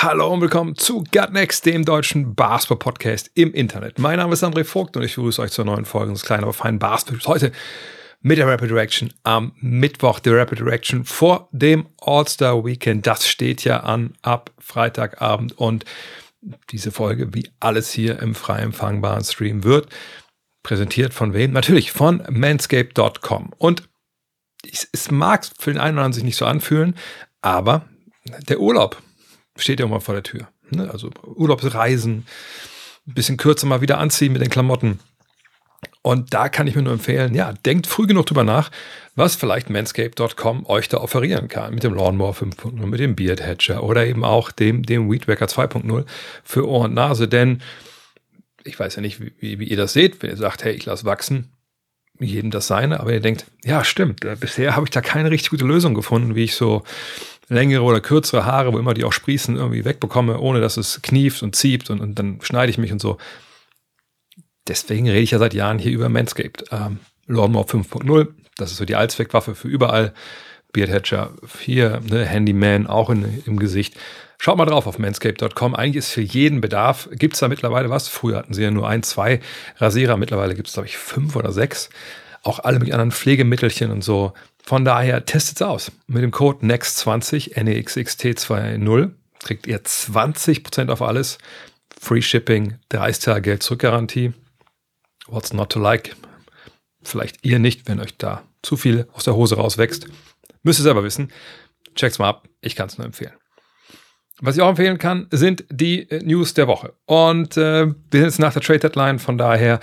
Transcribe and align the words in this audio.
Hallo 0.00 0.32
und 0.32 0.40
willkommen 0.40 0.76
zu 0.76 1.02
Gut 1.02 1.32
Next, 1.32 1.66
dem 1.66 1.84
deutschen 1.84 2.36
Basketball-Podcast 2.36 3.32
im 3.34 3.52
Internet. 3.52 3.98
Mein 3.98 4.18
Name 4.18 4.32
ist 4.32 4.44
André 4.44 4.62
Vogt 4.62 4.96
und 4.96 5.02
ich 5.02 5.16
begrüße 5.16 5.42
euch 5.42 5.50
zur 5.50 5.64
neuen 5.64 5.84
Folge 5.84 6.12
des 6.12 6.22
kleinen, 6.22 6.44
aber 6.44 6.52
feinen 6.52 6.78
Basketballs. 6.78 7.26
Heute 7.26 7.52
mit 8.20 8.38
der 8.38 8.46
Rapid 8.46 8.70
Reaction 8.70 9.12
am 9.24 9.54
Mittwoch, 9.56 10.20
der 10.20 10.36
Rapid 10.36 10.62
Reaction 10.62 11.04
vor 11.04 11.48
dem 11.50 11.88
All-Star 12.00 12.64
Weekend. 12.64 13.08
Das 13.08 13.26
steht 13.26 13.64
ja 13.64 13.80
an 13.80 14.14
ab 14.22 14.52
Freitagabend 14.60 15.58
und 15.58 15.84
diese 16.70 16.92
Folge, 16.92 17.34
wie 17.34 17.50
alles 17.58 17.90
hier 17.90 18.22
im 18.22 18.36
frei 18.36 18.60
empfangbaren 18.60 19.24
Stream 19.24 19.64
wird, 19.64 19.88
präsentiert 20.62 21.12
von 21.12 21.34
wem? 21.34 21.50
Natürlich 21.50 21.90
von 21.90 22.22
manscape.com. 22.30 23.52
Und 23.58 23.82
es 24.64 25.10
mag 25.10 25.44
für 25.58 25.72
den 25.72 25.80
einen 25.80 25.96
oder 25.96 26.04
anderen 26.04 26.12
sich 26.12 26.22
nicht 26.24 26.36
so 26.36 26.46
anfühlen, 26.46 26.94
aber 27.42 27.88
der 28.48 28.60
Urlaub 28.60 29.02
steht 29.58 29.80
ja 29.80 29.86
immer 29.86 30.00
vor 30.00 30.14
der 30.14 30.22
Tür. 30.22 30.48
Ne? 30.70 30.90
Also 30.90 31.10
Urlaubsreisen, 31.22 32.26
ein 33.06 33.14
bisschen 33.14 33.36
kürzer 33.36 33.66
mal 33.66 33.80
wieder 33.80 33.98
anziehen 33.98 34.32
mit 34.32 34.42
den 34.42 34.50
Klamotten. 34.50 35.00
Und 36.02 36.32
da 36.32 36.48
kann 36.48 36.66
ich 36.66 36.74
mir 36.74 36.82
nur 36.82 36.92
empfehlen, 36.92 37.34
ja, 37.34 37.52
denkt 37.52 37.86
früh 37.86 38.06
genug 38.06 38.26
drüber 38.26 38.44
nach, 38.44 38.70
was 39.14 39.36
vielleicht 39.36 39.68
manscape.com 39.68 40.66
euch 40.66 40.88
da 40.88 40.98
offerieren 40.98 41.48
kann. 41.48 41.74
Mit 41.74 41.82
dem 41.82 41.94
Lawnmower 41.94 42.32
5.0, 42.32 42.86
mit 42.86 43.00
dem 43.00 43.14
Beard 43.14 43.42
Hatcher 43.42 43.82
oder 43.82 44.06
eben 44.06 44.24
auch 44.24 44.50
dem, 44.50 44.84
dem 44.84 45.10
Weed 45.10 45.28
Wacker 45.28 45.46
2.0 45.46 46.06
für 46.44 46.68
Ohr 46.68 46.84
und 46.84 46.94
Nase. 46.94 47.28
Denn 47.28 47.60
ich 48.64 48.78
weiß 48.78 48.96
ja 48.96 49.02
nicht, 49.02 49.20
wie, 49.20 49.58
wie 49.58 49.64
ihr 49.64 49.76
das 49.76 49.92
seht, 49.92 50.22
wenn 50.22 50.30
ihr 50.30 50.36
sagt, 50.36 50.64
hey, 50.64 50.72
ich 50.72 50.86
lasse 50.86 51.04
wachsen, 51.04 51.52
jedem 52.20 52.50
das 52.50 52.66
seine, 52.66 53.00
aber 53.00 53.12
ihr 53.12 53.20
denkt, 53.20 53.46
ja, 53.64 53.84
stimmt, 53.84 54.20
bisher 54.40 54.76
habe 54.76 54.86
ich 54.86 54.90
da 54.90 55.00
keine 55.00 55.30
richtig 55.30 55.50
gute 55.50 55.64
Lösung 55.64 55.94
gefunden, 55.94 56.34
wie 56.34 56.44
ich 56.44 56.54
so 56.54 56.82
längere 57.48 57.82
oder 57.82 58.00
kürzere 58.00 58.44
Haare, 58.44 58.72
wo 58.72 58.78
immer 58.78 58.94
die 58.94 59.04
auch 59.04 59.12
sprießen, 59.12 59.56
irgendwie 59.56 59.84
wegbekomme, 59.84 60.38
ohne 60.38 60.60
dass 60.60 60.76
es 60.76 61.02
knieft 61.02 61.42
und 61.42 61.56
zieht 61.56 61.90
und, 61.90 62.00
und 62.00 62.18
dann 62.18 62.40
schneide 62.42 62.70
ich 62.70 62.78
mich 62.78 62.92
und 62.92 63.00
so. 63.00 63.18
Deswegen 64.66 65.08
rede 65.08 65.20
ich 65.20 65.30
ja 65.30 65.38
seit 65.38 65.54
Jahren 65.54 65.78
hier 65.78 65.92
über 65.92 66.08
Manscaped. 66.08 66.64
Ähm, 66.70 66.98
Lawnmower 67.26 67.66
5.0, 67.66 68.28
das 68.56 68.72
ist 68.72 68.78
so 68.78 68.84
die 68.84 68.96
Allzweckwaffe 68.96 69.54
für 69.54 69.68
überall. 69.68 70.12
Beard 70.72 70.90
Hatcher 70.90 71.32
hier, 71.60 72.00
ne, 72.08 72.26
Handyman 72.26 72.86
auch 72.86 73.08
in, 73.10 73.42
im 73.46 73.58
Gesicht. 73.58 73.94
Schaut 74.38 74.56
mal 74.56 74.66
drauf 74.66 74.86
auf 74.86 74.98
manscaped.com. 74.98 75.74
Eigentlich 75.74 75.96
ist 75.96 76.10
für 76.10 76.20
jeden 76.20 76.60
Bedarf, 76.60 77.08
gibt 77.12 77.34
es 77.34 77.40
da 77.40 77.48
mittlerweile 77.48 77.90
was. 77.90 78.08
Früher 78.08 78.38
hatten 78.38 78.54
sie 78.54 78.62
ja 78.62 78.70
nur 78.70 78.88
ein, 78.88 79.02
zwei 79.02 79.40
Rasierer. 79.78 80.16
Mittlerweile 80.16 80.54
gibt 80.54 80.68
es, 80.68 80.74
glaube 80.74 80.86
ich, 80.86 80.96
fünf 80.96 81.34
oder 81.34 81.52
sechs. 81.52 81.90
Auch 82.42 82.60
alle 82.60 82.78
mit 82.78 82.92
anderen 82.92 83.10
Pflegemittelchen 83.10 83.90
und 83.90 84.04
so. 84.04 84.34
Von 84.68 84.84
daher 84.84 85.24
testet's 85.24 85.62
aus. 85.62 85.92
Mit 86.08 86.22
dem 86.22 86.30
Code 86.30 86.62
NEXT20, 86.66 87.54
NEXXT20, 87.54 89.12
kriegt 89.38 89.66
ihr 89.66 89.82
20% 89.82 90.90
auf 90.90 91.00
alles. 91.00 91.38
Free 91.98 92.20
Shipping, 92.20 92.74
30 92.90 93.24
Tage 93.24 93.40
Geld 93.40 93.62
zurückgarantie. 93.62 94.34
What's 95.26 95.54
not 95.54 95.70
to 95.70 95.80
like? 95.80 96.14
Vielleicht 97.02 97.46
ihr 97.46 97.58
nicht, 97.58 97.88
wenn 97.88 97.98
euch 97.98 98.18
da 98.18 98.42
zu 98.60 98.76
viel 98.76 99.08
aus 99.14 99.24
der 99.24 99.36
Hose 99.36 99.56
rauswächst. 99.56 100.06
Müsst 100.62 100.80
ihr 100.80 100.82
selber 100.82 101.02
wissen. 101.02 101.32
Check's 101.94 102.18
mal 102.18 102.28
ab. 102.28 102.46
Ich 102.60 102.76
kann 102.76 102.88
es 102.88 102.98
nur 102.98 103.06
empfehlen. 103.06 103.32
Was 104.42 104.56
ich 104.56 104.60
auch 104.60 104.68
empfehlen 104.68 104.98
kann, 104.98 105.28
sind 105.30 105.64
die 105.70 106.10
äh, 106.10 106.22
News 106.22 106.52
der 106.52 106.68
Woche. 106.68 106.92
Und 107.06 107.56
äh, 107.56 107.86
wir 107.86 107.94
sind 108.10 108.24
jetzt 108.24 108.38
nach 108.38 108.52
der 108.52 108.60
Trade 108.60 108.80
Deadline, 108.80 109.18
von 109.18 109.38
daher, 109.38 109.80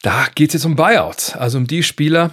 da 0.00 0.26
geht 0.34 0.48
es 0.48 0.54
jetzt 0.54 0.64
um 0.64 0.74
Buyouts. 0.74 1.36
Also 1.36 1.58
um 1.58 1.66
die 1.66 1.82
Spieler, 1.82 2.30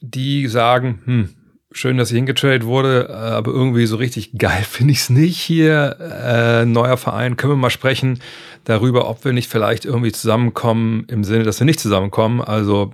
die 0.00 0.46
sagen, 0.46 1.02
hm, 1.04 1.28
schön, 1.72 1.96
dass 1.96 2.10
ich 2.10 2.16
hingetradet 2.16 2.64
wurde, 2.64 3.08
äh, 3.08 3.12
aber 3.12 3.52
irgendwie 3.52 3.86
so 3.86 3.96
richtig 3.96 4.38
geil 4.38 4.62
finde 4.68 4.92
ich 4.92 5.00
es 5.00 5.10
nicht 5.10 5.38
hier. 5.38 5.96
Äh, 6.00 6.64
neuer 6.66 6.96
Verein, 6.96 7.36
können 7.36 7.52
wir 7.52 7.56
mal 7.56 7.70
sprechen 7.70 8.20
darüber, 8.64 9.08
ob 9.08 9.24
wir 9.24 9.32
nicht 9.32 9.48
vielleicht 9.48 9.84
irgendwie 9.84 10.12
zusammenkommen, 10.12 11.04
im 11.08 11.24
Sinne, 11.24 11.44
dass 11.44 11.60
wir 11.60 11.64
nicht 11.64 11.80
zusammenkommen. 11.80 12.40
Also, 12.40 12.92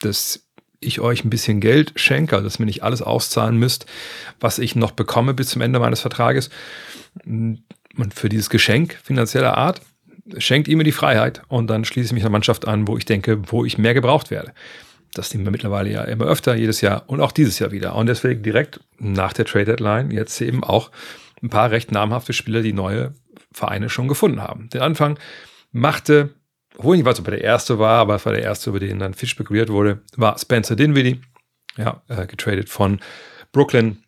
dass 0.00 0.46
ich 0.80 1.00
euch 1.00 1.24
ein 1.24 1.30
bisschen 1.30 1.60
Geld 1.60 1.92
schenke, 1.96 2.36
also 2.36 2.44
dass 2.44 2.58
mir 2.58 2.66
nicht 2.66 2.82
alles 2.82 3.02
auszahlen 3.02 3.56
müsst, 3.56 3.86
was 4.40 4.58
ich 4.58 4.76
noch 4.76 4.92
bekomme 4.92 5.34
bis 5.34 5.48
zum 5.48 5.62
Ende 5.62 5.80
meines 5.80 6.00
Vertrages. 6.00 6.50
Und 7.24 7.64
für 8.14 8.28
dieses 8.28 8.50
Geschenk 8.50 8.98
finanzieller 9.02 9.56
Art 9.56 9.80
schenkt 10.38 10.68
ihr 10.68 10.76
mir 10.76 10.84
die 10.84 10.92
Freiheit 10.92 11.42
und 11.48 11.68
dann 11.68 11.84
schließe 11.84 12.06
ich 12.06 12.12
mich 12.12 12.22
einer 12.22 12.30
Mannschaft 12.30 12.68
an, 12.68 12.86
wo 12.86 12.96
ich 12.96 13.04
denke, 13.04 13.40
wo 13.46 13.64
ich 13.64 13.78
mehr 13.78 13.94
gebraucht 13.94 14.30
werde. 14.30 14.52
Das 15.18 15.32
nehmen 15.32 15.46
wir 15.46 15.52
mittlerweile 15.52 15.90
ja 15.90 16.02
immer 16.04 16.26
öfter, 16.26 16.54
jedes 16.54 16.80
Jahr 16.80 17.04
und 17.08 17.20
auch 17.20 17.32
dieses 17.32 17.58
Jahr 17.58 17.72
wieder. 17.72 17.94
Und 17.94 18.06
deswegen 18.06 18.42
direkt 18.42 18.80
nach 18.98 19.32
der 19.32 19.44
Trade 19.44 19.66
Deadline 19.66 20.10
jetzt 20.10 20.40
eben 20.40 20.64
auch 20.64 20.90
ein 21.42 21.50
paar 21.50 21.70
recht 21.70 21.92
namhafte 21.92 22.32
Spieler, 22.32 22.62
die 22.62 22.72
neue 22.72 23.14
Vereine 23.52 23.88
schon 23.88 24.08
gefunden 24.08 24.42
haben. 24.42 24.68
Den 24.70 24.82
Anfang 24.82 25.18
machte 25.72 26.34
obwohl 26.78 26.94
ich 26.94 27.02
nicht 27.02 27.06
weiß, 27.06 27.20
ob 27.20 27.28
er 27.28 27.32
der 27.32 27.44
erste 27.44 27.78
war, 27.78 28.00
aber 28.00 28.16
es 28.16 28.26
war 28.26 28.32
der 28.32 28.42
erste, 28.42 28.70
über 28.70 28.80
den 28.80 28.98
dann 28.98 29.14
viel 29.14 29.28
spekuliert 29.28 29.70
wurde, 29.70 30.02
war 30.16 30.38
Spencer 30.38 30.76
Dinwiddie, 30.76 31.20
ja, 31.76 32.02
äh, 32.08 32.26
getradet 32.26 32.68
von 32.68 33.00
Brooklyn 33.52 34.02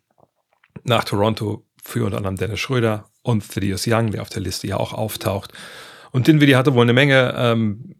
nach 0.83 1.03
Toronto 1.03 1.65
für 1.81 2.05
unter 2.05 2.17
anderem 2.17 2.35
Dennis 2.35 2.59
Schröder 2.59 3.09
und 3.23 3.49
Thaddeus 3.51 3.87
Young, 3.87 4.11
der 4.11 4.21
auf 4.21 4.29
der 4.29 4.41
Liste 4.41 4.67
ja 4.67 4.77
auch 4.77 4.93
auftaucht. 4.93 5.51
Und 6.11 6.27
Dinwiddie 6.27 6.55
hatte 6.55 6.73
wohl 6.73 6.83
eine 6.83 6.93
Menge 6.93 7.33
ähm, 7.37 7.95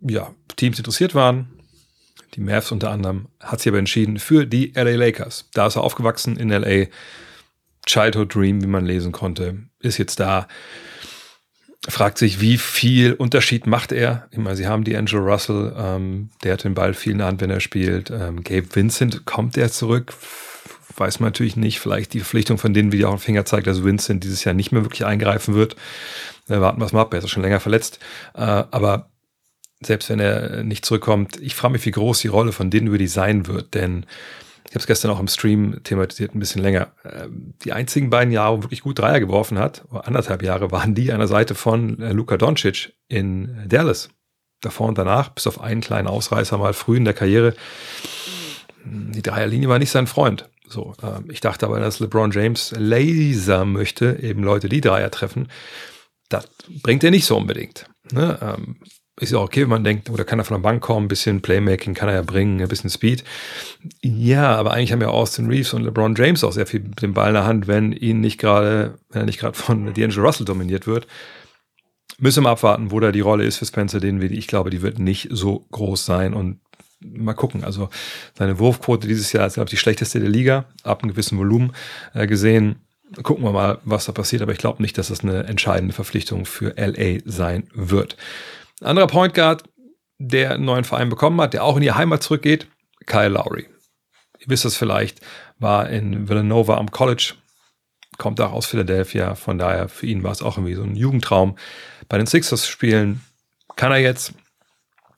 ja, 0.00 0.34
Teams 0.56 0.78
interessiert 0.78 1.14
waren. 1.14 1.57
Die 2.34 2.40
Mavs 2.40 2.72
unter 2.72 2.90
anderem 2.90 3.28
hat 3.40 3.60
sich 3.60 3.68
aber 3.68 3.78
entschieden 3.78 4.18
für 4.18 4.46
die 4.46 4.72
LA 4.74 4.96
Lakers. 4.96 5.48
Da 5.54 5.66
ist 5.66 5.76
er 5.76 5.82
aufgewachsen 5.82 6.36
in 6.36 6.50
LA. 6.50 6.86
Childhood 7.86 8.34
Dream, 8.34 8.62
wie 8.62 8.66
man 8.66 8.84
lesen 8.84 9.12
konnte, 9.12 9.58
ist 9.80 9.96
jetzt 9.96 10.20
da 10.20 10.46
fragt 11.88 12.18
sich, 12.18 12.40
wie 12.40 12.58
viel 12.58 13.14
Unterschied 13.14 13.66
macht 13.66 13.92
er? 13.92 14.28
Ich 14.30 14.38
meine, 14.38 14.56
sie 14.56 14.66
haben 14.66 14.84
die 14.84 14.96
Angel 14.96 15.20
Russell, 15.20 15.74
ähm, 15.76 16.30
der 16.42 16.54
hat 16.54 16.64
den 16.64 16.74
Ball 16.74 16.94
viel 16.94 17.12
in 17.12 17.18
der 17.18 17.28
Hand, 17.28 17.40
wenn 17.40 17.50
er 17.50 17.60
spielt. 17.60 18.10
Ähm, 18.10 18.42
Gabe 18.42 18.66
Vincent, 18.74 19.24
kommt 19.24 19.56
er 19.56 19.70
zurück? 19.70 20.12
Weiß 20.96 21.20
man 21.20 21.28
natürlich 21.28 21.56
nicht. 21.56 21.78
Vielleicht 21.78 22.12
die 22.12 22.18
Verpflichtung 22.18 22.58
von 22.58 22.74
denen, 22.74 22.90
wie 22.90 22.98
die 22.98 23.04
auch 23.04 23.12
ein 23.12 23.18
Finger 23.18 23.44
zeigt, 23.44 23.68
dass 23.68 23.84
Vincent 23.84 24.24
dieses 24.24 24.44
Jahr 24.44 24.54
nicht 24.54 24.72
mehr 24.72 24.84
wirklich 24.84 25.06
eingreifen 25.06 25.54
wird. 25.54 25.76
Äh, 26.48 26.60
warten 26.60 26.80
wir 26.80 26.86
es 26.86 26.92
mal 26.92 27.02
ab, 27.02 27.14
er 27.14 27.20
ist 27.20 27.30
schon 27.30 27.42
länger 27.42 27.60
verletzt. 27.60 28.00
Äh, 28.34 28.40
aber 28.40 29.08
selbst 29.80 30.10
wenn 30.10 30.20
er 30.20 30.62
nicht 30.64 30.84
zurückkommt, 30.84 31.40
ich 31.40 31.54
frage 31.54 31.72
mich, 31.72 31.86
wie 31.86 31.90
groß 31.90 32.20
die 32.20 32.28
Rolle 32.28 32.52
von 32.52 32.70
Dinwiddie 32.70 33.06
sein 33.06 33.46
wird, 33.46 33.74
denn 33.74 34.06
ich 34.68 34.74
habe 34.74 34.80
es 34.80 34.86
gestern 34.86 35.10
auch 35.10 35.20
im 35.20 35.28
Stream 35.28 35.80
thematisiert, 35.82 36.34
ein 36.34 36.40
bisschen 36.40 36.62
länger. 36.62 36.92
Ähm, 37.04 37.54
die 37.64 37.72
einzigen 37.72 38.10
beiden 38.10 38.32
Jahre, 38.32 38.58
wo 38.58 38.62
wirklich 38.64 38.82
gut 38.82 38.98
Dreier 38.98 39.18
geworfen 39.18 39.58
hat, 39.58 39.84
anderthalb 39.90 40.42
Jahre, 40.42 40.70
waren 40.72 40.94
die 40.94 41.10
an 41.12 41.20
der 41.20 41.28
Seite 41.28 41.54
von 41.54 42.00
äh, 42.00 42.12
Luka 42.12 42.36
Doncic 42.36 42.92
in 43.08 43.64
Dallas. 43.66 44.10
Davor 44.60 44.88
und 44.88 44.98
danach, 44.98 45.30
bis 45.30 45.46
auf 45.46 45.60
einen 45.60 45.80
kleinen 45.80 46.08
Ausreißer 46.08 46.58
mal 46.58 46.74
früh 46.74 46.96
in 46.96 47.04
der 47.04 47.14
Karriere. 47.14 47.54
Die 48.84 49.22
Dreierlinie 49.22 49.68
war 49.68 49.78
nicht 49.78 49.92
sein 49.92 50.08
Freund. 50.08 50.50
So, 50.66 50.94
ähm, 51.02 51.30
ich 51.30 51.40
dachte 51.40 51.64
aber, 51.64 51.80
dass 51.80 52.00
LeBron 52.00 52.32
James 52.32 52.74
laser 52.76 53.64
möchte, 53.64 54.18
eben 54.20 54.42
Leute, 54.42 54.68
die 54.68 54.80
Dreier 54.82 55.10
treffen. 55.10 55.48
Das 56.28 56.46
bringt 56.82 57.04
er 57.04 57.10
nicht 57.10 57.24
so 57.24 57.38
unbedingt. 57.38 57.86
Ne? 58.12 58.38
Ist 59.20 59.32
ja 59.32 59.38
okay, 59.38 59.62
wenn 59.62 59.68
man 59.68 59.84
denkt, 59.84 60.10
oder 60.10 60.24
kann 60.24 60.38
er 60.38 60.44
von 60.44 60.56
der 60.56 60.62
Bank 60.62 60.80
kommen, 60.80 61.06
ein 61.06 61.08
bisschen 61.08 61.40
Playmaking 61.40 61.94
kann 61.94 62.08
er 62.08 62.14
ja 62.14 62.22
bringen, 62.22 62.60
ein 62.60 62.68
bisschen 62.68 62.90
Speed. 62.90 63.24
Ja, 64.02 64.54
aber 64.56 64.72
eigentlich 64.72 64.92
haben 64.92 65.00
ja 65.00 65.08
Austin 65.08 65.48
Reeves 65.48 65.74
und 65.74 65.82
LeBron 65.82 66.14
James 66.14 66.44
auch 66.44 66.52
sehr 66.52 66.66
viel 66.66 66.80
mit 66.80 67.02
dem 67.02 67.14
Ball 67.14 67.28
in 67.28 67.34
der 67.34 67.46
Hand, 67.46 67.66
wenn 67.66 67.92
ihn 67.92 68.20
nicht 68.20 68.38
gerade, 68.38 68.98
wenn 69.10 69.22
er 69.22 69.26
nicht 69.26 69.40
gerade 69.40 69.56
von 69.58 69.92
D'Angelo 69.92 70.22
Russell 70.22 70.46
dominiert 70.46 70.86
wird. 70.86 71.06
Müssen 72.20 72.44
wir 72.44 72.50
abwarten, 72.50 72.90
wo 72.90 73.00
da 73.00 73.12
die 73.12 73.20
Rolle 73.20 73.44
ist 73.44 73.58
für 73.58 73.66
Spencer 73.66 74.00
Dinwiddie. 74.00 74.38
Ich 74.38 74.46
glaube, 74.46 74.70
die 74.70 74.82
wird 74.82 74.98
nicht 74.98 75.28
so 75.30 75.66
groß 75.70 76.04
sein 76.04 76.34
und 76.34 76.60
mal 77.00 77.34
gucken. 77.34 77.64
Also 77.64 77.88
seine 78.36 78.58
Wurfquote 78.58 79.06
dieses 79.06 79.32
Jahr 79.32 79.46
ist, 79.46 79.54
glaube 79.54 79.66
ich, 79.66 79.70
die 79.70 79.76
schlechteste 79.76 80.20
der 80.20 80.28
Liga, 80.28 80.64
ab 80.82 81.02
einem 81.02 81.10
gewissen 81.10 81.38
Volumen 81.38 81.72
äh, 82.14 82.26
gesehen. 82.26 82.76
Gucken 83.22 83.44
wir 83.44 83.52
mal, 83.52 83.78
was 83.84 84.04
da 84.04 84.12
passiert, 84.12 84.42
aber 84.42 84.52
ich 84.52 84.58
glaube 84.58 84.82
nicht, 84.82 84.98
dass 84.98 85.08
das 85.08 85.20
eine 85.20 85.44
entscheidende 85.44 85.94
Verpflichtung 85.94 86.44
für 86.44 86.74
LA 86.76 87.20
sein 87.24 87.68
wird. 87.72 88.16
Ein 88.80 88.86
anderer 88.86 89.06
Point 89.06 89.34
Guard, 89.34 89.64
der 90.18 90.52
einen 90.52 90.64
neuen 90.64 90.84
Verein 90.84 91.08
bekommen 91.08 91.40
hat, 91.40 91.54
der 91.54 91.64
auch 91.64 91.76
in 91.76 91.82
die 91.82 91.92
Heimat 91.92 92.22
zurückgeht, 92.22 92.68
Kyle 93.06 93.28
Lowry. 93.28 93.68
Ihr 94.38 94.48
wisst 94.48 94.64
es 94.64 94.76
vielleicht, 94.76 95.20
war 95.58 95.88
in 95.88 96.28
Villanova 96.28 96.76
am 96.76 96.90
College, 96.90 97.34
kommt 98.18 98.40
auch 98.40 98.52
aus 98.52 98.66
Philadelphia, 98.66 99.34
von 99.34 99.58
daher 99.58 99.88
für 99.88 100.06
ihn 100.06 100.22
war 100.22 100.32
es 100.32 100.42
auch 100.42 100.56
irgendwie 100.58 100.74
so 100.74 100.82
ein 100.82 100.96
Jugendtraum. 100.96 101.56
Bei 102.08 102.18
den 102.18 102.26
Sixers 102.26 102.68
spielen 102.68 103.20
Kann 103.76 103.92
er 103.92 103.98
jetzt, 103.98 104.34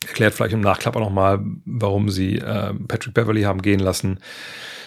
erklärt 0.06 0.34
vielleicht 0.34 0.54
im 0.54 0.60
Nachklapp 0.60 0.96
auch 0.96 1.00
nochmal, 1.00 1.40
warum 1.64 2.08
sie 2.08 2.36
äh, 2.36 2.74
Patrick 2.88 3.14
Beverly 3.14 3.42
haben 3.42 3.62
gehen 3.62 3.80
lassen. 3.80 4.20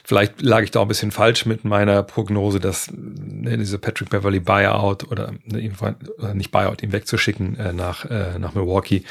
Vielleicht 0.05 0.41
lag 0.41 0.63
ich 0.63 0.71
da 0.71 0.79
auch 0.79 0.85
ein 0.85 0.89
bisschen 0.89 1.11
falsch 1.11 1.45
mit 1.45 1.63
meiner 1.63 2.03
Prognose, 2.03 2.59
dass 2.59 2.91
ne, 2.91 3.57
diese 3.57 3.77
Patrick 3.77 4.09
Beverly 4.09 4.39
Buyout 4.39 5.09
oder 5.09 5.33
ne, 5.45 5.71
nicht 6.33 6.51
Buyout, 6.51 6.83
ihn 6.83 6.91
wegzuschicken 6.91 7.57
äh, 7.57 7.73
nach, 7.73 8.05
äh, 8.05 8.37
nach 8.37 8.53
Milwaukee, 8.53 9.03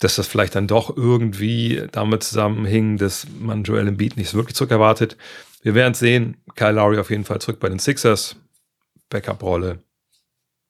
dass 0.00 0.16
das 0.16 0.26
vielleicht 0.26 0.54
dann 0.54 0.66
doch 0.66 0.94
irgendwie 0.94 1.84
damit 1.92 2.24
zusammenhing, 2.24 2.98
dass 2.98 3.26
man 3.40 3.62
Joel 3.62 3.88
Embiid 3.88 4.16
nicht 4.16 4.28
so 4.28 4.36
wirklich 4.36 4.56
zurückerwartet. 4.56 5.16
Wir 5.62 5.74
werden 5.74 5.92
es 5.92 6.00
sehen. 6.00 6.36
Kyle 6.56 6.72
Lowry 6.72 6.98
auf 6.98 7.10
jeden 7.10 7.24
Fall 7.24 7.40
zurück 7.40 7.60
bei 7.60 7.68
den 7.68 7.78
Sixers. 7.78 8.36
Backup-Rolle, 9.08 9.78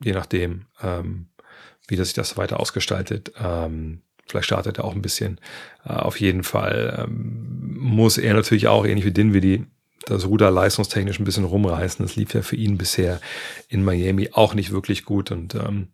je 0.02 0.12
nachdem, 0.12 0.66
ähm, 0.82 1.28
wie 1.88 1.96
das 1.96 2.08
sich 2.08 2.14
das 2.14 2.36
weiter 2.36 2.60
ausgestaltet. 2.60 3.32
Ähm, 3.42 4.02
vielleicht 4.32 4.46
startet 4.46 4.78
er 4.78 4.84
auch 4.84 4.94
ein 4.94 5.02
bisschen. 5.02 5.38
Äh, 5.84 5.92
auf 5.92 6.18
jeden 6.20 6.42
Fall 6.42 7.06
ähm, 7.06 7.76
muss 7.78 8.18
er 8.18 8.34
natürlich 8.34 8.66
auch, 8.66 8.84
ähnlich 8.84 9.04
wie 9.04 9.12
Dinwiddie, 9.12 9.66
das 10.06 10.26
Ruder 10.26 10.50
leistungstechnisch 10.50 11.20
ein 11.20 11.24
bisschen 11.24 11.44
rumreißen. 11.44 12.04
Das 12.04 12.16
lief 12.16 12.34
ja 12.34 12.42
für 12.42 12.56
ihn 12.56 12.78
bisher 12.78 13.20
in 13.68 13.84
Miami 13.84 14.30
auch 14.32 14.54
nicht 14.54 14.72
wirklich 14.72 15.04
gut 15.04 15.30
und 15.30 15.54
ähm, 15.54 15.88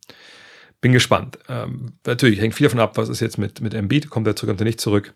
bin 0.80 0.92
gespannt. 0.92 1.38
Ähm, 1.48 1.98
natürlich 2.06 2.40
hängt 2.40 2.54
viel 2.54 2.64
davon 2.64 2.80
ab, 2.80 2.96
was 2.96 3.08
ist 3.08 3.20
jetzt 3.20 3.38
mit, 3.38 3.60
mit 3.60 3.74
Embiid, 3.74 4.08
kommt 4.08 4.26
er 4.26 4.36
zurück, 4.36 4.50
kommt 4.50 4.60
er 4.60 4.66
nicht 4.66 4.80
zurück. 4.80 5.14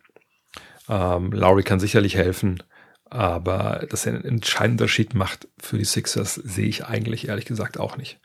Ähm, 0.89 1.33
Lowry 1.33 1.63
kann 1.63 1.81
sicherlich 1.81 2.17
helfen, 2.17 2.63
aber 3.09 3.87
dass 3.89 4.05
er 4.05 4.15
einen 4.15 4.25
entscheidenden 4.25 4.83
Unterschied 4.83 5.15
macht 5.15 5.49
für 5.59 5.79
die 5.79 5.85
Sixers, 5.85 6.35
sehe 6.35 6.67
ich 6.67 6.85
eigentlich 6.85 7.29
ehrlich 7.29 7.45
gesagt 7.45 7.79
auch 7.79 7.97
nicht. 7.97 8.19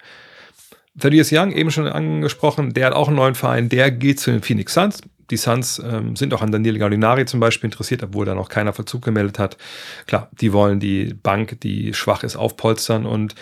Thaddeus 1.00 1.32
Young, 1.32 1.52
eben 1.52 1.72
schon 1.72 1.88
angesprochen, 1.88 2.74
der 2.74 2.88
hat 2.88 2.94
auch 2.94 3.08
einen 3.08 3.18
neuen 3.18 3.36
Verein, 3.36 3.70
der 3.70 3.92
geht 3.92 4.20
zu 4.20 4.32
den 4.32 4.42
Phoenix 4.42 4.74
Suns. 4.74 5.02
Die 5.30 5.38
Suns 5.38 5.80
ähm, 5.80 6.16
sind 6.16 6.34
auch 6.34 6.42
an 6.42 6.52
Daniel 6.52 6.80
Gallinari 6.80 7.26
zum 7.26 7.40
Beispiel 7.40 7.68
interessiert, 7.68 8.02
obwohl 8.02 8.26
da 8.26 8.34
noch 8.34 8.50
keiner 8.50 8.74
Verzug 8.74 9.04
gemeldet 9.04 9.40
hat. 9.40 9.58
Klar, 10.06 10.30
die 10.40 10.54
wollen 10.54 10.80
die 10.80 11.14
Bank, 11.14 11.60
die 11.62 11.94
schwach 11.94 12.24
ist, 12.24 12.36
aufpolstern 12.36 13.06
und 13.06 13.36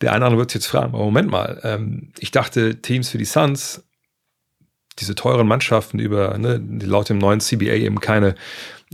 der 0.00 0.10
eine 0.12 0.18
oder 0.18 0.26
andere 0.26 0.40
wird 0.40 0.50
sich 0.50 0.60
jetzt 0.60 0.70
fragen, 0.70 0.94
aber 0.94 1.04
Moment 1.04 1.30
mal, 1.30 1.60
ähm, 1.64 2.12
ich 2.18 2.30
dachte, 2.30 2.80
Teams 2.80 3.08
für 3.08 3.18
die 3.18 3.24
Suns, 3.24 3.82
diese 4.98 5.14
teuren 5.14 5.48
Mannschaften 5.48 5.98
über, 5.98 6.36
ne, 6.38 6.60
die 6.60 6.86
laut 6.86 7.08
dem 7.08 7.18
neuen 7.18 7.40
CBA 7.40 7.74
eben 7.74 8.00
keine 8.00 8.34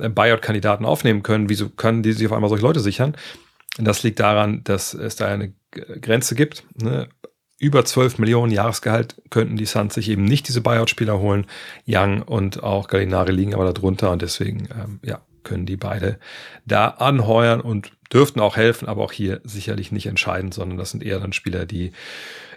äh, 0.00 0.08
Buyout-Kandidaten 0.08 0.84
aufnehmen 0.84 1.22
können, 1.22 1.48
wieso 1.48 1.68
können 1.68 2.02
die 2.02 2.12
sich 2.12 2.26
auf 2.26 2.32
einmal 2.32 2.50
solche 2.50 2.64
Leute 2.64 2.80
sichern? 2.80 3.16
Und 3.78 3.84
das 3.84 4.02
liegt 4.02 4.20
daran, 4.20 4.62
dass 4.64 4.94
es 4.94 5.16
da 5.16 5.26
eine 5.26 5.52
Grenze 5.70 6.34
gibt. 6.34 6.64
Ne? 6.80 7.08
Über 7.62 7.84
12 7.84 8.18
Millionen 8.18 8.50
Jahresgehalt 8.50 9.22
könnten 9.30 9.56
die 9.56 9.66
Suns 9.66 9.94
sich 9.94 10.08
eben 10.08 10.24
nicht 10.24 10.48
diese 10.48 10.62
Buyout-Spieler 10.62 11.20
holen. 11.20 11.46
Young 11.86 12.22
und 12.22 12.60
auch 12.60 12.88
Gallinari 12.88 13.30
liegen 13.30 13.54
aber 13.54 13.72
darunter 13.72 14.10
und 14.10 14.20
deswegen 14.20 14.68
ähm, 14.74 14.98
ja, 15.04 15.20
können 15.44 15.64
die 15.64 15.76
beide 15.76 16.18
da 16.66 16.88
anheuern 16.88 17.60
und 17.60 17.92
dürften 18.12 18.40
auch 18.40 18.56
helfen, 18.56 18.88
aber 18.88 19.04
auch 19.04 19.12
hier 19.12 19.40
sicherlich 19.44 19.92
nicht 19.92 20.06
entscheidend, 20.06 20.54
sondern 20.54 20.76
das 20.76 20.90
sind 20.90 21.04
eher 21.04 21.20
dann 21.20 21.32
Spieler, 21.32 21.64
die 21.64 21.92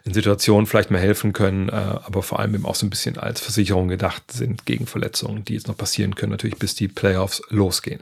in 0.06 0.16
Situationen 0.16 0.66
vielleicht 0.66 0.90
mehr 0.90 1.02
helfen 1.02 1.34
können, 1.34 1.70
äh, 1.70 1.74
aber 1.74 2.24
vor 2.24 2.40
allem 2.40 2.56
eben 2.56 2.66
auch 2.66 2.74
so 2.74 2.88
ein 2.88 2.90
bisschen 2.90 3.20
als 3.20 3.42
Versicherung 3.42 3.88
gedacht 3.88 4.32
sind 4.32 4.66
gegen 4.66 4.88
Verletzungen, 4.88 5.46
die 5.46 5.54
jetzt 5.54 5.68
noch 5.68 5.78
passieren 5.78 6.16
können, 6.16 6.32
natürlich 6.32 6.58
bis 6.58 6.74
die 6.74 6.88
Playoffs 6.88 7.44
losgehen. 7.50 8.02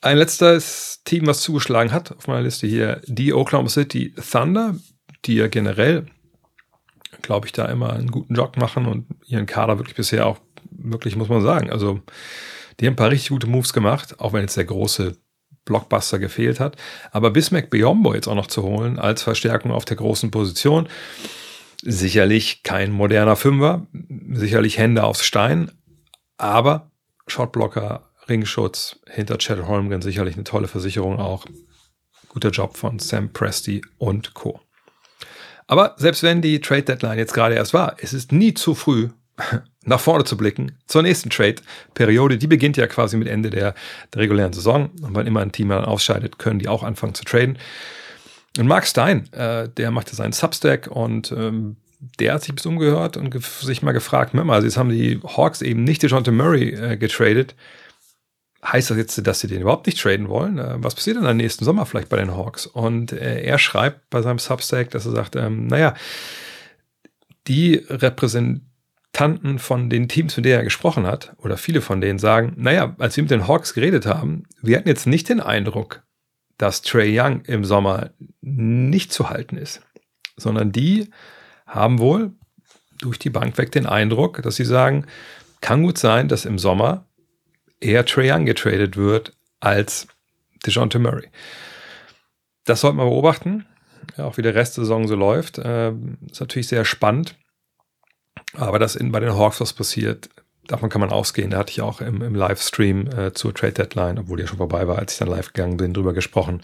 Ein 0.00 0.16
letztes 0.16 1.02
Team, 1.04 1.26
was 1.26 1.42
zugeschlagen 1.42 1.92
hat 1.92 2.12
auf 2.12 2.28
meiner 2.28 2.44
Liste 2.44 2.66
hier, 2.66 3.02
die 3.04 3.34
Oklahoma 3.34 3.68
City 3.68 4.14
Thunder, 4.14 4.74
die 5.28 5.36
ja 5.36 5.46
generell, 5.46 6.06
glaube 7.22 7.46
ich, 7.46 7.52
da 7.52 7.66
immer 7.66 7.92
einen 7.92 8.10
guten 8.10 8.34
Job 8.34 8.56
machen 8.56 8.86
und 8.86 9.06
ihren 9.26 9.46
Kader 9.46 9.78
wirklich 9.78 9.96
bisher 9.96 10.26
auch 10.26 10.38
wirklich, 10.70 11.16
muss 11.16 11.28
man 11.28 11.42
sagen, 11.42 11.70
also 11.70 12.00
die 12.80 12.86
haben 12.86 12.94
ein 12.94 12.96
paar 12.96 13.10
richtig 13.10 13.30
gute 13.30 13.46
Moves 13.46 13.72
gemacht, 13.72 14.18
auch 14.20 14.32
wenn 14.32 14.42
jetzt 14.42 14.56
der 14.56 14.64
große 14.64 15.16
Blockbuster 15.64 16.18
gefehlt 16.18 16.60
hat. 16.60 16.76
Aber 17.10 17.30
Bismack 17.30 17.70
Biombo 17.70 18.14
jetzt 18.14 18.26
auch 18.26 18.34
noch 18.34 18.46
zu 18.46 18.62
holen 18.62 18.98
als 18.98 19.22
Verstärkung 19.22 19.70
auf 19.70 19.84
der 19.84 19.96
großen 19.96 20.30
Position, 20.30 20.88
sicherlich 21.82 22.62
kein 22.62 22.90
moderner 22.90 23.36
Fünfer, 23.36 23.86
sicherlich 24.32 24.78
Hände 24.78 25.04
aufs 25.04 25.24
Stein, 25.24 25.70
aber 26.38 26.90
Shotblocker, 27.26 28.10
Ringschutz 28.28 29.00
hinter 29.06 29.38
Chad 29.38 29.66
Holmgren 29.66 30.02
sicherlich 30.02 30.34
eine 30.34 30.44
tolle 30.44 30.68
Versicherung 30.68 31.18
auch. 31.18 31.46
Guter 32.28 32.50
Job 32.50 32.76
von 32.76 32.98
Sam 32.98 33.32
Presti 33.32 33.82
und 33.96 34.34
Co. 34.34 34.60
Aber 35.68 35.94
selbst 35.98 36.24
wenn 36.24 36.42
die 36.42 36.60
Trade 36.60 36.82
Deadline 36.82 37.18
jetzt 37.18 37.34
gerade 37.34 37.54
erst 37.54 37.74
war, 37.74 37.96
es 38.00 38.12
ist 38.12 38.32
nie 38.32 38.54
zu 38.54 38.74
früh, 38.74 39.10
nach 39.84 40.00
vorne 40.00 40.24
zu 40.24 40.36
blicken 40.36 40.72
zur 40.86 41.02
nächsten 41.02 41.30
Trade-Periode. 41.30 42.38
Die 42.38 42.46
beginnt 42.46 42.76
ja 42.76 42.86
quasi 42.86 43.16
mit 43.16 43.28
Ende 43.28 43.50
der, 43.50 43.74
der 44.12 44.20
regulären 44.22 44.52
Saison. 44.52 44.90
Und 45.02 45.14
wenn 45.14 45.26
immer 45.26 45.40
ein 45.40 45.52
Team 45.52 45.68
dann 45.68 45.84
ausscheidet, 45.84 46.38
können 46.38 46.58
die 46.58 46.68
auch 46.68 46.82
anfangen 46.82 47.14
zu 47.14 47.24
traden. 47.24 47.58
Und 48.58 48.66
Mark 48.66 48.86
Stein, 48.86 49.32
äh, 49.32 49.68
der 49.68 49.90
machte 49.90 50.16
seinen 50.16 50.32
Substack 50.32 50.88
und 50.88 51.30
ähm, 51.32 51.76
der 52.18 52.34
hat 52.34 52.42
sich 52.42 52.54
bis 52.54 52.66
umgehört 52.66 53.16
und 53.16 53.42
sich 53.42 53.82
mal 53.82 53.92
gefragt, 53.92 54.34
mal, 54.34 54.48
also 54.50 54.66
jetzt 54.66 54.76
haben 54.76 54.90
die 54.90 55.20
Hawks 55.24 55.62
eben 55.62 55.84
nicht 55.84 56.02
DeJounte 56.02 56.32
Murray 56.32 56.70
äh, 56.70 56.96
getradet. 56.96 57.54
Heißt 58.64 58.90
das 58.90 58.96
jetzt, 58.96 59.26
dass 59.26 59.40
sie 59.40 59.46
den 59.46 59.62
überhaupt 59.62 59.86
nicht 59.86 60.00
traden 60.00 60.28
wollen? 60.28 60.58
Äh, 60.58 60.76
was 60.78 60.94
passiert 60.94 61.16
denn 61.16 61.26
am 61.26 61.36
nächsten 61.36 61.64
Sommer 61.64 61.86
vielleicht 61.86 62.08
bei 62.08 62.16
den 62.16 62.36
Hawks? 62.36 62.66
Und 62.66 63.12
äh, 63.12 63.42
er 63.42 63.58
schreibt 63.58 64.10
bei 64.10 64.20
seinem 64.22 64.38
Substack, 64.38 64.90
dass 64.90 65.06
er 65.06 65.12
sagt, 65.12 65.36
ähm, 65.36 65.66
naja, 65.66 65.94
die 67.46 67.84
repräsentieren 67.88 68.68
Tanten 69.12 69.58
von 69.58 69.90
den 69.90 70.08
Teams, 70.08 70.36
mit 70.36 70.44
denen 70.44 70.58
er 70.58 70.64
gesprochen 70.64 71.06
hat, 71.06 71.34
oder 71.38 71.56
viele 71.56 71.80
von 71.80 72.00
denen 72.00 72.20
sagen, 72.20 72.52
naja, 72.56 72.94
als 72.98 73.16
wir 73.16 73.24
mit 73.24 73.32
den 73.32 73.48
Hawks 73.48 73.74
geredet 73.74 74.06
haben, 74.06 74.44
wir 74.62 74.76
hatten 74.76 74.88
jetzt 74.88 75.08
nicht 75.08 75.28
den 75.28 75.40
Eindruck, 75.40 76.02
dass 76.56 76.82
Trey 76.82 77.18
Young 77.18 77.40
im 77.42 77.64
Sommer 77.64 78.10
nicht 78.40 79.12
zu 79.12 79.28
halten 79.30 79.56
ist, 79.56 79.80
sondern 80.36 80.70
die 80.70 81.10
haben 81.66 81.98
wohl 81.98 82.32
durch 83.00 83.18
die 83.18 83.30
Bank 83.30 83.58
weg 83.58 83.72
den 83.72 83.86
Eindruck, 83.86 84.42
dass 84.42 84.56
sie 84.56 84.64
sagen, 84.64 85.04
kann 85.60 85.82
gut 85.82 85.98
sein, 85.98 86.28
dass 86.28 86.44
im 86.44 86.58
Sommer 86.58 87.07
eher 87.80 88.04
Trey 88.04 88.30
Young 88.30 88.44
getradet 88.44 88.96
wird 88.96 89.32
als 89.60 90.06
DeJounte 90.66 90.98
Murray. 90.98 91.28
Das 92.64 92.80
sollte 92.82 92.96
man 92.96 93.08
beobachten, 93.08 93.66
ja, 94.16 94.24
auch 94.24 94.36
wie 94.36 94.42
der 94.42 94.54
Rest 94.54 94.76
der 94.76 94.84
Saison 94.84 95.08
so 95.08 95.14
läuft. 95.14 95.58
Äh, 95.58 95.92
ist 96.30 96.40
natürlich 96.40 96.68
sehr 96.68 96.84
spannend. 96.84 97.36
Aber 98.54 98.78
dass 98.78 98.96
in, 98.96 99.12
bei 99.12 99.20
den 99.20 99.34
Hawks 99.34 99.60
was 99.60 99.72
passiert, 99.72 100.28
davon 100.66 100.90
kann 100.90 101.00
man 101.00 101.10
ausgehen. 101.10 101.50
Da 101.50 101.58
hatte 101.58 101.70
ich 101.70 101.80
auch 101.80 102.00
im, 102.00 102.22
im 102.22 102.34
Livestream 102.34 103.08
äh, 103.08 103.32
zur 103.32 103.54
Trade 103.54 103.72
Deadline, 103.72 104.18
obwohl 104.18 104.36
die 104.36 104.42
ja 104.42 104.48
schon 104.48 104.58
vorbei 104.58 104.86
war, 104.86 104.98
als 104.98 105.14
ich 105.14 105.18
dann 105.18 105.28
live 105.28 105.52
gegangen 105.52 105.76
bin, 105.76 105.94
drüber 105.94 106.12
gesprochen. 106.12 106.62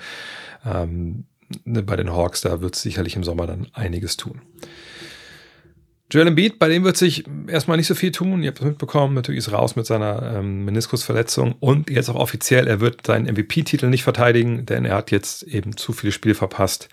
Ähm, 0.64 1.26
ne, 1.64 1.82
bei 1.82 1.96
den 1.96 2.12
Hawks, 2.12 2.40
da 2.40 2.60
wird 2.60 2.76
es 2.76 2.82
sicherlich 2.82 3.16
im 3.16 3.24
Sommer 3.24 3.46
dann 3.46 3.68
einiges 3.72 4.16
tun. 4.16 4.42
Joel 6.10 6.28
Embiid, 6.28 6.58
bei 6.58 6.68
dem 6.68 6.84
wird 6.84 6.96
sich 6.96 7.24
erstmal 7.48 7.76
nicht 7.76 7.86
so 7.86 7.94
viel 7.94 8.12
tun. 8.12 8.42
Ihr 8.42 8.48
habt 8.48 8.60
es 8.60 8.64
mitbekommen, 8.64 9.14
natürlich 9.14 9.38
ist 9.38 9.52
raus 9.52 9.74
mit 9.74 9.86
seiner 9.86 10.36
ähm, 10.36 10.64
Meniskusverletzung 10.64 11.54
und 11.60 11.90
jetzt 11.90 12.08
auch 12.08 12.14
offiziell, 12.14 12.66
er 12.66 12.80
wird 12.80 13.06
seinen 13.06 13.26
MVP-Titel 13.26 13.86
nicht 13.86 14.04
verteidigen, 14.04 14.66
denn 14.66 14.84
er 14.84 14.96
hat 14.96 15.10
jetzt 15.10 15.42
eben 15.44 15.76
zu 15.76 15.92
viele 15.92 16.12
Spiele 16.12 16.34
verpasst 16.34 16.88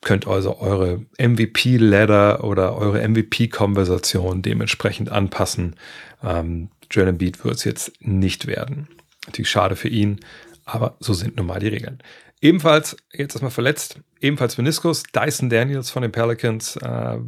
könnt 0.00 0.26
also 0.26 0.58
eure 0.60 1.04
MVP-Ladder 1.18 2.44
oder 2.44 2.76
eure 2.76 3.06
MVP-Konversation 3.06 4.42
dementsprechend 4.42 5.10
anpassen. 5.10 5.76
Ähm, 6.22 6.70
Joel 6.90 7.08
Embiid 7.08 7.44
wird 7.44 7.56
es 7.56 7.64
jetzt 7.64 7.92
nicht 8.00 8.46
werden. 8.46 8.88
Natürlich 9.26 9.50
schade 9.50 9.76
für 9.76 9.88
ihn, 9.88 10.20
aber 10.64 10.96
so 11.00 11.12
sind 11.12 11.36
nun 11.36 11.46
mal 11.46 11.60
die 11.60 11.68
Regeln. 11.68 11.98
Ebenfalls, 12.40 12.96
jetzt 13.12 13.34
erstmal 13.34 13.50
verletzt, 13.50 14.00
ebenfalls 14.20 14.56
Meniskus, 14.58 15.02
Dyson 15.02 15.50
Daniels 15.50 15.90
von 15.90 16.02
den 16.02 16.12
Pelicans, 16.12 16.76
äh, 16.76 17.18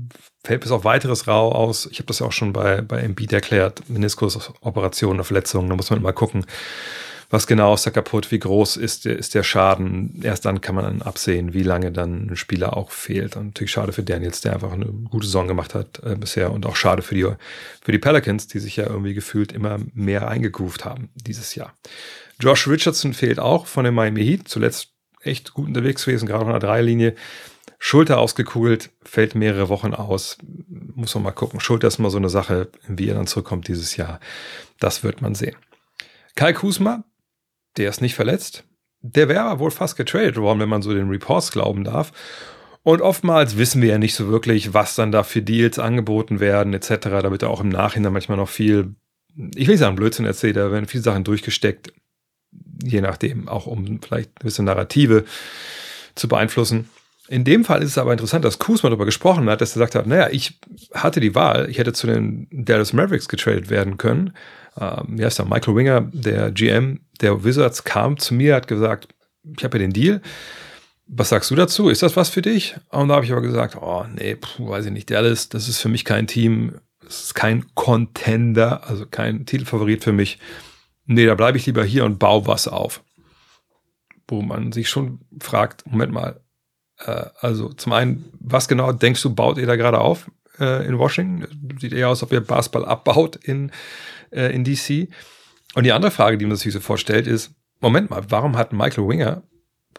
fällt 0.45 0.61
bis 0.61 0.71
auf 0.71 0.85
weiteres 0.85 1.27
rau 1.27 1.53
aus. 1.53 1.87
Ich 1.91 1.99
habe 1.99 2.07
das 2.07 2.21
ja 2.21 2.27
auch 2.27 2.33
schon 2.33 2.53
bei, 2.53 2.81
bei 2.81 3.01
Embiid 3.01 3.33
erklärt, 3.33 3.89
Meniskus, 3.89 4.53
Operationen, 4.61 5.25
Verletzungen, 5.25 5.69
da 5.69 5.77
muss 5.77 5.91
man 5.91 6.01
mal 6.03 6.13
gucken, 6.13 6.47
was 7.31 7.47
genau 7.47 7.75
ist 7.75 7.87
da 7.87 7.91
kaputt, 7.91 8.33
wie 8.33 8.41
groß 8.41 8.77
ist 8.77 9.05
der, 9.05 9.17
ist 9.17 9.37
der 9.37 9.45
Schaden. 9.45 10.21
Erst 10.23 10.45
dann 10.45 10.61
kann 10.61 10.75
man 10.75 10.85
dann 10.85 11.03
absehen, 11.03 11.55
wie 11.55 11.63
lange 11.63 11.93
dann 11.93 12.29
ein 12.29 12.37
Spieler 12.37 12.77
auch 12.77 12.91
fehlt. 12.91 13.37
Und 13.37 13.47
natürlich 13.47 13.71
schade 13.71 13.93
für 13.93 14.03
Daniels, 14.03 14.41
der 14.41 14.55
einfach 14.55 14.73
eine 14.73 14.87
gute 14.87 15.27
Saison 15.27 15.47
gemacht 15.47 15.75
hat 15.77 16.03
äh, 16.05 16.17
bisher 16.17 16.51
und 16.51 16.67
auch 16.67 16.75
schade 16.75 17.03
für 17.03 17.15
die, 17.15 17.29
für 17.83 17.93
die 17.93 17.99
Pelicans, 17.99 18.49
die 18.49 18.59
sich 18.59 18.75
ja 18.77 18.87
irgendwie 18.87 19.15
gefühlt 19.15 19.53
immer 19.53 19.79
mehr 19.95 20.29
eingegroovt 20.29 20.85
haben 20.85 21.11
dieses 21.15 21.55
Jahr. 21.55 21.73
Josh 22.41 22.67
Richardson 22.67 23.15
fehlt 23.15 23.39
auch 23.39 23.67
von 23.67 23.85
dem 23.85 23.95
Miami 23.95 24.25
Heat, 24.25 24.49
zuletzt 24.49 24.90
echt 25.23 25.55
gut 25.55 25.69
unterwegs 25.69 26.05
gewesen, 26.05 26.27
gerade 26.27 26.45
von 26.45 26.53
der 26.53 26.61
Dreilinie. 26.61 27.15
Schulter 27.79 28.19
ausgekugelt, 28.19 28.91
fällt 29.03 29.35
mehrere 29.35 29.71
Wochen 29.71 29.95
aus. 29.95 30.37
Muss 30.69 31.15
man 31.15 31.25
mal 31.25 31.31
gucken. 31.33 31.61
Schulter 31.61 31.89
ist 31.89 31.99
mal 31.99 32.11
so 32.11 32.19
eine 32.19 32.29
Sache, 32.29 32.69
wie 32.87 33.09
er 33.09 33.15
dann 33.15 33.27
zurückkommt 33.27 33.69
dieses 33.69 33.97
Jahr. 33.97 34.21
Das 34.79 35.03
wird 35.03 35.23
man 35.23 35.35
sehen. 35.35 35.57
Kai 36.35 36.53
Kusma, 36.53 37.05
der 37.79 37.89
ist 37.89 38.03
nicht 38.03 38.15
verletzt. 38.15 38.65
Der 39.03 39.29
wäre 39.29 39.43
aber 39.43 39.61
wohl 39.61 39.71
fast 39.71 39.97
getradet 39.97 40.37
worden, 40.37 40.61
wenn 40.61 40.69
man 40.69 40.83
so 40.83 40.93
den 40.93 41.09
Reports 41.09 41.53
glauben 41.53 41.85
darf. 41.85 42.13
Und 42.83 43.01
oftmals 43.03 43.57
wissen 43.57 43.83
wir 43.83 43.91
ja 43.91 43.99
nicht 43.99 44.15
so 44.15 44.29
wirklich, 44.29 44.75
was 44.75 44.95
dann 44.95 45.13
da 45.13 45.23
für 45.23 45.43
Deals 45.43 45.79
angeboten 45.79 46.41
werden, 46.41 46.75
etc. 46.75 46.89
Da 47.01 47.31
wird 47.31 47.43
ja 47.43 47.49
auch 47.49 47.61
im 47.61 47.69
Nachhinein 47.69 48.13
manchmal 48.13 48.39
noch 48.39 48.49
viel, 48.49 48.95
ich 49.55 49.67
will 49.67 49.75
nicht 49.75 49.81
sagen 49.81 49.97
Blödsinn 49.97 50.27
erzählt, 50.27 50.57
da 50.57 50.71
werden 50.71 50.87
viele 50.87 51.03
Sachen 51.03 51.25
durchgesteckt, 51.25 51.93
je 52.83 53.01
nachdem, 53.01 53.49
auch 53.49 53.67
um 53.67 54.01
vielleicht 54.03 54.41
gewisse 54.41 54.63
Narrative 54.63 55.25
zu 56.15 56.29
beeinflussen. 56.29 56.89
In 57.29 57.45
dem 57.45 57.65
Fall 57.65 57.83
ist 57.83 57.91
es 57.91 57.99
aber 57.99 58.13
interessant, 58.13 58.45
dass 58.45 58.59
Kuzma 58.59 58.89
darüber 58.89 59.05
gesprochen 59.05 59.49
hat, 59.49 59.61
dass 59.61 59.71
er 59.71 59.75
gesagt 59.75 59.95
hat, 59.95 60.07
naja, 60.07 60.29
ich 60.31 60.59
hatte 60.93 61.21
die 61.21 61.35
Wahl, 61.35 61.69
ich 61.71 61.79
hätte 61.79 61.93
zu 61.93 62.07
den 62.09 62.49
Dallas 62.51 62.93
Mavericks 62.93 63.29
getradet 63.29 63.71
werden 63.71 63.99
können. 63.99 64.35
Ähm, 64.81 65.19
wie 65.19 65.25
heißt 65.25 65.39
der? 65.39 65.47
Michael 65.47 65.77
Winger, 65.77 66.09
der 66.13 66.51
GM 66.51 67.01
der 67.21 67.45
Wizards, 67.45 67.85
kam 67.85 68.19
zu 68.19 68.35
mir, 68.35 68.57
hat 68.57 68.67
gesagt, 68.67 69.09
ich 69.57 69.63
habe 69.63 69.79
ja 69.79 69.85
den 69.85 69.93
Deal 69.93 70.21
was 71.13 71.29
sagst 71.29 71.51
du 71.51 71.57
dazu? 71.57 71.89
Ist 71.89 72.03
das 72.03 72.17
was 72.17 72.29
für 72.29 72.43
dich? 72.43 72.77
Und 72.91 73.09
da 73.09 73.17
habe 73.17 73.25
ich 73.25 73.33
aber 73.33 73.41
gesagt, 73.41 73.77
oh 73.77 74.05
nee, 74.15 74.37
puh, 74.37 74.69
weiß 74.69 74.87
ich 74.87 74.93
nicht, 74.93 75.11
Dallas, 75.11 75.49
das 75.49 75.69
ist 75.69 75.81
für 75.81 75.89
mich 75.89 76.05
kein 76.05 76.27
Team, 76.27 76.75
das 77.03 77.25
ist 77.25 77.35
kein 77.35 77.67
Contender, 77.75 78.89
also 78.89 79.07
kein 79.07 79.45
Titelfavorit 79.45 80.05
für 80.05 80.13
mich. 80.13 80.39
Nee, 81.07 81.27
da 81.27 81.35
bleibe 81.35 81.59
ich 81.59 81.67
lieber 81.67 81.85
hier 81.85 82.05
und 82.05 82.19
baue 82.19 82.47
was 82.47 82.69
auf. 82.69 83.03
Wo 84.29 84.43
man 84.43 84.73
sich 84.73 84.89
schon 84.89 85.21
fragt, 85.41 85.87
Moment 85.87 86.13
mal, 86.13 86.41
äh, 86.99 87.27
also 87.41 87.73
zum 87.73 87.93
einen, 87.93 88.33
was 88.39 88.69
genau 88.69 88.93
denkst 88.93 89.23
du, 89.23 89.35
baut 89.35 89.59
ihr 89.59 89.67
da 89.67 89.77
gerade 89.77 90.01
auf 90.01 90.31
äh, 90.59 90.87
in 90.87 90.99
Washington? 90.99 91.79
Sieht 91.81 91.93
eher 91.93 92.09
aus, 92.09 92.23
ob 92.23 92.33
ihr 92.33 92.41
Basketball 92.41 92.85
abbaut 92.85 93.37
in, 93.37 93.73
äh, 94.31 94.55
in 94.55 94.65
DC. 94.65 95.09
Und 95.75 95.85
die 95.85 95.93
andere 95.93 96.11
Frage, 96.11 96.39
die 96.39 96.47
man 96.47 96.57
sich 96.57 96.73
so 96.73 96.81
vorstellt, 96.81 97.27
ist, 97.27 97.53
Moment 97.81 98.11
mal, 98.11 98.25
warum 98.29 98.57
hat 98.57 98.73
Michael 98.73 99.09
Winger 99.09 99.43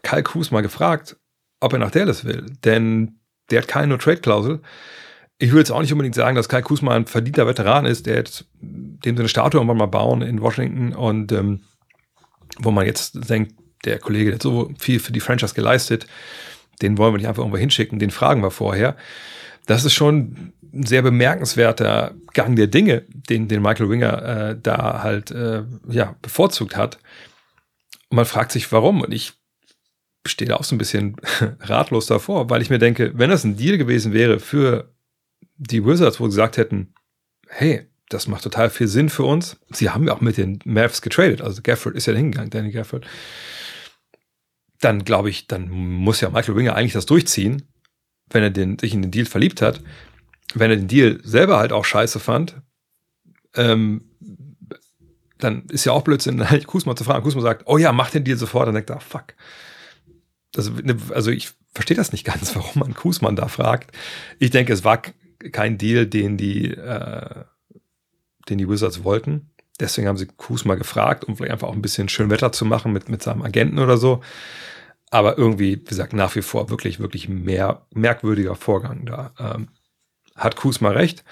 Kyle 0.03 0.24
Kuz 0.24 0.51
mal 0.51 0.62
gefragt, 0.62 1.17
ob 1.60 1.74
er 1.74 1.79
nach 1.79 1.91
Dallas 1.91 2.25
will. 2.25 2.46
Denn 2.63 3.20
der 3.50 3.62
hat 3.62 3.67
keine 3.67 3.88
No-Trade-Klausel. 3.88 4.62
Ich 5.41 5.50
würde 5.50 5.62
jetzt 5.62 5.71
auch 5.71 5.81
nicht 5.81 5.91
unbedingt 5.91 6.13
sagen, 6.13 6.36
dass 6.36 6.50
Kyle 6.50 6.62
Kuzma 6.62 6.95
ein 6.95 7.07
verdienter 7.07 7.48
Veteran 7.48 7.88
ist, 7.88 8.05
der 8.05 8.15
jetzt 8.15 8.45
dem 8.62 9.17
so 9.17 9.24
eine 9.24 9.27
Statue 9.27 9.60
irgendwann 9.60 9.77
mal 9.77 9.88
bauen 9.88 10.21
in 10.21 10.39
Washington 10.39 10.93
und 10.93 11.31
ähm, 11.31 11.62
wo 12.60 12.69
man 12.69 12.86
jetzt 12.86 13.27
denkt, 13.27 13.55
der 13.83 13.98
Kollege 13.98 14.25
der 14.25 14.36
hat 14.36 14.43
so 14.43 14.71
viel 14.77 15.00
für 15.00 15.12
die 15.12 15.19
Franchise 15.19 15.55
geleistet, 15.55 16.05
den 16.83 17.00
wollen 17.00 17.15
wir 17.15 17.17
nicht 17.17 17.27
einfach 17.27 17.41
irgendwo 17.41 17.57
hinschicken, 17.57 17.98
den 17.98 18.12
fragen 18.12 18.43
wir 18.43 18.51
vorher. 18.51 18.95
Das 19.65 19.83
ist 19.83 19.95
schon 19.95 20.53
ein 20.71 20.86
sehr 20.86 21.01
bemerkenswerter 21.01 22.13
Gang 22.33 22.55
der 22.55 22.67
Dinge, 22.67 23.03
den, 23.10 23.48
den 23.48 23.63
Michael 23.63 23.89
Winger 23.89 24.24
äh, 24.51 24.57
da 24.62 25.01
halt 25.01 25.31
äh, 25.31 25.63
ja, 25.89 26.15
bevorzugt 26.21 26.77
hat. 26.77 27.00
Und 28.10 28.17
man 28.17 28.25
fragt 28.25 28.51
sich, 28.51 28.71
warum. 28.71 29.01
Und 29.01 29.12
ich 29.12 29.33
stehe 30.27 30.55
auch 30.55 30.63
so 30.63 30.75
ein 30.75 30.77
bisschen 30.77 31.15
ratlos 31.62 32.05
davor, 32.05 32.51
weil 32.51 32.62
ich 32.62 32.69
mir 32.69 32.77
denke, 32.77 33.13
wenn 33.15 33.31
das 33.31 33.43
ein 33.43 33.57
Deal 33.57 33.79
gewesen 33.79 34.13
wäre 34.13 34.39
für 34.39 34.91
die 35.61 35.85
Wizards, 35.85 36.19
wo 36.19 36.25
sie 36.25 36.31
gesagt 36.31 36.57
hätten, 36.57 36.93
hey, 37.47 37.87
das 38.09 38.27
macht 38.27 38.43
total 38.43 38.69
viel 38.69 38.87
Sinn 38.87 39.09
für 39.09 39.23
uns. 39.23 39.57
Sie 39.69 39.89
haben 39.89 40.05
ja 40.07 40.13
auch 40.13 40.21
mit 40.21 40.37
den 40.37 40.59
Mavs 40.65 41.01
getradet, 41.01 41.41
also 41.41 41.61
Gafford 41.61 41.95
ist 41.95 42.07
ja 42.07 42.13
hingegangen, 42.13 42.49
Danny 42.49 42.71
Gafford. 42.71 43.05
Dann 44.79 45.05
glaube 45.05 45.29
ich, 45.29 45.47
dann 45.47 45.69
muss 45.69 46.21
ja 46.21 46.29
Michael 46.29 46.55
Winger 46.55 46.75
eigentlich 46.75 46.93
das 46.93 47.05
durchziehen, 47.05 47.63
wenn 48.29 48.43
er 48.43 48.49
den, 48.49 48.79
sich 48.79 48.93
in 48.93 49.01
den 49.01 49.11
Deal 49.11 49.25
verliebt 49.25 49.61
hat. 49.61 49.81
Wenn 50.55 50.71
er 50.71 50.77
den 50.77 50.87
Deal 50.87 51.19
selber 51.23 51.57
halt 51.57 51.71
auch 51.71 51.85
scheiße 51.85 52.19
fand, 52.19 52.61
ähm, 53.55 54.09
dann 55.37 55.65
ist 55.67 55.85
ja 55.85 55.91
auch 55.91 56.03
Blödsinn, 56.03 56.49
halt 56.49 56.67
Kusma 56.67 56.95
zu 56.95 57.03
fragen. 57.03 57.23
Kusma 57.23 57.41
sagt, 57.41 57.63
oh 57.67 57.77
ja, 57.77 57.91
mach 57.91 58.09
den 58.09 58.23
Deal 58.23 58.37
sofort. 58.37 58.67
Dann 58.67 58.75
denkt 58.75 58.89
er, 58.89 58.99
fuck 58.99 59.35
also, 60.55 60.71
ne, 60.71 60.97
also 61.13 61.31
ich 61.31 61.51
verstehe 61.73 61.97
das 61.97 62.11
nicht 62.11 62.25
ganz, 62.25 62.55
warum 62.55 62.79
man 62.79 62.93
Kusmann 62.93 63.35
da 63.35 63.47
fragt. 63.47 63.95
Ich 64.39 64.51
denke, 64.51 64.73
es 64.73 64.83
war 64.83 65.01
kein 65.51 65.77
Deal, 65.77 66.05
den 66.05 66.38
die, 66.38 66.71
äh, 66.71 67.43
den 68.50 68.57
die 68.57 68.69
Wizards 68.69 69.03
wollten. 69.03 69.51
Deswegen 69.79 70.07
haben 70.07 70.17
sie 70.17 70.27
Kusma 70.27 70.75
gefragt, 70.75 71.24
um 71.24 71.36
vielleicht 71.36 71.53
einfach 71.53 71.67
auch 71.67 71.74
ein 71.74 71.81
bisschen 71.81 72.10
schön 72.10 72.29
Wetter 72.29 72.51
zu 72.51 72.65
machen 72.65 72.93
mit, 72.93 73.10
mit 73.10 73.24
seinem 73.24 73.41
Agenten 73.41 73.79
oder 73.79 73.98
so. 73.98 74.21
Aber 75.10 75.38
irgendwie, 75.38 75.79
wie 75.79 75.83
gesagt, 75.83 76.13
nach 76.13 76.36
wie 76.36 76.41
vor 76.41 76.69
wirklich, 76.69 77.00
wirklich 77.00 77.27
mehr 77.27 77.86
merkwürdiger 77.93 78.55
Vorgang 78.55 79.05
da. 79.05 79.33
Ähm, 79.39 79.69
hat 80.36 80.55
Kusma 80.55 80.89
recht? 80.89 81.24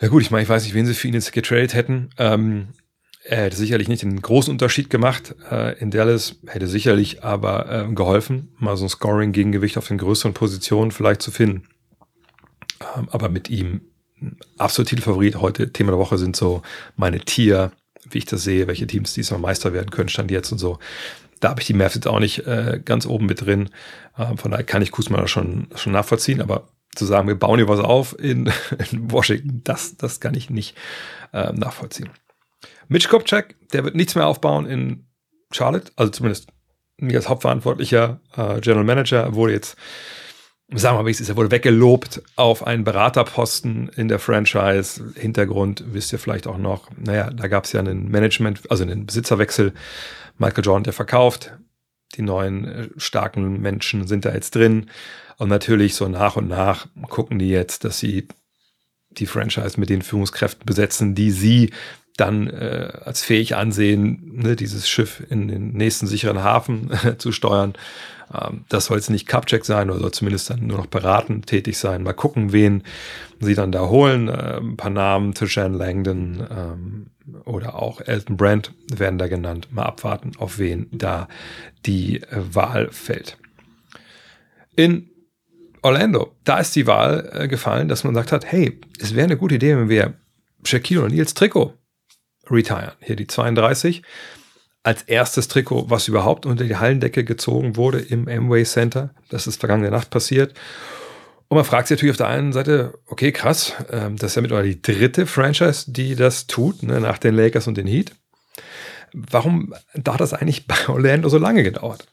Ja 0.00 0.08
gut, 0.08 0.22
ich 0.22 0.30
meine, 0.30 0.44
ich 0.44 0.48
weiß 0.48 0.62
nicht, 0.62 0.74
wen 0.74 0.86
sie 0.86 0.94
für 0.94 1.08
ihn 1.08 1.14
jetzt 1.14 1.32
getradet 1.32 1.74
hätten. 1.74 2.10
Ähm, 2.18 2.68
er 3.24 3.44
hätte 3.44 3.56
sicherlich 3.56 3.88
nicht 3.88 4.02
den 4.02 4.22
großen 4.22 4.52
Unterschied 4.52 4.88
gemacht 4.88 5.34
äh, 5.50 5.78
in 5.80 5.90
Dallas, 5.90 6.36
hätte 6.46 6.66
sicherlich 6.66 7.24
aber 7.24 7.68
äh, 7.70 7.92
geholfen, 7.92 8.54
mal 8.58 8.76
so 8.76 8.86
ein 8.86 8.88
Scoring-Gegengewicht 8.88 9.76
auf 9.76 9.88
den 9.88 9.98
größeren 9.98 10.34
Positionen 10.34 10.92
vielleicht 10.92 11.20
zu 11.20 11.30
finden. 11.30 11.68
Ähm, 12.80 13.08
aber 13.10 13.28
mit 13.28 13.50
ihm 13.50 13.82
absolut 14.56 14.88
Titelfavorit. 14.88 15.36
Heute 15.36 15.72
Thema 15.72 15.92
der 15.92 16.00
Woche 16.00 16.18
sind 16.18 16.36
so 16.36 16.62
meine 16.96 17.20
Tier, 17.20 17.72
wie 18.10 18.18
ich 18.18 18.26
das 18.26 18.42
sehe, 18.42 18.66
welche 18.66 18.86
Teams 18.86 19.14
diesmal 19.14 19.40
Meister 19.40 19.72
werden 19.72 19.90
können, 19.90 20.08
stand 20.08 20.30
jetzt 20.30 20.52
und 20.52 20.58
so. 20.58 20.78
Da 21.40 21.50
habe 21.50 21.60
ich 21.60 21.66
die 21.66 21.74
Mavs 21.74 21.94
jetzt 21.94 22.08
auch 22.08 22.18
nicht 22.18 22.46
äh, 22.46 22.80
ganz 22.84 23.06
oben 23.06 23.26
mit 23.26 23.42
drin. 23.42 23.70
Ähm, 24.18 24.38
von 24.38 24.50
daher 24.50 24.64
kann 24.64 24.82
ich 24.82 24.90
Kusma 24.90 25.26
schon, 25.28 25.68
schon 25.74 25.92
nachvollziehen, 25.92 26.40
aber 26.40 26.68
zu 26.94 27.04
sagen, 27.04 27.28
wir 27.28 27.38
bauen 27.38 27.58
hier 27.58 27.68
was 27.68 27.80
auf 27.80 28.18
in, 28.18 28.50
in 28.90 29.10
Washington, 29.10 29.60
das, 29.64 29.96
das 29.96 30.20
kann 30.20 30.34
ich 30.34 30.50
nicht 30.50 30.76
äh, 31.32 31.52
nachvollziehen. 31.52 32.10
Mitch 32.88 33.08
Kopchak, 33.08 33.54
der 33.72 33.84
wird 33.84 33.94
nichts 33.94 34.14
mehr 34.14 34.26
aufbauen 34.26 34.66
in 34.66 35.06
Charlotte, 35.52 35.92
also 35.96 36.10
zumindest 36.10 36.48
nicht 36.98 37.16
als 37.16 37.28
hauptverantwortlicher 37.28 38.20
äh, 38.36 38.60
General 38.60 38.84
Manager. 38.84 39.22
Er 39.22 39.34
wurde 39.34 39.52
jetzt, 39.52 39.76
sagen 40.74 40.98
wir 40.98 41.02
mal, 41.02 41.10
er 41.10 41.36
wurde 41.36 41.50
weggelobt 41.50 42.22
auf 42.36 42.66
einen 42.66 42.84
Beraterposten 42.84 43.88
in 43.96 44.08
der 44.08 44.18
Franchise. 44.18 45.12
Hintergrund 45.14 45.84
wisst 45.92 46.12
ihr 46.12 46.18
vielleicht 46.18 46.46
auch 46.46 46.58
noch. 46.58 46.90
Naja, 46.96 47.30
da 47.30 47.48
gab 47.48 47.64
es 47.64 47.72
ja 47.72 47.80
einen 47.80 48.10
Management, 48.10 48.70
also 48.70 48.84
einen 48.84 49.06
Besitzerwechsel. 49.06 49.72
Michael 50.36 50.64
Jordan, 50.64 50.84
der 50.84 50.92
verkauft. 50.92 51.52
Die 52.16 52.22
neuen 52.22 52.64
äh, 52.64 52.88
starken 52.96 53.60
Menschen 53.60 54.06
sind 54.06 54.24
da 54.24 54.34
jetzt 54.34 54.54
drin. 54.54 54.90
Und 55.38 55.48
natürlich 55.48 55.94
so 55.94 56.08
nach 56.08 56.36
und 56.36 56.48
nach 56.48 56.86
gucken 57.08 57.38
die 57.38 57.48
jetzt, 57.48 57.84
dass 57.84 57.98
sie 57.98 58.28
die 59.10 59.26
Franchise 59.26 59.80
mit 59.80 59.88
den 59.88 60.02
Führungskräften 60.02 60.66
besetzen, 60.66 61.14
die 61.14 61.30
sie 61.30 61.70
dann 62.16 62.48
äh, 62.48 62.92
als 63.04 63.22
fähig 63.22 63.54
ansehen, 63.54 64.32
ne, 64.34 64.56
dieses 64.56 64.88
Schiff 64.88 65.22
in 65.30 65.48
den 65.48 65.72
nächsten 65.72 66.06
sicheren 66.06 66.42
Hafen 66.42 66.90
zu 67.18 67.32
steuern. 67.32 67.74
Ähm, 68.32 68.64
das 68.68 68.86
soll 68.86 68.98
jetzt 68.98 69.10
nicht 69.10 69.28
Cupcheck 69.28 69.64
sein 69.64 69.90
oder 69.90 70.00
soll 70.00 70.12
zumindest 70.12 70.50
dann 70.50 70.66
nur 70.66 70.78
noch 70.78 70.86
beratend 70.86 71.46
tätig 71.46 71.78
sein. 71.78 72.02
Mal 72.02 72.12
gucken, 72.12 72.52
wen 72.52 72.82
sie 73.40 73.54
dann 73.54 73.72
da 73.72 73.88
holen. 73.88 74.28
Äh, 74.28 74.58
ein 74.58 74.76
paar 74.76 74.90
Namen, 74.90 75.34
Tishan 75.34 75.74
Langdon 75.74 76.46
ähm, 76.50 77.06
oder 77.44 77.74
auch 77.76 78.00
Elton 78.00 78.36
Brand 78.36 78.72
werden 78.90 79.18
da 79.18 79.28
genannt. 79.28 79.68
Mal 79.70 79.84
abwarten, 79.84 80.32
auf 80.38 80.58
wen 80.58 80.88
da 80.92 81.28
die 81.86 82.22
äh, 82.22 82.26
Wahl 82.52 82.90
fällt. 82.90 83.38
In 84.76 85.10
Orlando, 85.82 86.34
da 86.44 86.58
ist 86.58 86.74
die 86.76 86.86
Wahl 86.86 87.30
äh, 87.32 87.48
gefallen, 87.48 87.88
dass 87.88 88.04
man 88.04 88.14
sagt 88.14 88.32
hat, 88.32 88.50
hey, 88.50 88.80
es 88.98 89.14
wäre 89.14 89.24
eine 89.24 89.36
gute 89.36 89.56
Idee, 89.56 89.76
wenn 89.76 89.88
wir 89.88 90.14
Shaquille 90.64 91.02
O'Neals 91.02 91.34
Trikot 91.34 91.74
retiren. 92.50 92.92
Hier 93.00 93.16
die 93.16 93.26
32. 93.26 94.02
Als 94.88 95.02
erstes 95.02 95.48
Trikot, 95.48 95.90
was 95.90 96.08
überhaupt 96.08 96.46
unter 96.46 96.64
die 96.64 96.76
Hallendecke 96.76 97.22
gezogen 97.22 97.76
wurde 97.76 97.98
im 97.98 98.26
Amway 98.26 98.64
Center. 98.64 99.10
Das 99.28 99.46
ist 99.46 99.60
vergangene 99.60 99.90
Nacht 99.90 100.08
passiert. 100.08 100.54
Und 101.48 101.56
man 101.56 101.66
fragt 101.66 101.88
sich 101.88 101.98
natürlich 101.98 102.12
auf 102.12 102.16
der 102.16 102.28
einen 102.28 102.54
Seite, 102.54 102.98
okay, 103.04 103.30
krass, 103.30 103.74
ähm, 103.90 104.16
das 104.16 104.30
ist 104.30 104.36
ja 104.36 104.40
mittlerweile 104.40 104.70
die 104.70 104.80
dritte 104.80 105.26
Franchise, 105.26 105.92
die 105.92 106.14
das 106.14 106.46
tut, 106.46 106.82
ne, 106.82 107.02
nach 107.02 107.18
den 107.18 107.34
Lakers 107.34 107.66
und 107.66 107.76
den 107.76 107.86
Heat. 107.86 108.12
Warum 109.12 109.74
da 109.92 110.16
das 110.16 110.32
eigentlich 110.32 110.66
bei 110.66 110.88
Orlando 110.88 111.28
so 111.28 111.36
lange 111.36 111.64
gedauert? 111.64 112.06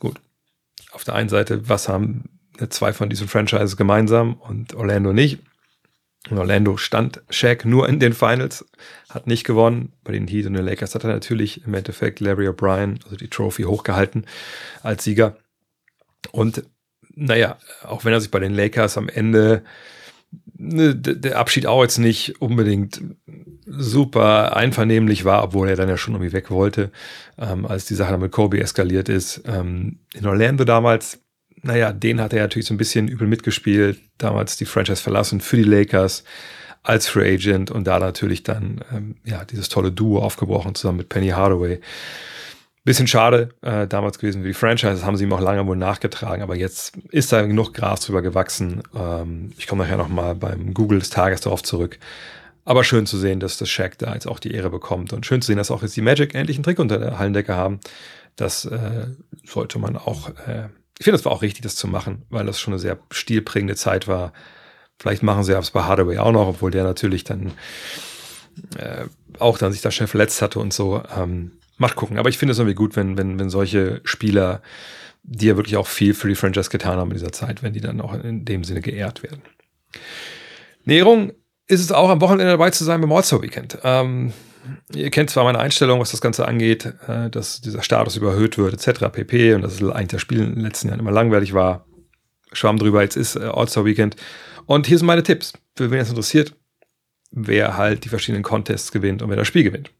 Gut, 0.00 0.20
auf 0.90 1.04
der 1.04 1.14
einen 1.14 1.28
Seite, 1.28 1.68
was 1.68 1.88
haben 1.88 2.24
zwei 2.70 2.92
von 2.92 3.08
diesen 3.08 3.28
Franchises 3.28 3.76
gemeinsam 3.76 4.34
und 4.34 4.74
Orlando 4.74 5.12
nicht? 5.12 5.38
In 6.30 6.38
Orlando 6.38 6.76
stand 6.76 7.22
Shaq 7.30 7.64
nur 7.64 7.88
in 7.88 8.00
den 8.00 8.12
Finals, 8.12 8.64
hat 9.08 9.26
nicht 9.26 9.44
gewonnen. 9.44 9.92
Bei 10.02 10.12
den 10.12 10.26
Heat 10.26 10.46
und 10.46 10.54
den 10.54 10.64
Lakers 10.64 10.94
hat 10.94 11.04
er 11.04 11.10
natürlich 11.10 11.64
im 11.64 11.74
Endeffekt 11.74 12.20
Larry 12.20 12.48
O'Brien, 12.48 13.02
also 13.04 13.16
die 13.16 13.28
Trophy, 13.28 13.62
hochgehalten 13.62 14.26
als 14.82 15.04
Sieger. 15.04 15.36
Und 16.32 16.64
naja, 17.14 17.58
auch 17.84 18.04
wenn 18.04 18.12
er 18.12 18.20
sich 18.20 18.30
bei 18.30 18.40
den 18.40 18.54
Lakers 18.54 18.98
am 18.98 19.08
Ende 19.08 19.62
ne, 20.58 20.94
der 20.94 21.38
Abschied 21.38 21.66
auch 21.66 21.82
jetzt 21.82 21.98
nicht 21.98 22.40
unbedingt 22.40 23.00
super 23.66 24.56
einvernehmlich 24.56 25.24
war, 25.24 25.44
obwohl 25.44 25.68
er 25.68 25.76
dann 25.76 25.88
ja 25.88 25.96
schon 25.96 26.14
irgendwie 26.14 26.32
weg 26.32 26.50
wollte, 26.50 26.90
ähm, 27.38 27.66
als 27.66 27.86
die 27.86 27.94
Sache 27.94 28.18
mit 28.18 28.32
Kobe 28.32 28.60
eskaliert 28.60 29.08
ist. 29.08 29.42
Ähm, 29.46 30.00
in 30.14 30.26
Orlando 30.26 30.64
damals 30.64 31.20
naja, 31.66 31.92
den 31.92 32.20
hat 32.20 32.32
er 32.32 32.42
natürlich 32.42 32.66
so 32.66 32.74
ein 32.74 32.78
bisschen 32.78 33.08
übel 33.08 33.26
mitgespielt, 33.26 34.00
damals 34.18 34.56
die 34.56 34.64
Franchise 34.64 35.02
verlassen 35.02 35.40
für 35.40 35.56
die 35.56 35.64
Lakers 35.64 36.24
als 36.82 37.08
Free 37.08 37.34
Agent 37.34 37.70
und 37.70 37.86
da 37.86 37.98
natürlich 37.98 38.42
dann 38.42 38.80
ähm, 38.92 39.16
ja 39.24 39.44
dieses 39.44 39.68
tolle 39.68 39.90
Duo 39.90 40.20
aufgebrochen 40.20 40.74
zusammen 40.74 40.98
mit 40.98 41.08
Penny 41.08 41.28
Hardaway. 41.28 41.80
Bisschen 42.84 43.08
schade 43.08 43.48
äh, 43.62 43.88
damals 43.88 44.20
gewesen 44.20 44.42
für 44.42 44.48
die 44.48 44.54
Franchise, 44.54 44.92
das 44.92 45.04
haben 45.04 45.16
sie 45.16 45.24
ihm 45.24 45.32
auch 45.32 45.40
lange 45.40 45.66
wohl 45.66 45.76
nachgetragen, 45.76 46.42
aber 46.42 46.54
jetzt 46.54 46.96
ist 47.10 47.32
da 47.32 47.42
genug 47.42 47.74
Gras 47.74 48.02
drüber 48.02 48.22
gewachsen. 48.22 48.82
Ähm, 48.94 49.52
ich 49.58 49.66
komme 49.66 49.82
nachher 49.82 49.96
nochmal 49.96 50.36
beim 50.36 50.72
Google 50.72 51.00
des 51.00 51.10
Tages 51.10 51.40
darauf 51.40 51.64
zurück. 51.64 51.98
Aber 52.64 52.82
schön 52.82 53.06
zu 53.06 53.16
sehen, 53.16 53.38
dass 53.40 53.58
das 53.58 53.68
Shaq 53.68 53.96
da 53.98 54.14
jetzt 54.14 54.26
auch 54.26 54.40
die 54.40 54.52
Ehre 54.52 54.70
bekommt 54.70 55.12
und 55.12 55.24
schön 55.24 55.40
zu 55.40 55.46
sehen, 55.46 55.56
dass 55.56 55.70
auch 55.70 55.82
jetzt 55.82 55.96
die 55.96 56.02
Magic 56.02 56.34
endlich 56.34 56.56
einen 56.56 56.64
Trick 56.64 56.80
unter 56.80 56.98
der 56.98 57.18
Hallendecke 57.18 57.54
haben. 57.54 57.78
Das 58.36 58.64
äh, 58.64 59.06
sollte 59.44 59.78
man 59.78 59.96
auch, 59.96 60.30
äh, 60.46 60.68
ich 60.98 61.04
finde, 61.04 61.18
das 61.18 61.24
war 61.24 61.32
auch 61.32 61.42
richtig, 61.42 61.62
das 61.62 61.76
zu 61.76 61.88
machen, 61.88 62.22
weil 62.30 62.46
das 62.46 62.58
schon 62.58 62.72
eine 62.72 62.78
sehr 62.78 62.98
stilprägende 63.10 63.76
Zeit 63.76 64.08
war. 64.08 64.32
Vielleicht 64.98 65.22
machen 65.22 65.44
sie 65.44 65.56
es 65.56 65.70
bei 65.70 65.82
Hardaway 65.82 66.18
auch 66.18 66.32
noch, 66.32 66.48
obwohl 66.48 66.70
der 66.70 66.84
natürlich 66.84 67.24
dann 67.24 67.52
äh, 68.78 69.04
auch 69.38 69.58
dann 69.58 69.72
sich 69.72 69.82
da 69.82 69.90
schnell 69.90 70.06
verletzt 70.06 70.40
hatte 70.40 70.58
und 70.58 70.72
so. 70.72 71.02
Ähm, 71.14 71.52
macht 71.78 71.96
gucken. 71.96 72.18
Aber 72.18 72.28
ich 72.28 72.38
finde 72.38 72.52
es 72.52 72.58
irgendwie 72.58 72.74
gut, 72.74 72.96
wenn, 72.96 73.18
wenn, 73.18 73.38
wenn 73.38 73.50
solche 73.50 74.00
Spieler, 74.04 74.62
die 75.22 75.46
ja 75.46 75.56
wirklich 75.56 75.76
auch 75.76 75.86
viel 75.86 76.14
für 76.14 76.28
die 76.28 76.34
Franchise 76.34 76.70
getan 76.70 76.98
haben 76.98 77.10
in 77.10 77.18
dieser 77.18 77.32
Zeit, 77.32 77.62
wenn 77.62 77.72
die 77.72 77.80
dann 77.80 78.00
auch 78.00 78.14
in 78.14 78.44
dem 78.44 78.64
Sinne 78.64 78.80
geehrt 78.80 79.22
werden. 79.22 79.42
Näherung 80.84 81.32
ist 81.66 81.80
es 81.80 81.92
auch 81.92 82.08
am 82.08 82.20
Wochenende 82.20 82.52
dabei 82.52 82.70
zu 82.70 82.84
sein 82.84 83.00
beim 83.00 83.12
All-Star 83.12 83.42
Weekend. 83.42 83.78
Ähm, 83.82 84.32
ihr 84.94 85.10
kennt 85.10 85.30
zwar 85.30 85.44
meine 85.44 85.58
Einstellung, 85.58 86.00
was 86.00 86.10
das 86.10 86.20
Ganze 86.20 86.46
angeht, 86.46 86.86
äh, 87.06 87.30
dass 87.30 87.60
dieser 87.60 87.82
Status 87.82 88.16
überhöht 88.16 88.58
wird, 88.58 88.74
etc. 88.74 89.06
pp. 89.12 89.54
Und 89.54 89.62
dass 89.62 89.80
es 89.80 89.82
eigentlich 89.82 90.08
das 90.08 90.20
Spiel 90.20 90.40
in 90.40 90.54
den 90.54 90.60
letzten 90.60 90.88
Jahren 90.88 91.00
immer 91.00 91.12
langweilig 91.12 91.52
war. 91.52 91.86
Schwamm 92.52 92.78
drüber, 92.78 93.02
jetzt 93.02 93.16
ist 93.16 93.36
äh, 93.36 93.44
All-Star 93.44 93.84
Weekend. 93.84 94.16
Und 94.66 94.86
hier 94.86 94.98
sind 94.98 95.06
meine 95.06 95.22
Tipps, 95.22 95.52
für 95.76 95.90
wen 95.90 95.98
es 95.98 96.08
interessiert, 96.08 96.54
wer 97.30 97.76
halt 97.76 98.04
die 98.04 98.08
verschiedenen 98.08 98.42
Contests 98.42 98.92
gewinnt 98.92 99.22
und 99.22 99.30
wer 99.30 99.36
das 99.36 99.46
Spiel 99.46 99.62
gewinnt. 99.62 99.90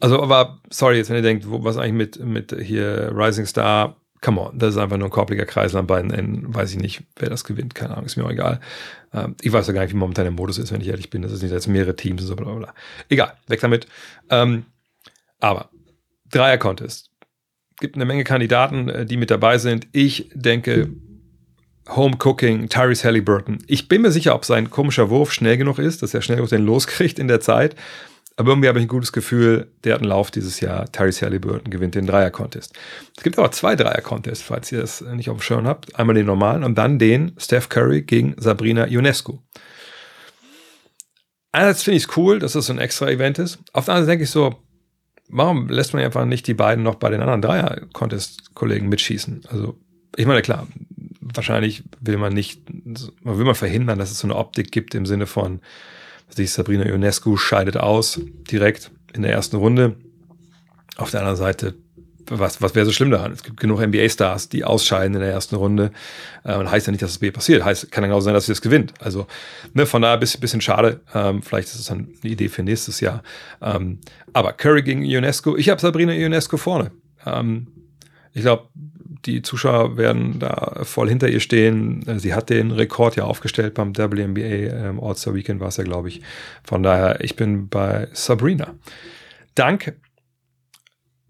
Also, 0.00 0.22
aber 0.22 0.60
sorry, 0.70 0.96
jetzt 0.96 1.10
wenn 1.10 1.16
ihr 1.16 1.22
denkt, 1.22 1.48
wo, 1.48 1.62
was 1.62 1.76
eigentlich 1.76 2.18
mit, 2.20 2.52
mit 2.52 2.66
hier 2.66 3.12
Rising 3.14 3.46
Star, 3.46 3.99
come 4.20 4.40
on, 4.40 4.58
das 4.58 4.74
ist 4.74 4.76
einfach 4.76 4.98
nur 4.98 5.08
ein 5.08 5.12
korbliger 5.12 5.46
Kreisel 5.46 5.78
an 5.78 5.86
beiden 5.86 6.10
Enden, 6.10 6.54
weiß 6.54 6.72
ich 6.72 6.78
nicht, 6.78 7.02
wer 7.16 7.30
das 7.30 7.44
gewinnt, 7.44 7.74
keine 7.74 7.94
Ahnung, 7.94 8.06
ist 8.06 8.16
mir 8.16 8.24
auch 8.24 8.30
egal. 8.30 8.60
Ähm, 9.14 9.34
ich 9.40 9.52
weiß 9.52 9.66
ja 9.66 9.72
gar 9.72 9.82
nicht, 9.82 9.92
wie 9.92 9.96
momentan 9.96 10.24
der 10.24 10.32
Modus 10.32 10.58
ist, 10.58 10.72
wenn 10.72 10.80
ich 10.80 10.88
ehrlich 10.88 11.10
bin, 11.10 11.22
das 11.22 11.32
ist 11.32 11.42
nicht 11.42 11.52
jetzt 11.52 11.68
mehrere 11.68 11.96
Teams 11.96 12.22
und 12.22 12.28
so, 12.28 12.36
bla, 12.36 12.52
bla. 12.52 12.74
Egal, 13.08 13.32
weg 13.46 13.60
damit. 13.60 13.86
Ähm, 14.28 14.66
aber, 15.38 15.70
Dreier-Contest. 16.30 17.10
Gibt 17.80 17.96
eine 17.96 18.04
Menge 18.04 18.24
Kandidaten, 18.24 18.88
äh, 18.90 19.06
die 19.06 19.16
mit 19.16 19.30
dabei 19.30 19.56
sind. 19.56 19.88
Ich 19.92 20.30
denke, 20.34 20.90
Home 21.88 22.18
Cooking, 22.22 22.68
Tyrese 22.68 23.04
Halliburton. 23.04 23.58
Ich 23.66 23.88
bin 23.88 24.02
mir 24.02 24.10
sicher, 24.10 24.34
ob 24.34 24.44
sein 24.44 24.70
komischer 24.70 25.08
Wurf 25.08 25.32
schnell 25.32 25.56
genug 25.56 25.78
ist, 25.78 26.02
dass 26.02 26.12
er 26.12 26.20
schnell 26.20 26.36
genug 26.36 26.50
den 26.50 26.64
loskriegt 26.64 27.18
in 27.18 27.26
der 27.26 27.40
Zeit. 27.40 27.74
Aber 28.40 28.52
irgendwie 28.52 28.68
habe 28.68 28.78
ich 28.78 28.86
ein 28.86 28.88
gutes 28.88 29.12
Gefühl, 29.12 29.70
der 29.84 29.92
hat 29.92 30.00
einen 30.00 30.08
Lauf 30.08 30.30
dieses 30.30 30.60
Jahr. 30.60 30.90
Tyrese 30.90 31.26
Halliburton 31.26 31.70
gewinnt 31.70 31.94
den 31.94 32.06
Dreier-Contest. 32.06 32.74
Es 33.14 33.22
gibt 33.22 33.38
aber 33.38 33.52
zwei 33.52 33.76
Dreier-Contests, 33.76 34.42
falls 34.42 34.72
ihr 34.72 34.80
das 34.80 35.02
nicht 35.02 35.28
auf 35.28 35.36
dem 35.36 35.42
Schirm 35.42 35.66
habt. 35.66 35.94
Einmal 35.96 36.14
den 36.14 36.24
normalen 36.24 36.64
und 36.64 36.78
dann 36.78 36.98
den 36.98 37.32
Steph 37.36 37.68
Curry 37.68 38.00
gegen 38.00 38.34
Sabrina 38.38 38.86
Ionescu. 38.88 39.40
Einerseits 41.52 41.82
finde 41.82 41.98
ich 41.98 42.04
es 42.04 42.16
cool, 42.16 42.38
dass 42.38 42.54
das 42.54 42.64
so 42.64 42.72
ein 42.72 42.78
extra 42.78 43.10
Event 43.10 43.38
ist. 43.38 43.58
Auf 43.74 43.84
der 43.84 43.92
anderen 43.92 44.06
Seite 44.06 44.12
denke 44.12 44.24
ich 44.24 44.30
so, 44.30 44.54
warum 45.28 45.68
lässt 45.68 45.92
man 45.92 46.02
einfach 46.02 46.24
nicht 46.24 46.46
die 46.46 46.54
beiden 46.54 46.82
noch 46.82 46.94
bei 46.94 47.10
den 47.10 47.20
anderen 47.20 47.42
Dreier-Contest-Kollegen 47.42 48.88
mitschießen? 48.88 49.42
Also, 49.50 49.76
ich 50.16 50.24
meine, 50.24 50.40
klar, 50.40 50.66
wahrscheinlich 51.20 51.82
will 52.00 52.16
man 52.16 52.32
nicht, 52.32 52.62
will 52.70 53.44
man 53.44 53.54
verhindern, 53.54 53.98
dass 53.98 54.10
es 54.10 54.20
so 54.20 54.26
eine 54.26 54.36
Optik 54.36 54.72
gibt 54.72 54.94
im 54.94 55.04
Sinne 55.04 55.26
von, 55.26 55.60
die 56.36 56.46
Sabrina 56.46 56.86
Ionescu 56.86 57.36
scheidet 57.36 57.76
aus, 57.76 58.20
direkt 58.50 58.90
in 59.12 59.22
der 59.22 59.32
ersten 59.32 59.56
Runde. 59.56 59.96
Auf 60.96 61.10
der 61.10 61.20
anderen 61.20 61.36
Seite, 61.36 61.74
was, 62.26 62.62
was 62.62 62.74
wäre 62.74 62.86
so 62.86 62.92
schlimm 62.92 63.10
daran? 63.10 63.32
Es 63.32 63.42
gibt 63.42 63.58
genug 63.58 63.80
NBA-Stars, 63.80 64.48
die 64.48 64.64
ausscheiden 64.64 65.14
in 65.14 65.20
der 65.20 65.30
ersten 65.30 65.56
Runde. 65.56 65.90
Äh, 66.44 66.56
und 66.56 66.70
heißt 66.70 66.86
ja 66.86 66.90
nicht, 66.92 67.02
dass 67.02 67.10
es 67.10 67.18
B 67.18 67.30
passiert. 67.30 67.64
Heißt, 67.64 67.90
kann 67.90 68.04
ja 68.04 68.08
genau 68.08 68.20
sein, 68.20 68.34
dass 68.34 68.46
sie 68.46 68.52
das 68.52 68.62
gewinnt. 68.62 68.94
Also, 69.00 69.26
ne, 69.74 69.86
von 69.86 70.02
daher 70.02 70.14
ein 70.14 70.20
bisschen, 70.20 70.40
bisschen 70.40 70.60
schade. 70.60 71.00
Ähm, 71.14 71.42
vielleicht 71.42 71.68
ist 71.68 71.80
es 71.80 71.86
dann 71.86 72.14
eine 72.22 72.32
Idee 72.32 72.48
für 72.48 72.62
nächstes 72.62 73.00
Jahr. 73.00 73.22
Ähm, 73.60 73.98
aber 74.32 74.52
Curry 74.52 74.82
gegen 74.82 75.02
Ionescu. 75.02 75.56
Ich 75.56 75.68
habe 75.68 75.80
Sabrina 75.80 76.12
Ionescu 76.12 76.56
vorne. 76.56 76.92
Ähm, 77.26 77.68
ich 78.32 78.42
glaube, 78.42 78.68
die 79.26 79.42
Zuschauer 79.42 79.96
werden 79.96 80.38
da 80.38 80.80
voll 80.84 81.08
hinter 81.08 81.28
ihr 81.28 81.40
stehen. 81.40 82.06
Äh, 82.06 82.18
sie 82.18 82.34
hat 82.34 82.50
den 82.50 82.70
Rekord 82.70 83.16
ja 83.16 83.24
aufgestellt 83.24 83.74
beim 83.74 83.96
WNBA 83.96 84.40
ähm, 84.40 85.00
All-Star 85.00 85.34
Weekend 85.34 85.60
war 85.60 85.68
es 85.68 85.76
ja, 85.76 85.84
glaube 85.84 86.08
ich. 86.08 86.22
Von 86.64 86.82
daher, 86.82 87.20
ich 87.22 87.36
bin 87.36 87.68
bei 87.68 88.08
Sabrina. 88.12 88.74
Dank. 89.54 89.96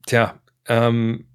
Tja, 0.07 0.41
ähm, 0.67 1.27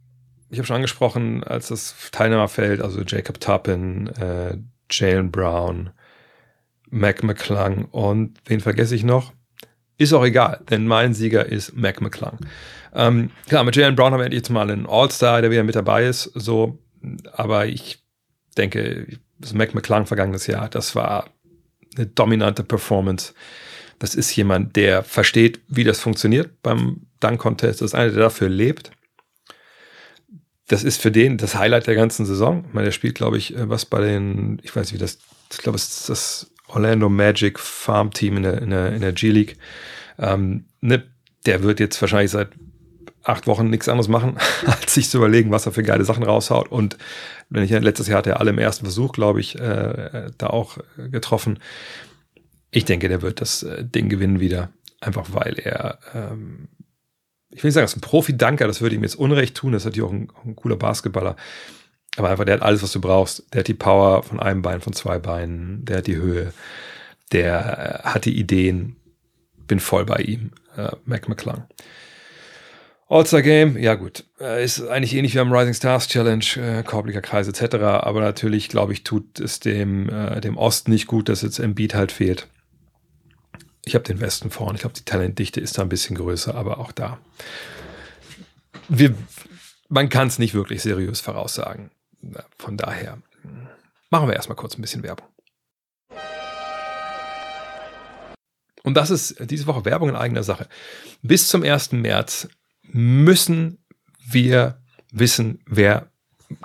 ich 0.49 0.57
habe 0.57 0.67
schon 0.67 0.77
angesprochen, 0.77 1.43
als 1.43 1.67
das 1.67 1.95
Teilnehmerfeld, 2.11 2.81
also 2.81 3.01
Jacob 3.01 3.39
Toppin, 3.39 4.07
äh, 4.07 4.57
Jalen 4.89 5.31
Brown, 5.31 5.89
Mac 6.89 7.23
McClung 7.23 7.85
und 7.85 8.39
wen 8.45 8.59
vergesse 8.61 8.95
ich 8.95 9.03
noch? 9.03 9.33
Ist 9.97 10.13
auch 10.13 10.25
egal, 10.25 10.61
denn 10.69 10.87
mein 10.87 11.13
Sieger 11.13 11.45
ist 11.45 11.75
Mac 11.75 12.01
McClung. 12.01 12.37
Ähm, 12.93 13.31
klar, 13.47 13.63
mit 13.63 13.75
Jalen 13.75 13.95
Brown 13.95 14.13
haben 14.13 14.21
wir 14.21 14.31
jetzt 14.31 14.49
mal 14.49 14.69
einen 14.69 14.85
All-Star, 14.85 15.41
der 15.41 15.51
wieder 15.51 15.63
mit 15.63 15.75
dabei 15.75 16.05
ist, 16.05 16.23
so, 16.33 16.79
aber 17.33 17.67
ich 17.67 18.03
denke, 18.57 19.07
das 19.37 19.53
Mac 19.53 19.73
McClung 19.73 20.05
vergangenes 20.05 20.47
Jahr, 20.47 20.69
das 20.69 20.95
war 20.95 21.29
eine 21.95 22.07
dominante 22.07 22.63
Performance. 22.63 23.33
Das 23.99 24.15
ist 24.15 24.35
jemand, 24.35 24.75
der 24.75 25.03
versteht, 25.03 25.61
wie 25.67 25.83
das 25.83 25.99
funktioniert 25.99 26.61
beim 26.61 27.07
Dunk 27.19 27.39
Contest. 27.39 27.81
Das 27.81 27.91
ist 27.91 27.95
einer, 27.95 28.11
der 28.11 28.23
dafür 28.23 28.49
lebt. 28.49 28.91
Das 30.67 30.83
ist 30.83 31.01
für 31.01 31.11
den 31.11 31.37
das 31.37 31.55
Highlight 31.55 31.87
der 31.87 31.95
ganzen 31.95 32.25
Saison. 32.25 32.65
Ich 32.67 32.73
meine, 32.73 32.85
der 32.85 32.91
spielt, 32.91 33.15
glaube 33.15 33.37
ich, 33.37 33.55
äh, 33.55 33.69
was 33.69 33.85
bei 33.85 34.01
den, 34.01 34.59
ich 34.63 34.75
weiß 34.75 34.87
nicht, 34.87 34.95
wie 34.95 35.03
das, 35.03 35.19
ich 35.51 35.59
glaube, 35.59 35.77
es 35.77 35.87
ist 35.87 36.09
das 36.09 36.51
Orlando 36.67 37.09
Magic 37.09 37.59
Farm 37.59 38.11
Team 38.11 38.37
in 38.37 38.43
der, 38.43 38.61
in 38.61 38.69
der, 38.69 38.93
in 38.93 39.01
der 39.01 39.13
G-League. 39.13 39.57
Ähm, 40.17 40.65
ne, 40.81 41.03
der 41.45 41.63
wird 41.63 41.79
jetzt 41.79 42.01
wahrscheinlich 42.01 42.31
seit 42.31 42.49
acht 43.23 43.47
Wochen 43.47 43.69
nichts 43.69 43.89
anderes 43.89 44.07
machen, 44.07 44.37
als 44.65 44.93
sich 44.93 45.09
zu 45.09 45.17
überlegen, 45.17 45.51
was 45.51 45.65
er 45.65 45.71
für 45.71 45.83
geile 45.83 46.05
Sachen 46.05 46.23
raushaut. 46.23 46.71
Und 46.71 46.97
wenn 47.49 47.63
ich 47.63 47.71
letztes 47.71 48.07
Jahr 48.07 48.19
hat 48.19 48.27
er 48.27 48.39
alle 48.39 48.51
im 48.51 48.59
ersten 48.59 48.85
Versuch, 48.85 49.11
glaube 49.11 49.39
ich, 49.39 49.59
äh, 49.59 50.31
da 50.37 50.47
auch 50.47 50.77
getroffen. 51.11 51.59
Ich 52.71 52.85
denke, 52.85 53.09
der 53.09 53.21
wird 53.21 53.41
das 53.41 53.63
äh, 53.63 53.83
Ding 53.83 54.09
gewinnen 54.09 54.39
wieder. 54.39 54.69
Einfach 55.01 55.27
weil 55.33 55.59
er, 55.59 55.99
ähm, 56.13 56.69
ich 57.49 57.63
will 57.63 57.69
nicht 57.69 57.75
sagen, 57.75 57.83
er 57.83 57.89
ist 57.89 57.97
ein 57.97 58.01
Profi-Danker, 58.01 58.67
das 58.67 58.81
würde 58.81 58.95
ihm 58.95 59.03
jetzt 59.03 59.15
Unrecht 59.15 59.55
tun, 59.55 59.71
das 59.71 59.83
ist 59.83 59.85
natürlich 59.85 60.09
auch 60.09 60.13
ein, 60.13 60.29
auch 60.31 60.45
ein 60.45 60.55
cooler 60.55 60.77
Basketballer. 60.77 61.35
Aber 62.17 62.29
einfach, 62.29 62.45
der 62.45 62.55
hat 62.55 62.61
alles, 62.61 62.81
was 62.81 62.91
du 62.91 63.01
brauchst. 63.01 63.43
Der 63.53 63.59
hat 63.59 63.67
die 63.67 63.73
Power 63.73 64.23
von 64.23 64.39
einem 64.39 64.61
Bein, 64.61 64.81
von 64.81 64.93
zwei 64.93 65.19
Beinen, 65.19 65.83
der 65.85 65.97
hat 65.97 66.07
die 66.07 66.15
Höhe, 66.15 66.53
der 67.31 68.03
äh, 68.05 68.07
hat 68.07 68.25
die 68.25 68.37
Ideen. 68.37 68.95
Bin 69.67 69.79
voll 69.79 70.05
bei 70.05 70.17
ihm, 70.17 70.51
äh, 70.77 70.91
Mac 71.05 71.27
McClung. 71.27 71.63
All-Star 73.07 73.43
Game, 73.43 73.77
ja 73.77 73.93
gut, 73.93 74.23
äh, 74.39 74.63
ist 74.63 74.81
eigentlich 74.87 75.13
ähnlich 75.13 75.35
wie 75.35 75.39
am 75.39 75.53
Rising 75.53 75.75
Stars 75.75 76.07
Challenge, 76.07 76.45
äh, 76.57 76.83
Korbliger 76.83 77.21
Kreis 77.21 77.47
etc. 77.47 77.75
Aber 77.75 78.19
natürlich, 78.19 78.67
glaube 78.67 78.93
ich, 78.93 79.03
tut 79.03 79.39
es 79.39 79.59
dem, 79.59 80.09
äh, 80.09 80.41
dem 80.41 80.57
Osten 80.57 80.91
nicht 80.91 81.05
gut, 81.05 81.29
dass 81.29 81.43
jetzt 81.43 81.59
Embiid 81.59 81.93
halt 81.93 82.11
fehlt. 82.11 82.47
Ich 83.85 83.93
habe 83.93 84.03
den 84.03 84.19
Westen 84.21 84.49
vorne. 84.49 84.75
Ich 84.75 84.81
glaube, 84.81 84.95
die 84.95 85.05
Talentdichte 85.05 85.61
ist 85.61 85.77
da 85.77 85.83
ein 85.83 85.89
bisschen 85.89 86.15
größer, 86.15 86.55
aber 86.55 86.79
auch 86.79 86.91
da. 86.91 87.19
Wir, 88.89 89.13
man 89.87 90.09
kann 90.09 90.27
es 90.27 90.39
nicht 90.39 90.55
wirklich 90.55 90.81
seriös 90.81 91.21
voraussagen. 91.21 91.91
Von 92.57 92.77
daher 92.77 93.17
machen 94.09 94.27
wir 94.27 94.35
erstmal 94.35 94.55
kurz 94.55 94.77
ein 94.77 94.81
bisschen 94.81 95.03
Werbung. 95.03 95.27
Und 98.83 98.95
das 98.95 99.09
ist 99.09 99.37
diese 99.49 99.65
Woche 99.65 99.83
Werbung 99.83 100.09
in 100.09 100.15
eigener 100.15 100.43
Sache. 100.43 100.67
Bis 101.23 101.47
zum 101.47 101.63
1. 101.63 101.93
März 101.93 102.47
müssen 102.83 103.79
wir 104.27 104.77
wissen, 105.11 105.59
wer 105.65 106.11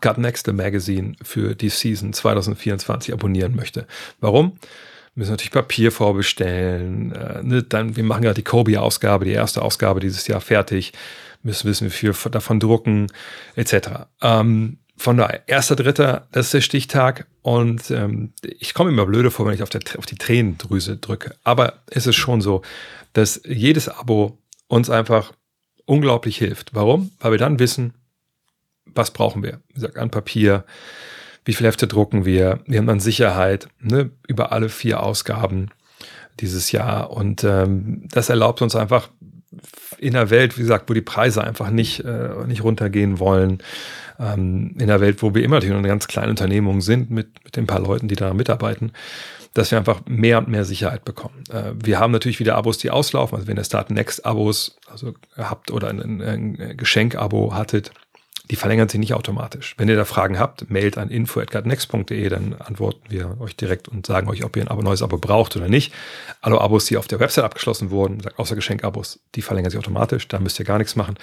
Got 0.02 0.18
Next 0.18 0.44
the 0.44 0.52
Magazine 0.52 1.14
für 1.22 1.54
die 1.54 1.70
Season 1.70 2.12
2024 2.12 3.14
abonnieren 3.14 3.56
möchte. 3.56 3.86
Warum? 4.20 4.58
Wir 5.14 5.20
müssen 5.20 5.30
natürlich 5.30 5.52
Papier 5.52 5.90
vorbestellen. 5.90 7.12
Äh, 7.12 7.42
ne? 7.42 7.62
Dann, 7.62 7.96
wir 7.96 8.04
machen 8.04 8.24
ja 8.24 8.34
die 8.34 8.42
Kobe-Ausgabe, 8.42 9.24
die 9.24 9.32
erste 9.32 9.62
Ausgabe 9.62 10.00
dieses 10.00 10.26
Jahr 10.26 10.42
fertig. 10.42 10.92
Müssen 11.42 11.70
wissen, 11.70 11.86
wie 11.86 11.90
viel 11.90 12.12
davon 12.30 12.60
drucken, 12.60 13.06
etc. 13.56 14.08
Ähm, 14.20 14.79
von 15.00 15.16
daher, 15.16 15.42
erster, 15.46 15.76
dritter, 15.76 16.28
das 16.30 16.46
ist 16.46 16.54
der 16.54 16.60
Stichtag. 16.60 17.26
Und 17.40 17.90
ähm, 17.90 18.34
ich 18.42 18.74
komme 18.74 18.90
immer 18.90 19.06
blöde 19.06 19.30
vor, 19.30 19.46
wenn 19.46 19.54
ich 19.54 19.62
auf, 19.62 19.70
der, 19.70 19.80
auf 19.96 20.04
die 20.04 20.16
Tränendrüse 20.16 20.98
drücke. 20.98 21.36
Aber 21.42 21.78
es 21.86 22.06
ist 22.06 22.16
schon 22.16 22.42
so, 22.42 22.60
dass 23.14 23.40
jedes 23.46 23.88
Abo 23.88 24.36
uns 24.68 24.90
einfach 24.90 25.32
unglaublich 25.86 26.36
hilft. 26.36 26.74
Warum? 26.74 27.12
Weil 27.18 27.30
wir 27.30 27.38
dann 27.38 27.58
wissen, 27.58 27.94
was 28.84 29.10
brauchen 29.10 29.42
wir. 29.42 29.62
Wie 29.68 29.74
gesagt, 29.76 29.96
an 29.96 30.10
Papier, 30.10 30.64
wie 31.46 31.54
viele 31.54 31.68
Hefte 31.68 31.86
drucken 31.86 32.26
wir. 32.26 32.60
Wir 32.66 32.78
haben 32.78 32.86
dann 32.86 33.00
Sicherheit 33.00 33.68
ne, 33.80 34.10
über 34.28 34.52
alle 34.52 34.68
vier 34.68 35.02
Ausgaben 35.02 35.70
dieses 36.40 36.72
Jahr. 36.72 37.10
Und 37.10 37.42
ähm, 37.42 38.06
das 38.10 38.28
erlaubt 38.28 38.60
uns 38.60 38.76
einfach, 38.76 39.08
in 39.98 40.14
einer 40.14 40.30
Welt, 40.30 40.56
wie 40.56 40.62
gesagt, 40.62 40.88
wo 40.88 40.94
die 40.94 41.00
Preise 41.00 41.42
einfach 41.42 41.70
nicht, 41.70 42.00
äh, 42.00 42.46
nicht 42.46 42.62
runtergehen 42.62 43.18
wollen, 43.18 43.58
ähm, 44.18 44.74
in 44.78 44.82
einer 44.82 45.00
Welt, 45.00 45.22
wo 45.22 45.34
wir 45.34 45.42
immer 45.42 45.56
natürlich 45.56 45.76
eine 45.76 45.88
ganz 45.88 46.06
kleine 46.06 46.30
Unternehmung 46.30 46.80
sind 46.80 47.10
mit, 47.10 47.44
mit 47.44 47.56
den 47.56 47.66
paar 47.66 47.80
Leuten, 47.80 48.08
die 48.08 48.16
da 48.16 48.32
mitarbeiten, 48.32 48.92
dass 49.54 49.70
wir 49.70 49.78
einfach 49.78 50.02
mehr 50.06 50.38
und 50.38 50.48
mehr 50.48 50.64
Sicherheit 50.64 51.04
bekommen. 51.04 51.42
Äh, 51.50 51.72
wir 51.82 51.98
haben 51.98 52.12
natürlich 52.12 52.38
wieder 52.38 52.56
Abos, 52.56 52.78
die 52.78 52.90
auslaufen. 52.90 53.36
Also 53.36 53.48
wenn 53.48 53.56
ihr 53.56 53.64
Start 53.64 53.90
Next 53.90 54.24
Abos 54.24 54.76
also 54.90 55.14
habt 55.36 55.70
oder 55.70 55.88
ein, 55.88 56.22
ein 56.22 56.76
Geschenk-Abo 56.76 57.54
hattet, 57.54 57.90
die 58.50 58.56
verlängern 58.56 58.88
sich 58.88 58.98
nicht 58.98 59.14
automatisch. 59.14 59.74
Wenn 59.78 59.88
ihr 59.88 59.96
da 59.96 60.04
Fragen 60.04 60.38
habt, 60.38 60.68
mailt 60.70 60.98
an 60.98 61.08
info.gutnext.de, 61.08 62.28
dann 62.28 62.54
antworten 62.54 63.02
wir 63.08 63.40
euch 63.40 63.54
direkt 63.54 63.86
und 63.88 64.06
sagen 64.06 64.28
euch, 64.28 64.44
ob 64.44 64.56
ihr 64.56 64.68
ein 64.68 64.78
neues 64.84 65.02
Abo 65.02 65.18
braucht 65.18 65.56
oder 65.56 65.68
nicht. 65.68 65.94
Alle 66.40 66.60
Abos, 66.60 66.86
die 66.86 66.96
auf 66.96 67.06
der 67.06 67.20
Website 67.20 67.44
abgeschlossen 67.44 67.90
wurden, 67.90 68.20
außer 68.36 68.56
Geschenkabos, 68.56 69.20
die 69.36 69.42
verlängern 69.42 69.70
sich 69.70 69.78
automatisch, 69.78 70.26
da 70.26 70.40
müsst 70.40 70.58
ihr 70.58 70.64
gar 70.64 70.78
nichts 70.78 70.96
machen. 70.96 71.14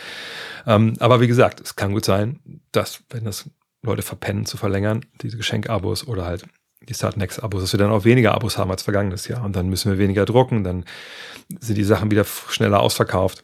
Ähm, 0.66 0.94
aber 1.00 1.20
wie 1.20 1.28
gesagt, 1.28 1.60
es 1.60 1.76
kann 1.76 1.92
gut 1.92 2.06
sein, 2.06 2.40
dass, 2.72 3.04
wenn 3.10 3.26
das 3.26 3.50
Leute 3.84 4.04
verpennen 4.04 4.46
zu 4.46 4.56
verlängern, 4.56 5.06
diese 5.22 5.36
Geschenkabos 5.36 6.08
oder 6.08 6.26
halt 6.26 6.46
die 6.88 6.94
Startnext-Abos, 6.94 7.62
dass 7.62 7.74
wir 7.74 7.80
dann 7.80 7.92
auch 7.92 8.06
weniger 8.06 8.34
Abos 8.34 8.58
haben 8.58 8.72
als 8.72 8.84
vergangenes 8.84 9.28
Jahr. 9.28 9.44
Und 9.44 9.56
dann 9.56 9.68
müssen 9.68 9.92
wir 9.92 9.98
weniger 9.98 10.24
drucken, 10.24 10.64
dann 10.64 10.86
sind 11.60 11.78
die 11.78 11.84
Sachen 11.84 12.10
wieder 12.10 12.24
schneller 12.24 12.80
ausverkauft. 12.80 13.44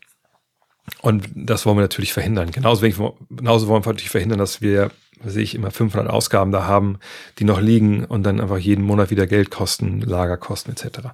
Und 1.02 1.30
das 1.36 1.66
wollen 1.66 1.78
wir 1.78 1.82
natürlich 1.82 2.14
verhindern. 2.14 2.52
Genauso, 2.52 2.82
wenig, 2.82 2.98
genauso 3.30 3.68
wollen 3.68 3.86
wir 3.86 3.90
natürlich 3.90 4.10
verhindern, 4.10 4.40
dass 4.40 4.62
wir, 4.62 4.92
sehe 5.24 5.44
ich, 5.44 5.56
immer 5.56 5.72
500 5.72 6.10
Ausgaben 6.10 6.52
da 6.52 6.66
haben, 6.66 7.00
die 7.40 7.46
noch 7.46 7.62
liegen 7.62 8.06
und 8.06 8.24
dann 8.24 8.42
einfach 8.42 8.58
jeden 8.58 8.84
Monat 8.84 9.10
wieder 9.10 9.28
Geld 9.28 9.50
kosten, 9.50 10.02
Lagerkosten 10.02 10.74
etc. 10.74 11.10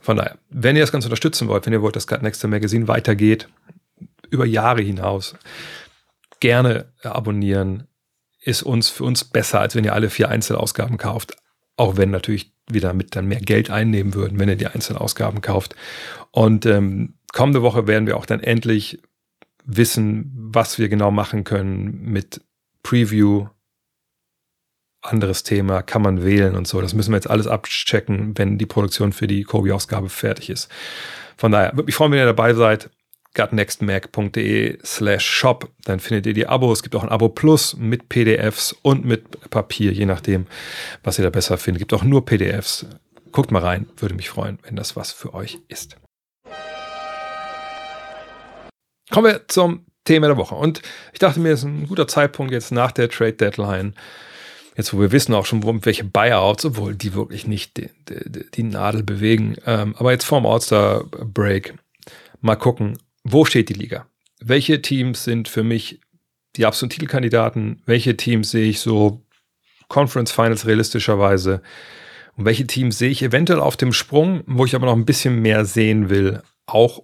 Von 0.00 0.16
daher, 0.16 0.38
wenn 0.48 0.76
ihr 0.76 0.82
das 0.82 0.92
Ganze 0.92 1.08
unterstützen 1.08 1.48
wollt, 1.48 1.66
wenn 1.66 1.72
ihr 1.72 1.82
wollt, 1.82 1.96
dass 1.96 2.06
gerade 2.06 2.24
Next 2.24 2.42
Magazine 2.44 2.88
weitergeht, 2.88 3.48
über 4.30 4.46
Jahre 4.46 4.82
hinaus, 4.82 5.34
gerne 6.40 6.86
abonnieren, 7.02 7.88
ist 8.40 8.62
uns 8.62 8.88
für 8.88 9.04
uns 9.04 9.24
besser, 9.24 9.60
als 9.60 9.74
wenn 9.74 9.84
ihr 9.84 9.94
alle 9.94 10.10
vier 10.10 10.28
Einzelausgaben 10.28 10.96
kauft. 10.96 11.36
Auch 11.76 11.96
wenn 11.96 12.10
natürlich 12.10 12.52
wieder 12.70 12.92
mit 12.92 13.16
dann 13.16 13.26
mehr 13.26 13.40
Geld 13.40 13.70
einnehmen 13.70 14.14
würden, 14.14 14.38
wenn 14.38 14.48
ihr 14.48 14.56
die 14.56 14.66
Einzelausgaben 14.66 15.40
kauft. 15.40 15.74
Und 16.30 16.66
ähm, 16.66 17.17
kommende 17.32 17.62
Woche 17.62 17.86
werden 17.86 18.06
wir 18.06 18.16
auch 18.16 18.26
dann 18.26 18.40
endlich 18.40 19.00
wissen, 19.64 20.32
was 20.34 20.78
wir 20.78 20.88
genau 20.88 21.10
machen 21.10 21.44
können 21.44 22.02
mit 22.02 22.40
Preview. 22.82 23.46
Anderes 25.00 25.44
Thema, 25.44 25.82
kann 25.82 26.02
man 26.02 26.24
wählen 26.24 26.56
und 26.56 26.66
so. 26.66 26.80
Das 26.80 26.92
müssen 26.92 27.12
wir 27.12 27.16
jetzt 27.16 27.30
alles 27.30 27.46
abchecken, 27.46 28.36
wenn 28.36 28.58
die 28.58 28.66
Produktion 28.66 29.12
für 29.12 29.28
die 29.28 29.44
Kobi-Ausgabe 29.44 30.08
fertig 30.08 30.50
ist. 30.50 30.70
Von 31.36 31.52
daher, 31.52 31.72
würde 31.72 31.84
mich 31.84 31.94
freuen, 31.94 32.10
wenn 32.12 32.18
ihr 32.18 32.26
dabei 32.26 32.52
seid 32.54 32.90
gutnextmac.de 33.34 34.78
slash 34.84 35.24
shop. 35.24 35.70
Dann 35.84 36.00
findet 36.00 36.26
ihr 36.26 36.34
die 36.34 36.46
Abos. 36.46 36.78
Es 36.78 36.82
gibt 36.82 36.96
auch 36.96 37.04
ein 37.04 37.08
Abo 37.08 37.28
Plus 37.28 37.76
mit 37.76 38.08
PDFs 38.08 38.72
und 38.82 39.04
mit 39.04 39.50
Papier, 39.50 39.92
je 39.92 40.06
nachdem, 40.06 40.46
was 41.04 41.18
ihr 41.18 41.24
da 41.24 41.30
besser 41.30 41.58
findet. 41.58 41.80
Es 41.82 41.88
gibt 41.88 41.94
auch 41.94 42.04
nur 42.04 42.24
PDFs. 42.24 42.86
Guckt 43.30 43.50
mal 43.50 43.62
rein, 43.62 43.86
würde 43.96 44.14
mich 44.14 44.28
freuen, 44.28 44.58
wenn 44.62 44.76
das 44.76 44.96
was 44.96 45.12
für 45.12 45.34
euch 45.34 45.58
ist. 45.68 45.96
Kommen 49.10 49.32
wir 49.32 49.48
zum 49.48 49.86
Thema 50.04 50.26
der 50.26 50.36
Woche. 50.36 50.54
Und 50.54 50.82
ich 51.12 51.18
dachte 51.18 51.40
mir, 51.40 51.52
es 51.52 51.60
ist 51.60 51.66
ein 51.66 51.86
guter 51.86 52.08
Zeitpunkt 52.08 52.52
jetzt 52.52 52.72
nach 52.72 52.92
der 52.92 53.08
Trade 53.08 53.34
Deadline. 53.34 53.94
Jetzt, 54.76 54.94
wo 54.94 55.00
wir 55.00 55.12
wissen 55.12 55.34
auch 55.34 55.44
schon, 55.44 55.62
welche 55.84 56.04
Buyouts, 56.04 56.64
obwohl 56.64 56.94
die 56.94 57.14
wirklich 57.14 57.46
nicht 57.46 57.76
die, 57.76 57.90
die, 58.08 58.50
die 58.50 58.62
Nadel 58.62 59.02
bewegen. 59.02 59.56
Ähm, 59.66 59.94
aber 59.98 60.12
jetzt 60.12 60.24
vorm 60.24 60.46
All-Star 60.46 61.04
Break 61.04 61.74
mal 62.40 62.56
gucken, 62.56 62.96
wo 63.24 63.44
steht 63.44 63.68
die 63.68 63.74
Liga? 63.74 64.06
Welche 64.40 64.80
Teams 64.80 65.24
sind 65.24 65.48
für 65.48 65.64
mich 65.64 66.00
die 66.56 66.64
absoluten 66.64 66.94
Titelkandidaten? 66.94 67.82
Welche 67.86 68.16
Teams 68.16 68.50
sehe 68.50 68.70
ich 68.70 68.80
so 68.80 69.26
Conference 69.88 70.30
Finals 70.30 70.66
realistischerweise? 70.66 71.60
Und 72.36 72.44
welche 72.44 72.66
Teams 72.66 72.98
sehe 72.98 73.10
ich 73.10 73.22
eventuell 73.22 73.60
auf 73.60 73.76
dem 73.76 73.92
Sprung, 73.92 74.42
wo 74.46 74.64
ich 74.64 74.76
aber 74.76 74.86
noch 74.86 74.96
ein 74.96 75.06
bisschen 75.06 75.42
mehr 75.42 75.64
sehen 75.64 76.08
will? 76.08 76.40
Auch 76.66 77.02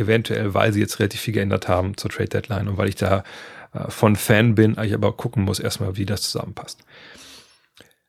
eventuell, 0.00 0.54
weil 0.54 0.72
sie 0.72 0.80
jetzt 0.80 0.98
relativ 0.98 1.20
viel 1.20 1.34
geändert 1.34 1.68
haben 1.68 1.96
zur 1.96 2.10
Trade 2.10 2.28
Deadline 2.28 2.68
und 2.68 2.78
weil 2.78 2.88
ich 2.88 2.96
da 2.96 3.24
äh, 3.72 3.90
von 3.90 4.16
Fan 4.16 4.54
bin, 4.54 4.76
ich 4.82 4.94
aber 4.94 5.16
gucken 5.16 5.44
muss 5.44 5.60
erstmal, 5.60 5.96
wie 5.96 6.06
das 6.06 6.22
zusammenpasst. 6.22 6.82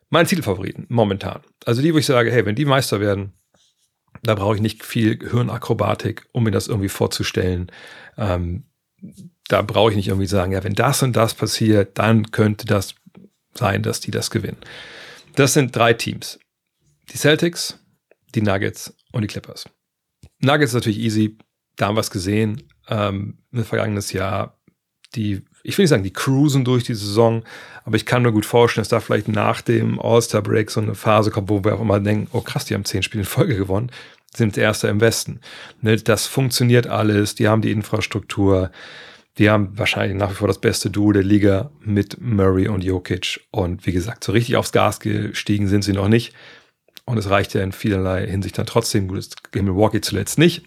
Mein 0.10 0.25
Titelfavoriten 0.25 0.88
momentan. 0.89 1.41
Also 1.65 1.82
die, 1.82 1.93
wo 1.93 1.97
ich 1.97 2.06
sage, 2.06 2.32
hey, 2.32 2.45
wenn 2.45 2.56
die 2.56 2.65
Meister 2.65 2.99
werden, 2.99 3.34
da 4.23 4.36
brauche 4.36 4.56
ich 4.56 4.62
nicht 4.62 4.84
viel 4.84 5.17
Hirnakrobatik, 5.17 6.27
um 6.32 6.43
mir 6.43 6.51
das 6.51 6.67
irgendwie 6.67 6.89
vorzustellen. 6.89 7.71
Ähm, 8.17 8.63
da 9.47 9.62
brauche 9.62 9.91
ich 9.91 9.95
nicht 9.95 10.10
irgendwie 10.10 10.27
sagen, 10.27 10.51
ja, 10.51 10.63
wenn 10.63 10.75
das 10.75 11.01
und 11.01 11.15
das 11.15 11.34
passiert, 11.34 11.97
dann 11.97 12.32
könnte 12.32 12.65
das 12.65 12.95
sein, 13.54 13.84
dass 13.84 13.99
die 13.99 14.12
das 14.12 14.32
gewinnen. 14.32 14.58
Das 15.36 15.54
sind 15.54 15.75
drei 15.75 15.93
Teams. 15.93 16.39
Die 17.12 17.17
Celtics, 17.17 17.80
die 18.36 18.41
Nuggets 18.41 18.93
und 19.12 19.21
die 19.21 19.27
Clippers. 19.27 19.65
Nuggets 20.39 20.71
ist 20.71 20.75
natürlich 20.75 20.99
easy. 20.99 21.38
Da 21.75 21.88
haben 21.88 21.95
wir 21.95 22.01
es 22.01 22.12
gesehen. 22.12 22.63
Ähm, 22.88 23.38
Im 23.51 23.65
vergangenes 23.65 24.12
Jahr. 24.13 24.57
Die, 25.15 25.41
ich 25.63 25.77
will 25.77 25.84
nicht 25.84 25.89
sagen, 25.89 26.03
die 26.03 26.13
cruisen 26.13 26.63
durch 26.63 26.86
die 26.86 26.93
Saison, 26.93 27.43
aber 27.84 27.97
ich 27.97 28.05
kann 28.05 28.21
mir 28.23 28.31
gut 28.31 28.45
vorstellen, 28.45 28.84
dass 28.84 28.89
da 28.89 29.01
vielleicht 29.01 29.27
nach 29.27 29.62
dem 29.62 29.99
All-Star-Break 29.99 30.71
so 30.71 30.79
eine 30.79 30.95
Phase 30.95 31.31
kommt, 31.31 31.49
wo 31.49 31.65
wir 31.65 31.75
auch 31.75 31.81
immer 31.81 31.99
denken, 31.99 32.29
oh 32.31 32.39
krass, 32.39 32.63
die 32.63 32.75
haben 32.75 32.86
zehn 32.86 33.03
Spiele 33.03 33.23
in 33.23 33.27
Folge 33.27 33.57
gewonnen, 33.57 33.91
sind 34.34 34.57
Erster 34.57 34.89
im 34.89 35.01
Westen. 35.01 35.41
Ne, 35.81 35.97
das 35.97 36.27
funktioniert 36.27 36.88
alles, 36.88 37.36
die 37.36 37.49
haben 37.49 37.62
die 37.62 37.71
Infrastruktur, 37.71 38.71
die 39.38 39.49
haben 39.49 39.77
wahrscheinlich 39.77 40.17
nach 40.17 40.31
wie 40.31 40.36
vor 40.36 40.47
das 40.47 40.60
beste 40.60 40.89
Duo 40.89 41.12
der 41.12 41.23
Liga 41.23 41.71
mit 41.81 42.21
Murray 42.21 42.67
und 42.67 42.84
Jokic. 42.84 43.41
Und 43.51 43.86
wie 43.86 43.91
gesagt, 43.91 44.23
so 44.23 44.31
richtig 44.31 44.55
aufs 44.57 44.71
Gas 44.71 44.99
gestiegen 44.99 45.67
sind 45.67 45.84
sie 45.84 45.93
noch 45.93 46.10
nicht. 46.10 46.34
Und 47.05 47.17
es 47.17 47.29
reicht 47.29 47.53
ja 47.53 47.62
in 47.62 47.71
vielerlei 47.71 48.27
Hinsicht 48.27 48.57
dann 48.57 48.65
trotzdem. 48.65 49.07
Gut, 49.07 49.17
das 49.17 49.62
Milwaukee 49.62 50.01
zuletzt 50.01 50.38
nicht. 50.38 50.63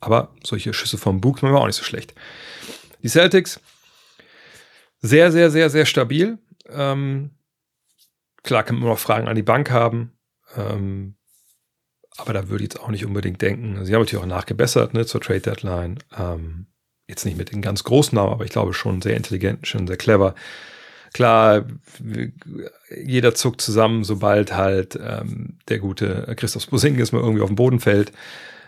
Aber 0.00 0.34
solche 0.42 0.72
Schüsse 0.72 0.98
vom 0.98 1.20
Bug 1.20 1.42
waren 1.42 1.54
auch 1.54 1.66
nicht 1.66 1.76
so 1.76 1.84
schlecht. 1.84 2.14
Die 3.02 3.08
Celtics, 3.08 3.60
sehr, 5.00 5.32
sehr, 5.32 5.50
sehr, 5.50 5.70
sehr 5.70 5.86
stabil. 5.86 6.38
Ähm, 6.68 7.30
klar 8.42 8.62
kann 8.62 8.76
man 8.76 8.88
noch 8.88 8.98
Fragen 8.98 9.28
an 9.28 9.36
die 9.36 9.42
Bank 9.42 9.70
haben. 9.70 10.12
Ähm, 10.56 11.16
aber 12.16 12.32
da 12.32 12.48
würde 12.48 12.64
ich 12.64 12.70
jetzt 12.72 12.80
auch 12.80 12.88
nicht 12.88 13.06
unbedingt 13.06 13.40
denken. 13.40 13.84
Sie 13.84 13.94
haben 13.94 14.02
natürlich 14.02 14.22
auch 14.22 14.28
nachgebessert 14.28 14.94
ne, 14.94 15.06
zur 15.06 15.20
Trade 15.20 15.40
Deadline. 15.40 15.98
Ähm, 16.16 16.66
jetzt 17.08 17.24
nicht 17.24 17.38
mit 17.38 17.52
den 17.52 17.62
ganz 17.62 17.84
großen 17.84 18.14
Namen, 18.14 18.32
aber 18.32 18.44
ich 18.44 18.50
glaube 18.50 18.74
schon 18.74 19.00
sehr 19.00 19.16
intelligent, 19.16 19.66
schon 19.66 19.86
sehr 19.86 19.96
clever. 19.96 20.34
Klar, 21.12 21.64
jeder 23.04 23.34
zuckt 23.34 23.60
zusammen, 23.60 24.04
sobald 24.04 24.54
halt 24.54 24.98
ähm, 25.02 25.58
der 25.68 25.80
gute 25.80 26.32
Christoph 26.36 26.68
Posingis 26.68 27.10
mal 27.10 27.20
irgendwie 27.20 27.42
auf 27.42 27.50
den 27.50 27.56
Boden 27.56 27.80
fällt. 27.80 28.12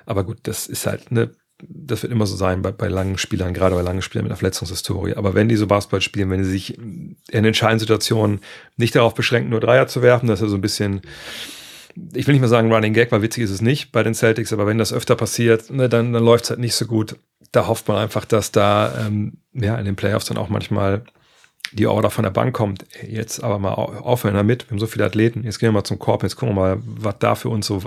Aber 0.06 0.24
gut, 0.24 0.38
das 0.44 0.66
ist 0.66 0.86
halt, 0.86 1.10
ne, 1.10 1.30
das 1.68 2.02
wird 2.02 2.12
immer 2.12 2.26
so 2.26 2.36
sein 2.36 2.62
bei, 2.62 2.72
bei 2.72 2.88
langen 2.88 3.18
Spielern, 3.18 3.54
gerade 3.54 3.74
bei 3.74 3.82
langen 3.82 4.02
Spielern 4.02 4.24
mit 4.24 4.32
einer 4.32 4.38
Verletzungshistorie. 4.38 5.14
Aber 5.14 5.34
wenn 5.34 5.48
die 5.48 5.56
so 5.56 5.66
Basketball 5.66 6.00
spielen, 6.00 6.30
wenn 6.30 6.44
sie 6.44 6.50
sich 6.50 6.78
in 6.78 7.16
entscheidenden 7.30 7.80
Situationen 7.80 8.40
nicht 8.76 8.94
darauf 8.94 9.14
beschränken, 9.14 9.50
nur 9.50 9.60
Dreier 9.60 9.86
zu 9.86 10.02
werfen, 10.02 10.26
dass 10.26 10.42
er 10.42 10.48
so 10.48 10.56
ein 10.56 10.60
bisschen, 10.60 11.02
ich 12.14 12.26
will 12.26 12.34
nicht 12.34 12.40
mal 12.40 12.48
sagen 12.48 12.72
Running 12.72 12.94
Gag, 12.94 13.12
weil 13.12 13.22
witzig 13.22 13.44
ist 13.44 13.50
es 13.50 13.60
nicht 13.60 13.92
bei 13.92 14.02
den 14.02 14.14
Celtics, 14.14 14.52
aber 14.52 14.66
wenn 14.66 14.78
das 14.78 14.92
öfter 14.92 15.14
passiert, 15.14 15.70
ne, 15.70 15.88
dann, 15.88 16.12
dann 16.12 16.24
läuft 16.24 16.44
es 16.44 16.50
halt 16.50 16.60
nicht 16.60 16.74
so 16.74 16.86
gut. 16.86 17.16
Da 17.52 17.68
hofft 17.68 17.86
man 17.86 17.98
einfach, 17.98 18.24
dass 18.24 18.50
da 18.50 19.06
ähm, 19.06 19.38
ja, 19.52 19.76
in 19.76 19.84
den 19.84 19.96
Playoffs 19.96 20.24
dann 20.24 20.38
auch 20.38 20.48
manchmal 20.48 21.04
die 21.72 21.86
Order 21.86 22.10
von 22.10 22.24
der 22.24 22.30
Bank 22.30 22.54
kommt. 22.54 22.84
Jetzt 23.06 23.42
aber 23.42 23.58
mal 23.58 23.72
aufhören 23.72 24.34
damit. 24.34 24.66
Wir 24.66 24.72
haben 24.72 24.78
so 24.78 24.86
viele 24.86 25.04
Athleten. 25.04 25.44
Jetzt 25.44 25.58
gehen 25.58 25.68
wir 25.68 25.72
mal 25.72 25.84
zum 25.84 25.98
Korb. 25.98 26.22
Jetzt 26.22 26.36
gucken 26.36 26.54
wir 26.54 26.60
mal, 26.60 26.82
was 26.84 27.18
da 27.18 27.34
für 27.34 27.48
uns 27.48 27.66
so 27.66 27.82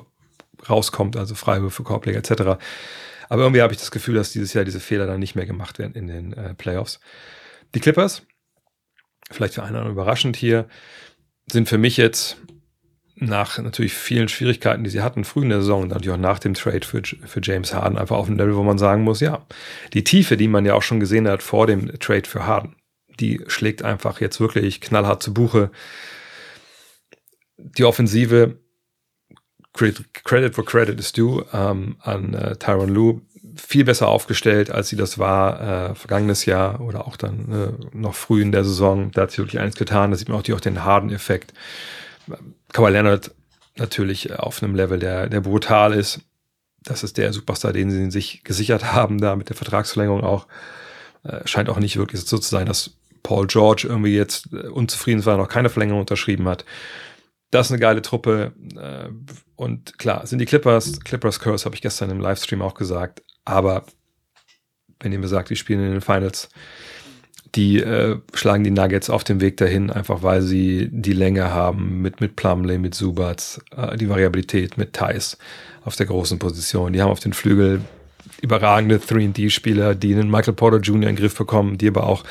rauskommt. 0.69 1.17
Also 1.17 1.35
Freiwürfe, 1.35 1.83
Korbleger 1.83 2.19
etc. 2.19 2.59
Aber 3.29 3.43
irgendwie 3.43 3.61
habe 3.61 3.73
ich 3.73 3.79
das 3.79 3.91
Gefühl, 3.91 4.15
dass 4.15 4.31
dieses 4.31 4.53
Jahr 4.53 4.65
diese 4.65 4.79
Fehler 4.79 5.07
dann 5.07 5.19
nicht 5.19 5.35
mehr 5.35 5.45
gemacht 5.45 5.79
werden 5.79 5.93
in 5.93 6.07
den 6.07 6.33
äh, 6.33 6.53
Playoffs. 6.53 6.99
Die 7.73 7.79
Clippers, 7.79 8.23
vielleicht 9.31 9.55
für 9.55 9.63
einen 9.63 9.89
überraschend 9.89 10.35
hier, 10.35 10.67
sind 11.47 11.69
für 11.69 11.77
mich 11.77 11.97
jetzt 11.97 12.37
nach 13.15 13.57
natürlich 13.59 13.93
vielen 13.93 14.27
Schwierigkeiten, 14.27 14.83
die 14.83 14.89
sie 14.89 15.01
hatten, 15.01 15.23
früh 15.23 15.43
in 15.43 15.49
der 15.49 15.61
Saison 15.61 15.83
und 15.83 15.87
natürlich 15.89 16.13
auch 16.13 16.21
nach 16.21 16.39
dem 16.39 16.53
Trade 16.53 16.85
für, 16.85 17.01
für 17.01 17.41
James 17.41 17.73
Harden, 17.73 17.97
einfach 17.97 18.17
auf 18.17 18.27
einem 18.27 18.37
Level, 18.37 18.55
wo 18.57 18.63
man 18.63 18.77
sagen 18.77 19.03
muss, 19.03 19.21
ja, 19.21 19.45
die 19.93 20.03
Tiefe, 20.03 20.35
die 20.35 20.49
man 20.49 20.65
ja 20.65 20.73
auch 20.73 20.83
schon 20.83 20.99
gesehen 20.99 21.27
hat 21.27 21.41
vor 21.41 21.65
dem 21.65 21.97
Trade 21.99 22.27
für 22.27 22.45
Harden, 22.45 22.75
die 23.19 23.41
schlägt 23.47 23.83
einfach 23.83 24.19
jetzt 24.19 24.39
wirklich 24.41 24.81
knallhart 24.81 25.23
zu 25.23 25.33
Buche. 25.33 25.71
Die 27.57 27.85
Offensive 27.85 28.59
Credit 29.75 30.55
for 30.55 30.65
Credit 30.65 30.99
is 30.99 31.11
due 31.11 31.45
ähm, 31.53 31.97
an 31.99 32.33
äh, 32.33 32.55
Tyron 32.55 32.89
Lue 32.89 33.21
viel 33.55 33.85
besser 33.85 34.07
aufgestellt, 34.07 34.69
als 34.69 34.89
sie 34.89 34.95
das 34.95 35.17
war 35.17 35.91
äh, 35.91 35.95
vergangenes 35.95 36.45
Jahr 36.45 36.81
oder 36.81 37.07
auch 37.07 37.17
dann 37.17 37.51
äh, 37.51 37.97
noch 37.97 38.15
früh 38.15 38.41
in 38.41 38.51
der 38.51 38.63
Saison. 38.63 39.11
Da 39.11 39.23
hat 39.23 39.31
sie 39.31 39.39
wirklich 39.39 39.59
eins 39.61 39.75
getan. 39.75 40.11
Da 40.11 40.17
sieht 40.17 40.29
man 40.29 40.37
auch, 40.37 40.43
die, 40.43 40.53
auch 40.53 40.59
den 40.59 40.83
Harden-Effekt. 40.83 41.53
Kawhi 42.73 42.91
Leonard 42.91 43.31
natürlich 43.77 44.37
auf 44.37 44.61
einem 44.61 44.75
Level, 44.75 44.99
der, 44.99 45.27
der 45.27 45.41
brutal 45.41 45.93
ist. 45.93 46.21
das 46.83 47.03
ist 47.03 47.17
der 47.17 47.33
Superstar, 47.33 47.73
den 47.73 47.91
sie 47.91 48.11
sich 48.11 48.43
gesichert 48.43 48.93
haben, 48.93 49.19
da 49.19 49.35
mit 49.35 49.49
der 49.49 49.55
Vertragsverlängerung 49.55 50.23
auch. 50.23 50.47
Äh, 51.23 51.47
scheint 51.47 51.69
auch 51.69 51.79
nicht 51.79 51.97
wirklich 51.97 52.21
so 52.21 52.37
zu 52.37 52.49
sein, 52.49 52.67
dass 52.67 52.91
Paul 53.23 53.47
George 53.47 53.87
irgendwie 53.89 54.15
jetzt 54.15 54.53
äh, 54.53 54.67
unzufrieden 54.67 55.25
war, 55.25 55.37
noch 55.37 55.49
keine 55.49 55.69
Verlängerung 55.69 56.01
unterschrieben 56.01 56.47
hat. 56.47 56.65
Das 57.55 57.67
ist 57.67 57.71
eine 57.71 57.79
geile 57.79 58.01
Truppe. 58.01 58.51
Äh, 58.75 59.09
und 59.55 59.97
klar, 59.97 60.27
sind 60.27 60.39
die 60.39 60.45
Clippers, 60.45 60.99
Clippers 60.99 61.39
Curse, 61.39 61.63
habe 61.63 61.73
ich 61.73 61.81
gestern 61.81 62.09
im 62.09 62.19
Livestream 62.19 62.61
auch 62.61 62.73
gesagt. 62.73 63.23
Aber 63.45 63.85
wenn 64.99 65.13
ihr 65.13 65.19
mir 65.19 65.29
sagt, 65.29 65.49
die 65.49 65.55
spielen 65.55 65.79
in 65.79 65.91
den 65.93 66.01
Finals, 66.01 66.49
die 67.55 67.79
äh, 67.79 68.19
schlagen 68.33 68.65
die 68.65 68.71
Nuggets 68.71 69.09
auf 69.09 69.23
dem 69.23 69.39
Weg 69.39 69.55
dahin, 69.55 69.89
einfach 69.89 70.21
weil 70.21 70.41
sie 70.41 70.89
die 70.91 71.13
Länge 71.13 71.53
haben 71.53 72.01
mit, 72.01 72.19
mit 72.19 72.35
Plumley, 72.35 72.77
mit 72.77 72.93
Subats, 72.93 73.61
äh, 73.73 73.95
die 73.95 74.09
Variabilität 74.09 74.77
mit 74.77 74.91
Thais 74.91 75.37
auf 75.85 75.95
der 75.95 76.07
großen 76.07 76.39
Position. 76.39 76.91
Die 76.91 77.01
haben 77.01 77.11
auf 77.11 77.21
den 77.21 77.31
Flügel 77.31 77.79
überragende 78.41 78.97
3D-Spieler, 78.97 79.95
die 79.95 80.13
einen 80.13 80.29
Michael 80.29 80.55
Porter 80.55 80.79
Jr. 80.79 81.03
in 81.03 81.15
den 81.15 81.15
Griff 81.15 81.37
bekommen, 81.37 81.77
die 81.77 81.87
aber 81.87 82.05
auch, 82.05 82.25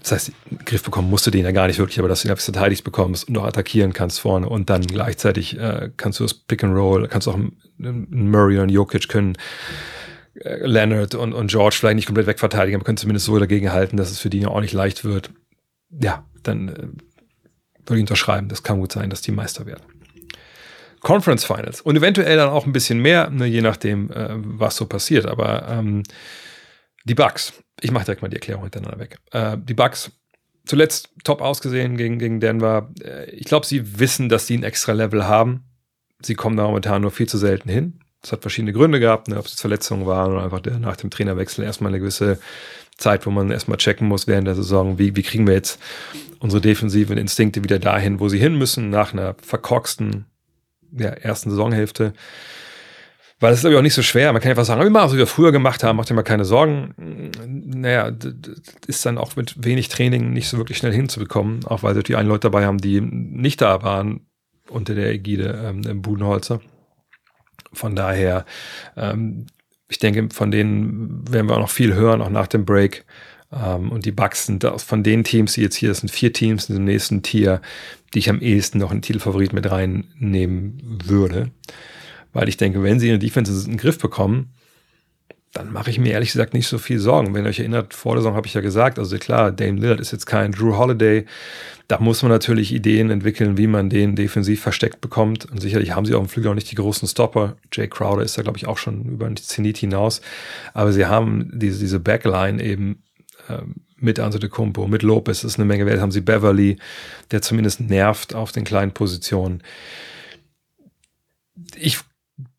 das 0.00 0.12
heißt, 0.12 0.32
den 0.50 0.58
Griff 0.64 0.82
bekommen 0.82 1.10
musst 1.10 1.26
du 1.26 1.30
den 1.30 1.44
ja 1.44 1.50
gar 1.50 1.66
nicht 1.66 1.78
wirklich, 1.78 1.98
aber 1.98 2.08
dass 2.08 2.22
du 2.22 2.28
ihn 2.28 2.36
verteidigt 2.36 2.84
bekommst 2.84 3.28
und 3.28 3.34
noch 3.34 3.44
attackieren 3.44 3.92
kannst 3.92 4.20
vorne 4.20 4.48
und 4.48 4.70
dann 4.70 4.86
gleichzeitig 4.86 5.58
äh, 5.58 5.90
kannst 5.96 6.20
du 6.20 6.24
das 6.24 6.34
Pick 6.34 6.64
and 6.64 6.74
Roll, 6.74 7.08
kannst 7.08 7.28
auch 7.28 7.34
einen 7.34 8.30
Murray 8.30 8.58
und 8.58 8.68
Jokic 8.68 9.08
können 9.08 9.36
äh, 10.34 10.66
Leonard 10.66 11.14
und, 11.14 11.32
und 11.32 11.50
George 11.50 11.76
vielleicht 11.78 11.96
nicht 11.96 12.06
komplett 12.06 12.26
wegverteidigen, 12.26 12.76
aber 12.76 12.84
können 12.84 12.98
zumindest 12.98 13.26
so 13.26 13.38
dagegen 13.38 13.72
halten, 13.72 13.96
dass 13.96 14.10
es 14.10 14.20
für 14.20 14.30
die 14.30 14.46
auch 14.46 14.60
nicht 14.60 14.72
leicht 14.72 15.04
wird. 15.04 15.30
Ja, 15.90 16.24
dann 16.42 16.68
äh, 16.68 16.88
würde 17.86 17.96
ich 17.96 18.02
unterschreiben, 18.02 18.48
das 18.48 18.62
kann 18.62 18.80
gut 18.80 18.92
sein, 18.92 19.10
dass 19.10 19.20
die 19.20 19.32
Meister 19.32 19.66
werden. 19.66 19.82
Conference 21.00 21.44
Finals 21.44 21.80
und 21.80 21.96
eventuell 21.96 22.36
dann 22.36 22.48
auch 22.50 22.66
ein 22.66 22.72
bisschen 22.72 23.00
mehr, 23.00 23.30
ne, 23.30 23.46
je 23.46 23.62
nachdem, 23.62 24.10
äh, 24.10 24.30
was 24.30 24.76
so 24.76 24.86
passiert. 24.86 25.26
Aber 25.26 25.68
ähm, 25.68 26.02
die 27.04 27.14
Bucks, 27.14 27.52
ich 27.80 27.90
mache 27.90 28.04
direkt 28.04 28.22
mal 28.22 28.28
die 28.28 28.36
Erklärung 28.36 28.62
hintereinander 28.64 28.98
weg. 28.98 29.18
Äh, 29.32 29.56
die 29.58 29.74
Bucks, 29.74 30.10
zuletzt 30.64 31.10
top 31.24 31.40
ausgesehen 31.40 31.96
gegen, 31.96 32.18
gegen 32.18 32.40
Denver. 32.40 32.90
Äh, 33.02 33.30
ich 33.30 33.46
glaube, 33.46 33.66
sie 33.66 33.98
wissen, 33.98 34.28
dass 34.28 34.46
sie 34.46 34.56
ein 34.56 34.62
extra 34.62 34.92
Level 34.92 35.26
haben. 35.26 35.64
Sie 36.22 36.34
kommen 36.34 36.56
da 36.56 36.64
momentan 36.64 37.02
nur 37.02 37.10
viel 37.10 37.28
zu 37.28 37.38
selten 37.38 37.68
hin. 37.68 38.00
Das 38.20 38.32
hat 38.32 38.42
verschiedene 38.42 38.72
Gründe 38.72 38.98
gehabt, 38.98 39.28
ne, 39.28 39.38
ob 39.38 39.46
es 39.46 39.54
Verletzungen 39.54 40.06
waren 40.06 40.32
oder 40.32 40.42
einfach 40.42 40.60
der, 40.60 40.78
nach 40.78 40.96
dem 40.96 41.10
Trainerwechsel 41.10 41.64
erstmal 41.64 41.92
eine 41.92 42.00
gewisse 42.00 42.38
Zeit, 42.96 43.26
wo 43.26 43.30
man 43.30 43.50
erstmal 43.50 43.78
checken 43.78 44.08
muss 44.08 44.26
während 44.26 44.48
der 44.48 44.56
Saison, 44.56 44.98
wie, 44.98 45.14
wie 45.14 45.22
kriegen 45.22 45.46
wir 45.46 45.54
jetzt 45.54 45.80
unsere 46.40 46.60
defensiven 46.60 47.16
Instinkte 47.16 47.62
wieder 47.62 47.78
dahin, 47.78 48.18
wo 48.18 48.28
sie 48.28 48.38
hin 48.38 48.56
müssen, 48.56 48.90
nach 48.90 49.12
einer 49.12 49.36
verkorksten 49.40 50.26
ja, 50.90 51.10
ersten 51.10 51.50
Saisonhälfte. 51.50 52.12
Weil 53.40 53.50
das 53.50 53.60
ist, 53.60 53.70
ich, 53.70 53.76
auch 53.76 53.82
nicht 53.82 53.94
so 53.94 54.02
schwer. 54.02 54.32
Man 54.32 54.42
kann 54.42 54.50
einfach 54.50 54.64
sagen, 54.64 54.82
wir 54.82 54.90
machen, 54.90 55.10
was 55.10 55.16
wir 55.16 55.26
früher 55.26 55.52
gemacht 55.52 55.84
haben, 55.84 55.96
macht 55.96 56.10
dir 56.10 56.14
mal 56.14 56.22
keine 56.22 56.44
Sorgen. 56.44 57.30
Naja, 57.46 58.10
ist 58.86 59.06
dann 59.06 59.16
auch 59.16 59.36
mit 59.36 59.64
wenig 59.64 59.88
Training 59.88 60.32
nicht 60.32 60.48
so 60.48 60.58
wirklich 60.58 60.78
schnell 60.78 60.92
hinzubekommen, 60.92 61.64
auch 61.64 61.82
weil 61.84 61.94
sie 61.94 62.02
die 62.02 62.16
einen 62.16 62.28
Leute 62.28 62.50
dabei 62.50 62.66
haben, 62.66 62.78
die 62.78 63.00
nicht 63.00 63.60
da 63.60 63.82
waren 63.82 64.26
unter 64.68 64.94
der 64.94 65.12
Ägide 65.12 65.74
ähm, 65.86 66.02
Budenholzer. 66.02 66.60
Von 67.72 67.94
daher, 67.94 68.44
ähm, 68.96 69.46
ich 69.88 69.98
denke, 69.98 70.28
von 70.34 70.50
denen 70.50 71.24
werden 71.30 71.48
wir 71.48 71.54
auch 71.54 71.60
noch 71.60 71.70
viel 71.70 71.94
hören, 71.94 72.20
auch 72.22 72.30
nach 72.30 72.48
dem 72.48 72.64
Break. 72.64 73.04
Ähm, 73.52 73.92
und 73.92 74.04
die 74.04 74.12
Bucks 74.12 74.46
sind 74.46 74.66
von 74.76 75.02
den 75.02 75.22
Teams, 75.24 75.54
die 75.54 75.62
jetzt 75.62 75.76
hier, 75.76 75.94
sind 75.94 76.10
vier 76.10 76.32
Teams 76.32 76.68
in 76.68 76.74
dem 76.74 76.84
nächsten 76.84 77.22
Tier, 77.22 77.60
die 78.14 78.18
ich 78.18 78.30
am 78.30 78.40
ehesten 78.40 78.78
noch 78.78 78.90
einen 78.90 79.02
Titelfavorit 79.02 79.52
mit 79.52 79.70
reinnehmen 79.70 81.00
würde. 81.04 81.50
Weil 82.32 82.48
ich 82.48 82.56
denke, 82.56 82.82
wenn 82.82 83.00
sie 83.00 83.08
in 83.08 83.18
der 83.18 83.26
Defense 83.26 83.52
in 83.64 83.72
den 83.72 83.78
Griff 83.78 83.98
bekommen, 83.98 84.52
dann 85.52 85.72
mache 85.72 85.90
ich 85.90 85.98
mir 85.98 86.12
ehrlich 86.12 86.32
gesagt 86.32 86.52
nicht 86.52 86.66
so 86.66 86.78
viel 86.78 86.98
Sorgen. 86.98 87.34
Wenn 87.34 87.44
ihr 87.44 87.48
euch 87.48 87.58
erinnert, 87.58 87.94
vor 87.94 88.14
der 88.14 88.22
Saison 88.22 88.36
habe 88.36 88.46
ich 88.46 88.54
ja 88.54 88.60
gesagt, 88.60 88.98
also 88.98 89.16
klar, 89.18 89.50
Dame 89.50 89.80
Lillard 89.80 90.00
ist 90.00 90.12
jetzt 90.12 90.26
kein 90.26 90.52
Drew 90.52 90.76
Holiday. 90.76 91.24
Da 91.88 91.98
muss 92.00 92.22
man 92.22 92.30
natürlich 92.30 92.72
Ideen 92.72 93.08
entwickeln, 93.10 93.56
wie 93.56 93.66
man 93.66 93.88
den 93.88 94.14
defensiv 94.14 94.60
versteckt 94.60 95.00
bekommt. 95.00 95.46
Und 95.50 95.62
sicherlich 95.62 95.92
haben 95.92 96.04
sie 96.04 96.14
auch 96.14 96.20
im 96.20 96.28
Flügel 96.28 96.50
auch 96.50 96.54
nicht 96.54 96.70
die 96.70 96.74
großen 96.74 97.08
Stopper. 97.08 97.56
Jay 97.72 97.88
Crowder 97.88 98.22
ist 98.22 98.36
da, 98.36 98.42
glaube 98.42 98.58
ich, 98.58 98.66
auch 98.66 98.76
schon 98.76 99.06
über 99.06 99.26
den 99.26 99.36
Zenit 99.38 99.78
hinaus. 99.78 100.20
Aber 100.74 100.92
sie 100.92 101.06
haben 101.06 101.50
diese, 101.54 101.78
diese 101.78 101.98
Backline 101.98 102.62
eben 102.62 103.02
ähm, 103.48 103.76
mit 103.96 104.20
Antetokounmpo, 104.20 104.86
mit 104.86 105.02
Lopez 105.02 105.44
ist 105.44 105.56
eine 105.56 105.64
Menge 105.64 105.86
Wert. 105.86 106.00
Haben 106.00 106.12
sie 106.12 106.20
Beverly, 106.20 106.76
der 107.30 107.40
zumindest 107.40 107.80
nervt 107.80 108.34
auf 108.34 108.52
den 108.52 108.64
kleinen 108.64 108.92
Positionen. 108.92 109.62
Ich 111.74 111.98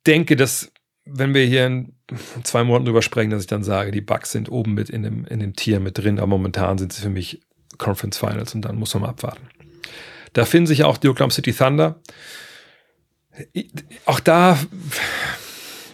denke, 0.06 0.36
dass 0.36 0.72
wenn 1.06 1.34
wir 1.34 1.46
hier 1.46 1.66
in 1.66 1.94
zwei 2.44 2.64
Monaten 2.64 2.86
drüber 2.86 3.02
sprechen, 3.02 3.32
dass 3.32 3.42
ich 3.42 3.48
dann 3.48 3.64
sage, 3.64 3.92
die 3.92 4.02
Bugs 4.02 4.32
sind 4.32 4.52
oben 4.52 4.74
mit 4.74 4.90
in 4.90 5.04
dem, 5.04 5.26
in 5.26 5.40
dem 5.40 5.56
Tier 5.56 5.80
mit 5.80 5.98
drin, 5.98 6.20
aber 6.20 6.28
momentan 6.28 6.78
sind 6.78 6.94
sie 6.94 7.02
für 7.02 7.10
mich 7.10 7.42
Conference 7.78 8.18
Finals 8.18 8.54
und 8.54 8.62
dann 8.62 8.78
muss 8.78 8.94
man 8.94 9.04
mal 9.04 9.10
abwarten. 9.10 9.48
Da 10.34 10.46
finden 10.46 10.68
sich 10.68 10.84
auch 10.84 10.98
die 10.98 11.08
Oklahoma 11.08 11.34
City 11.34 11.54
Thunder. 11.54 12.02
Auch 14.06 14.20
da 14.20 14.60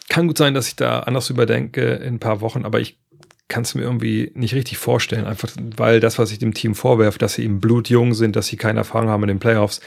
kann 0.10 0.28
gut 0.28 0.38
sein, 0.38 0.54
dass 0.54 0.68
ich 0.68 0.76
da 0.76 1.02
anders 1.02 1.30
überdenke 1.30 1.82
in 1.82 2.16
ein 2.16 2.20
paar 2.20 2.42
Wochen, 2.42 2.66
aber 2.66 2.80
ich 2.80 2.98
kann 3.48 3.64
es 3.64 3.76
mir 3.76 3.84
irgendwie 3.84 4.32
nicht 4.34 4.56
richtig 4.56 4.78
vorstellen. 4.78 5.26
Einfach 5.26 5.50
weil 5.78 6.00
das, 6.00 6.18
was 6.18 6.32
ich 6.32 6.40
dem 6.40 6.54
Team 6.54 6.76
vorwerfe, 6.76 7.20
dass 7.20 7.36
sie 7.36 7.44
eben 7.44 7.60
blutjung 7.60 8.14
sind, 8.14 8.36
dass 8.36 8.48
sie 8.48 8.58
keine 8.58 8.80
Erfahrung 8.80 9.10
haben 9.10 9.24
in 9.24 9.28
den 9.28 9.40
Playoffs, 9.40 9.82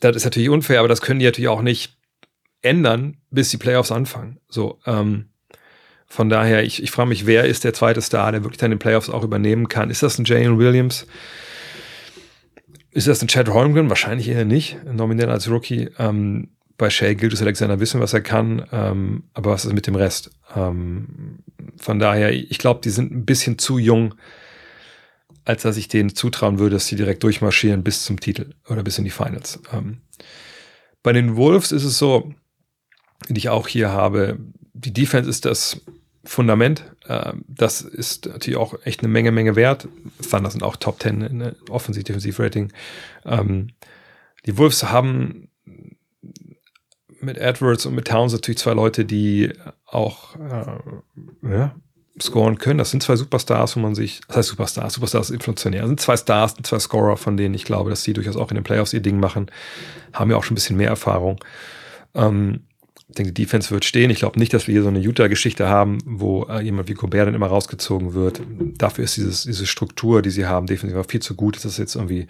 das 0.00 0.16
ist 0.16 0.24
natürlich 0.24 0.48
unfair, 0.48 0.78
aber 0.78 0.88
das 0.88 1.00
können 1.00 1.20
die 1.20 1.26
natürlich 1.26 1.48
auch 1.48 1.62
nicht 1.62 1.97
ändern, 2.62 3.18
bis 3.30 3.50
die 3.50 3.56
Playoffs 3.56 3.92
anfangen. 3.92 4.38
So, 4.48 4.78
ähm, 4.86 5.30
von 6.06 6.30
daher, 6.30 6.64
ich, 6.64 6.82
ich 6.82 6.90
frage 6.90 7.10
mich, 7.10 7.26
wer 7.26 7.44
ist 7.44 7.64
der 7.64 7.74
zweite 7.74 8.00
Star, 8.00 8.32
der 8.32 8.42
wirklich 8.42 8.58
dann 8.58 8.70
den 8.70 8.78
Playoffs 8.78 9.10
auch 9.10 9.22
übernehmen 9.22 9.68
kann? 9.68 9.90
Ist 9.90 10.02
das 10.02 10.18
ein 10.18 10.24
Jalen 10.24 10.58
Williams? 10.58 11.06
Ist 12.90 13.06
das 13.06 13.20
ein 13.22 13.28
Chad 13.28 13.50
Holmgren? 13.50 13.90
Wahrscheinlich 13.90 14.28
eher 14.28 14.46
nicht, 14.46 14.78
nominell 14.84 15.28
als 15.28 15.50
Rookie. 15.50 15.90
Ähm, 15.98 16.48
bei 16.78 16.90
Shea 16.90 17.14
gilt 17.14 17.32
es 17.32 17.42
Alexander 17.42 17.80
wissen, 17.80 18.00
was 18.00 18.14
er 18.14 18.22
kann, 18.22 18.64
ähm, 18.72 19.24
aber 19.34 19.50
was 19.50 19.64
ist 19.64 19.74
mit 19.74 19.86
dem 19.86 19.96
Rest? 19.96 20.30
Ähm, 20.54 21.40
von 21.76 21.98
daher, 21.98 22.32
ich 22.32 22.58
glaube, 22.58 22.80
die 22.82 22.90
sind 22.90 23.12
ein 23.12 23.26
bisschen 23.26 23.58
zu 23.58 23.78
jung, 23.78 24.14
als 25.44 25.62
dass 25.62 25.76
ich 25.76 25.88
denen 25.88 26.14
zutrauen 26.14 26.58
würde, 26.58 26.76
dass 26.76 26.86
sie 26.86 26.96
direkt 26.96 27.22
durchmarschieren 27.22 27.82
bis 27.82 28.04
zum 28.04 28.20
Titel 28.20 28.54
oder 28.68 28.82
bis 28.82 28.96
in 28.96 29.04
die 29.04 29.10
Finals. 29.10 29.60
Ähm, 29.72 29.98
bei 31.02 31.12
den 31.12 31.36
Wolves 31.36 31.72
ist 31.72 31.84
es 31.84 31.98
so, 31.98 32.32
die 33.28 33.38
ich 33.38 33.48
auch 33.48 33.68
hier 33.68 33.90
habe, 33.90 34.38
die 34.74 34.92
Defense 34.92 35.28
ist 35.28 35.44
das 35.44 35.80
Fundament. 36.24 36.84
Äh, 37.06 37.32
das 37.46 37.80
ist 37.80 38.26
natürlich 38.26 38.58
auch 38.58 38.74
echt 38.84 39.00
eine 39.00 39.08
Menge, 39.08 39.32
Menge 39.32 39.56
wert. 39.56 39.88
Thunder 40.30 40.50
sind 40.50 40.62
auch 40.62 40.76
Top 40.76 41.02
10 41.02 41.22
in 41.22 41.52
Offensiv-Defensiv-Rating. 41.70 42.72
Ähm, 43.24 43.68
die 44.46 44.56
Wolves 44.56 44.84
haben 44.84 45.48
mit 47.20 47.38
Edwards 47.38 47.86
und 47.86 47.94
mit 47.94 48.06
Towns 48.06 48.32
natürlich 48.32 48.58
zwei 48.58 48.74
Leute, 48.74 49.04
die 49.04 49.52
auch 49.86 50.36
äh, 50.36 51.48
ja, 51.48 51.74
scoren 52.20 52.58
können. 52.58 52.78
Das 52.78 52.90
sind 52.90 53.02
zwei 53.02 53.16
Superstars, 53.16 53.76
wo 53.76 53.80
man 53.80 53.94
sich, 53.94 54.20
das 54.28 54.38
heißt 54.38 54.48
Superstars, 54.50 54.94
Superstars 54.94 55.30
inflationär. 55.30 55.80
Das 55.80 55.88
sind 55.88 56.00
zwei 56.00 56.16
Stars, 56.16 56.54
zwei 56.62 56.78
Scorer, 56.78 57.16
von 57.16 57.36
denen 57.36 57.54
ich 57.54 57.64
glaube, 57.64 57.90
dass 57.90 58.02
sie 58.02 58.12
durchaus 58.12 58.36
auch 58.36 58.50
in 58.50 58.54
den 58.54 58.64
Playoffs 58.64 58.92
ihr 58.92 59.00
Ding 59.00 59.18
machen. 59.18 59.50
Haben 60.12 60.30
ja 60.30 60.36
auch 60.36 60.44
schon 60.44 60.54
ein 60.54 60.56
bisschen 60.56 60.76
mehr 60.76 60.90
Erfahrung. 60.90 61.42
Ähm, 62.14 62.64
ich 63.08 63.14
denke, 63.14 63.32
die 63.32 63.42
Defense 63.42 63.70
wird 63.70 63.86
stehen. 63.86 64.10
Ich 64.10 64.18
glaube 64.18 64.38
nicht, 64.38 64.52
dass 64.52 64.66
wir 64.66 64.72
hier 64.72 64.82
so 64.82 64.88
eine 64.88 64.98
Utah-Geschichte 64.98 65.68
haben, 65.68 65.98
wo 66.04 66.44
äh, 66.44 66.60
jemand 66.60 66.88
wie 66.88 66.94
Gobert 66.94 67.26
dann 67.26 67.34
immer 67.34 67.46
rausgezogen 67.46 68.12
wird. 68.12 68.42
Dafür 68.76 69.04
ist 69.04 69.16
dieses, 69.16 69.44
diese 69.44 69.66
Struktur, 69.66 70.20
die 70.20 70.30
sie 70.30 70.44
haben, 70.44 70.66
definitiv 70.66 71.06
viel 71.08 71.22
zu 71.22 71.34
gut. 71.34 71.56
Das 71.56 71.64
ist 71.64 71.78
jetzt 71.78 71.94
irgendwie, 71.94 72.26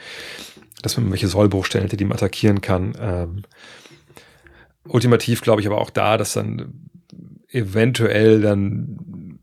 dass 0.83 0.97
man 0.97 1.11
welche 1.11 1.27
Sollbruchstellen 1.27 1.87
hätte, 1.87 1.97
die 1.97 2.05
man 2.05 2.17
attackieren 2.17 2.61
kann. 2.61 2.93
Ähm, 3.01 3.43
ultimativ 4.87 5.41
glaube 5.41 5.61
ich 5.61 5.67
aber 5.67 5.81
auch 5.81 5.91
da, 5.91 6.17
dass 6.17 6.35
dann 6.35 6.89
eventuell 7.51 8.41
dann 8.41 9.39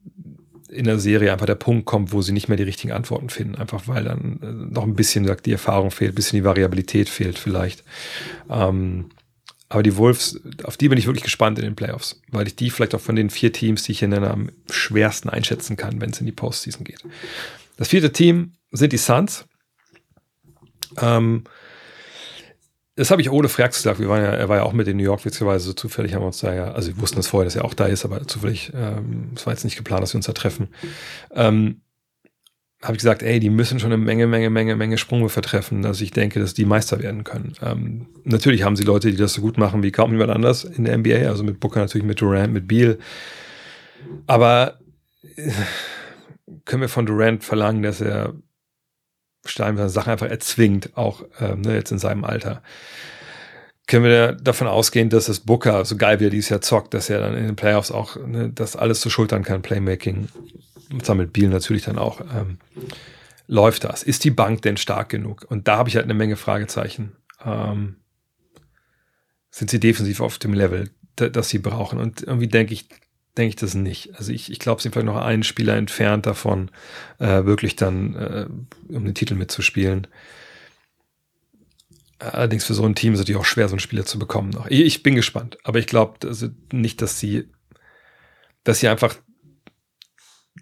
in 0.70 0.86
der 0.86 1.00
Serie 1.00 1.34
einfach 1.34 1.46
der 1.46 1.56
Punkt 1.56 1.86
kommt, 1.86 2.14
wo 2.14 2.22
sie 2.22 2.32
nicht 2.32 2.48
mehr 2.48 2.58
die 2.58 2.64
richtigen 2.64 2.94
Antworten 2.94 3.30
finden. 3.30 3.56
Einfach 3.56 3.90
weil 3.90 4.06
dann 4.06 4.40
äh, 4.42 4.74
noch 4.74 4.84
ein 4.84 4.96
bisschen 4.96 5.26
sagt, 5.26 5.46
die 5.46 5.52
Erfahrung 5.52 5.92
fehlt, 5.92 6.14
ein 6.14 6.16
bisschen 6.16 6.38
die 6.38 6.46
Variabilität 6.46 7.10
fehlt 7.10 7.38
vielleicht. 7.38 7.84
Ähm, 8.50 9.10
aber 9.70 9.84
die 9.84 9.98
Wolves, 9.98 10.40
auf 10.64 10.78
die 10.78 10.90
bin 10.90 10.98
ich 10.98 11.08
wirklich 11.08 11.24
gespannt 11.24 11.58
in 11.58 11.66
den 11.66 11.76
Playoffs, 11.76 12.22
weil 12.30 12.48
ich 12.48 12.56
die 12.56 12.70
vielleicht 12.70 12.94
auch 12.94 13.02
von 13.02 13.16
den 13.16 13.30
vier 13.30 13.52
Teams, 13.52 13.84
die 13.84 13.94
ich 13.94 14.00
hier 14.00 14.08
nenne, 14.08 14.30
am 14.30 14.52
schwersten 14.70 15.30
einschätzen 15.30 15.76
kann, 15.76 16.02
wenn 16.02 16.12
es 16.12 16.20
in 16.20 16.26
die 16.26 16.32
Postseason 16.32 16.84
geht. 16.84 17.04
Das 17.78 17.88
vierte 17.88 18.12
Team 18.12 18.54
sind 18.72 18.94
die 18.94 18.98
Suns. 18.98 19.46
Ähm, 20.98 21.46
das 22.96 23.12
habe 23.12 23.22
ich 23.22 23.30
ohne 23.30 23.50
Frax 23.50 23.78
gesagt. 23.78 24.00
Wir 24.00 24.08
waren 24.08 24.24
ja, 24.24 24.32
er 24.32 24.48
war 24.48 24.58
ja 24.58 24.64
auch 24.64 24.72
mit 24.72 24.88
in 24.88 24.98
New 24.98 25.04
York, 25.04 25.26
witzigerweise 25.26 25.66
so 25.66 25.74
zufällig 25.74 26.14
haben 26.14 26.22
wir 26.22 26.28
uns 26.28 26.40
da 26.40 26.54
ja, 26.54 26.72
also 26.72 26.90
wir 26.96 27.02
wussten 27.02 27.20
es 27.20 27.28
vorher, 27.28 27.46
dass 27.46 27.56
er 27.56 27.66
auch 27.66 27.74
da 27.74 27.88
ist, 27.88 28.06
aber 28.06 28.26
zufällig, 28.26 28.72
ähm, 28.74 29.32
es 29.36 29.46
war 29.46 29.54
jetzt 29.54 29.66
nicht 29.66 29.76
geplant, 29.76 30.04
dass 30.04 30.14
wir 30.14 30.18
uns 30.20 30.28
da 30.28 30.34
treffen. 30.34 30.70
Ähm, 31.32 31.82
habe 32.86 32.94
ich 32.94 33.00
gesagt, 33.00 33.24
ey, 33.24 33.40
die 33.40 33.50
müssen 33.50 33.80
schon 33.80 33.92
eine 33.92 34.02
Menge, 34.02 34.28
Menge, 34.28 34.50
Menge, 34.52 34.76
Menge 34.76 34.98
Sprungwürfe 34.98 35.42
treffen, 35.42 35.82
dass 35.82 36.02
ich 36.02 36.12
denke, 36.12 36.40
dass 36.40 36.54
die 36.54 36.66
Meister 36.66 37.02
werden 37.02 37.24
können. 37.24 37.54
Ähm, 37.62 38.06
natürlich 38.24 38.64
haben 38.64 38.76
sie 38.76 38.84
Leute, 38.84 39.10
die 39.10 39.18
das 39.18 39.34
so 39.34 39.42
gut 39.42 39.58
machen 39.58 39.82
wie 39.82 39.92
kaum 39.92 40.12
jemand 40.12 40.30
anders 40.30 40.64
in 40.64 40.86
der 40.86 40.96
NBA, 40.98 41.28
also 41.28 41.44
mit 41.44 41.60
Booker 41.60 41.80
natürlich, 41.80 42.06
mit 42.06 42.22
Durant, 42.22 42.54
mit 42.54 42.68
Beal. 42.68 43.00
Aber 44.28 44.80
äh, 45.36 45.52
können 46.64 46.82
wir 46.82 46.90
von 46.90 47.08
Durant 47.08 47.44
verlangen, 47.44 47.82
dass 47.82 48.02
er 48.02 48.34
Stein 49.46 49.78
Sachen 49.90 50.12
einfach 50.12 50.30
erzwingt, 50.30 50.96
auch 50.96 51.24
ähm, 51.40 51.62
ne, 51.62 51.74
jetzt 51.76 51.92
in 51.92 52.00
seinem 52.00 52.24
Alter. 52.24 52.62
Können 53.88 54.06
wir 54.06 54.32
davon 54.34 54.68
ausgehen, 54.68 55.10
dass 55.10 55.26
das 55.26 55.40
Booker, 55.40 55.86
so 55.86 55.96
geil 55.96 56.20
wie 56.20 56.26
er 56.26 56.30
dieses 56.32 56.50
Jahr 56.50 56.62
zockt, 56.62 56.94
dass 56.94 57.10
er 57.10 57.20
dann 57.20 57.36
in 57.36 57.46
den 57.46 57.56
Playoffs 57.56 57.92
auch 57.92 58.16
ne, 58.16 58.50
das 58.50 58.76
alles 58.76 59.00
zu 59.00 59.10
schultern 59.10 59.44
kann, 59.44 59.62
Playmaking, 59.62 60.28
sammelt 61.04 61.34
Biel 61.34 61.50
natürlich 61.50 61.84
dann 61.84 62.00
auch. 62.00 62.22
Ähm, 62.22 62.58
läuft 63.48 63.84
das? 63.84 64.02
Ist 64.04 64.24
die 64.24 64.32
Bank 64.32 64.64
denn 64.64 64.78
stark 64.78 65.10
genug? 65.10 65.46
Und 65.50 65.68
da 65.68 65.78
habe 65.78 65.90
ich 65.90 65.96
halt 65.96 66.06
eine 66.06 66.16
Menge 66.16 66.36
Fragezeichen. 66.36 67.16
Ähm, 67.44 67.98
sind 69.52 69.70
sie 69.70 69.80
defensiv 69.80 70.20
auf 70.20 70.38
dem 70.38 70.54
Level, 70.54 70.90
das 71.16 71.50
sie 71.50 71.60
brauchen? 71.60 72.00
Und 72.00 72.24
irgendwie 72.24 72.48
denke 72.48 72.74
ich, 72.74 72.90
denke 73.38 73.50
ich 73.50 73.56
das 73.56 73.76
nicht. 73.76 74.16
Also 74.16 74.32
ich, 74.32 74.52
ich 74.52 74.60
glaube, 74.60 74.82
sie 74.82 74.84
sind 74.84 74.94
vielleicht 74.94 75.06
noch 75.06 75.24
einen 75.24 75.44
Spieler 75.44 75.76
entfernt 75.76 76.26
davon, 76.26 76.72
äh, 77.20 77.46
wirklich 77.46 77.76
dann 77.76 78.16
äh, 78.16 78.48
um 78.94 79.06
den 79.06 79.14
Titel 79.14 79.36
mitzuspielen. 79.36 80.08
Allerdings 82.20 82.64
für 82.64 82.74
so 82.74 82.86
ein 82.86 82.96
Team 82.96 83.14
ist 83.14 83.20
es 83.20 83.24
natürlich 83.26 83.42
auch 83.42 83.46
schwer, 83.46 83.68
so 83.68 83.74
einen 83.74 83.80
Spieler 83.80 84.06
zu 84.06 84.18
bekommen 84.18 84.50
noch. 84.50 84.68
Ich, 84.68 85.04
bin 85.04 85.16
gespannt, 85.16 85.58
aber 85.64 85.80
ich 85.80 85.88
glaube 85.88 86.26
also 86.26 86.48
nicht, 86.72 87.02
dass 87.02 87.20
sie, 87.20 87.50
dass 88.64 88.80
sie 88.80 88.88
einfach 88.88 89.16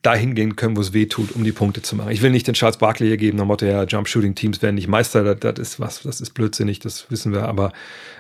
dahin 0.02 0.34
gehen 0.34 0.56
können, 0.56 0.76
wo 0.76 0.82
es 0.82 0.94
weh 0.94 1.06
tut, 1.06 1.32
um 1.34 1.44
die 1.44 1.52
Punkte 1.52 1.82
zu 1.84 1.96
machen. 1.96 2.12
Ich 2.12 2.24
will 2.24 2.32
nicht 2.32 2.48
den 2.48 2.56
Charles 2.56 2.78
Barkley 2.78 3.08
hier 3.08 3.18
geben, 3.18 3.38
nach 3.38 3.46
Motto, 3.46 3.66
ja, 3.66 3.84
Jump 3.84 4.08
Shooting 4.08 4.34
Teams 4.34 4.62
werden 4.62 4.76
nicht 4.76 4.88
Meister, 4.88 5.24
das, 5.24 5.40
das 5.40 5.60
ist 5.60 5.80
was, 5.80 6.02
das 6.02 6.20
ist 6.20 6.32
blödsinnig, 6.32 6.80
das 6.80 7.10
wissen 7.12 7.32
wir, 7.32 7.48
aber 7.48 7.72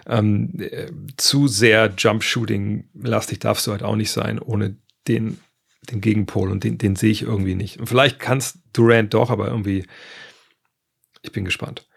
ähm, 0.07 0.53
äh, 0.59 0.91
zu 1.17 1.47
sehr 1.47 1.91
Jump 1.97 2.23
Shooting 2.23 2.87
lastig 2.93 3.39
darfst 3.39 3.65
du 3.65 3.71
halt 3.71 3.83
auch 3.83 3.95
nicht 3.95 4.11
sein, 4.11 4.39
ohne 4.39 4.77
den, 5.07 5.39
den 5.89 6.01
Gegenpol 6.01 6.51
und 6.51 6.63
den, 6.63 6.77
den 6.77 6.95
sehe 6.95 7.11
ich 7.11 7.23
irgendwie 7.23 7.55
nicht. 7.55 7.79
Und 7.79 7.87
vielleicht 7.87 8.19
kann 8.19 8.37
es 8.37 8.59
Durant 8.71 9.13
doch, 9.13 9.29
aber 9.29 9.47
irgendwie, 9.47 9.85
ich 11.23 11.31
bin 11.31 11.45
gespannt. 11.45 11.87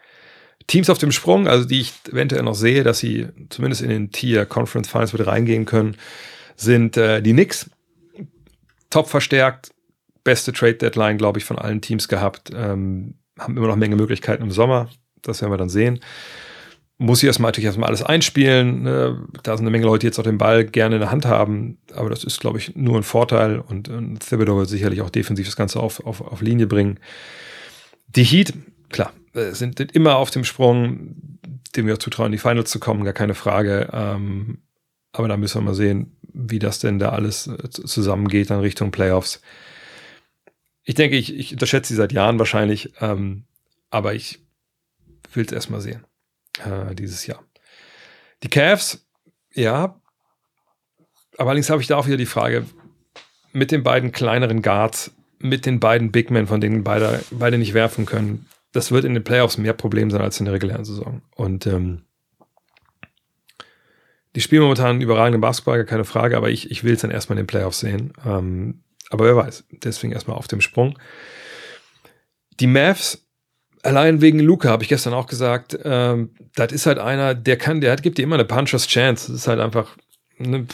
Teams 0.67 0.89
auf 0.89 0.97
dem 0.97 1.11
Sprung, 1.11 1.47
also 1.47 1.65
die 1.65 1.79
ich 1.79 1.93
eventuell 2.09 2.43
noch 2.43 2.55
sehe, 2.55 2.83
dass 2.83 2.99
sie 2.99 3.27
zumindest 3.49 3.81
in 3.81 3.89
den 3.89 4.11
Tier 4.11 4.45
Conference 4.45 4.89
Finals 4.89 5.13
mit 5.13 5.25
reingehen 5.25 5.65
können, 5.65 5.95
sind 6.57 6.97
äh, 6.97 7.21
die 7.21 7.31
Knicks. 7.31 7.69
Top 8.89 9.09
verstärkt, 9.09 9.71
beste 10.23 10.51
Trade 10.51 10.75
Deadline, 10.75 11.17
glaube 11.17 11.39
ich, 11.39 11.45
von 11.45 11.57
allen 11.57 11.81
Teams 11.81 12.07
gehabt. 12.07 12.51
Ähm, 12.53 13.15
haben 13.39 13.55
immer 13.55 13.67
noch 13.67 13.75
Menge 13.75 13.95
Möglichkeiten 13.95 14.43
im 14.43 14.51
Sommer. 14.51 14.89
Das 15.21 15.41
werden 15.41 15.51
wir 15.51 15.57
dann 15.57 15.69
sehen. 15.69 15.99
Muss 16.97 17.21
ich 17.21 17.27
erstmal 17.27 17.49
natürlich 17.49 17.67
erstmal 17.67 17.89
alles 17.89 18.01
einspielen. 18.01 18.81
Ne? 18.81 19.27
Da 19.43 19.55
sind 19.55 19.65
eine 19.65 19.71
Menge 19.71 19.85
Leute, 19.85 20.07
jetzt 20.07 20.19
auch 20.19 20.23
den 20.23 20.37
Ball 20.37 20.65
gerne 20.65 20.95
in 20.95 21.01
der 21.01 21.11
Hand 21.11 21.25
haben. 21.25 21.77
Aber 21.93 22.09
das 22.09 22.23
ist, 22.23 22.39
glaube 22.39 22.57
ich, 22.57 22.75
nur 22.75 22.97
ein 22.97 23.03
Vorteil. 23.03 23.59
Und, 23.59 23.87
und 23.87 24.19
Thibodeau 24.19 24.57
wird 24.57 24.69
sicherlich 24.69 25.01
auch 25.01 25.09
defensiv 25.09 25.45
das 25.45 25.55
Ganze 25.55 25.79
auf, 25.79 26.05
auf, 26.05 26.21
auf 26.21 26.41
Linie 26.41 26.65
bringen. 26.65 26.99
Die 28.07 28.23
Heat, 28.23 28.53
klar, 28.89 29.13
sind 29.51 29.79
immer 29.79 30.17
auf 30.17 30.29
dem 30.31 30.43
Sprung, 30.43 31.39
dem 31.75 31.87
wir 31.87 31.99
zutrauen, 31.99 32.27
in 32.27 32.31
die 32.33 32.37
Finals 32.37 32.69
zu 32.69 32.79
kommen, 32.79 33.03
gar 33.03 33.13
keine 33.13 33.35
Frage. 33.35 33.89
Ähm, 33.91 34.59
aber 35.11 35.27
da 35.27 35.37
müssen 35.37 35.61
wir 35.61 35.65
mal 35.65 35.75
sehen, 35.75 36.17
wie 36.21 36.59
das 36.59 36.79
denn 36.79 36.99
da 36.99 37.09
alles 37.09 37.47
äh, 37.47 37.69
zusammengeht 37.69 38.49
dann 38.49 38.59
Richtung 38.59 38.91
Playoffs 38.91 39.41
ich 40.87 40.95
denke, 40.95 41.17
ich, 41.17 41.35
ich 41.35 41.51
unterschätze 41.51 41.89
sie 41.89 41.97
seit 41.97 42.13
Jahren 42.13 42.39
wahrscheinlich, 42.39 42.93
ähm, 43.01 43.43
aber 43.89 44.13
ich 44.13 44.39
will 45.33 45.45
es 45.45 45.51
erstmal 45.51 45.81
sehen 45.81 46.05
äh, 46.63 46.95
dieses 46.95 47.27
Jahr. 47.27 47.43
Die 48.41 48.47
Cavs, 48.47 49.05
ja, 49.53 49.99
aber 51.37 51.49
allerdings 51.49 51.69
habe 51.69 51.81
ich 51.81 51.89
da 51.89 51.97
auch 51.97 52.07
wieder 52.07 52.15
die 52.15 52.25
Frage, 52.25 52.65
mit 53.51 53.71
den 53.71 53.83
beiden 53.83 54.13
kleineren 54.13 54.61
Guards, 54.61 55.11
mit 55.39 55.65
den 55.65 55.81
beiden 55.81 56.13
Big 56.13 56.31
Men, 56.31 56.47
von 56.47 56.61
denen 56.61 56.85
beide, 56.85 57.21
beide 57.31 57.57
nicht 57.57 57.73
werfen 57.73 58.05
können, 58.05 58.47
das 58.77 58.91
wird 58.91 59.05
in 59.05 59.15
den 59.15 59.23
Playoffs 59.23 59.57
mehr 59.57 59.73
Problem 59.73 60.11
sein 60.11 60.21
als 60.21 60.39
in 60.39 60.45
der 60.45 60.53
regulären 60.53 60.85
Saison. 60.85 61.23
Und 61.35 61.65
ähm, 61.65 62.03
die 64.35 64.41
spielen 64.41 64.61
momentan 64.61 65.01
überragenden 65.01 65.41
Basketball, 65.41 65.83
keine 65.83 66.05
Frage, 66.05 66.37
aber 66.37 66.51
ich, 66.51 66.69
ich 66.69 66.83
will 66.83 66.93
es 66.93 67.01
dann 67.01 67.09
erstmal 67.09 67.39
in 67.39 67.43
den 67.43 67.47
Playoffs 67.47 67.79
sehen. 67.79 68.13
Ähm, 68.23 68.83
aber 69.09 69.25
wer 69.25 69.35
weiß, 69.35 69.65
deswegen 69.71 70.13
erstmal 70.13 70.37
auf 70.37 70.47
dem 70.47 70.61
Sprung. 70.61 70.99
Die 72.59 72.67
Mavs, 72.67 73.25
allein 73.81 74.21
wegen 74.21 74.39
Luca, 74.39 74.69
habe 74.69 74.83
ich 74.83 74.89
gestern 74.89 75.15
auch 75.15 75.25
gesagt, 75.25 75.77
ähm, 75.83 76.35
das 76.53 76.71
ist 76.71 76.85
halt 76.85 76.99
einer, 76.99 77.33
der 77.33 77.57
kann, 77.57 77.81
der 77.81 77.91
hat, 77.91 78.03
gibt 78.03 78.19
dir 78.19 78.23
immer 78.23 78.35
eine 78.35 78.45
Puncher's 78.45 78.85
Chance. 78.85 79.31
Das 79.31 79.41
ist 79.41 79.47
halt 79.47 79.59
einfach, 79.59 79.97
ne, 80.37 80.67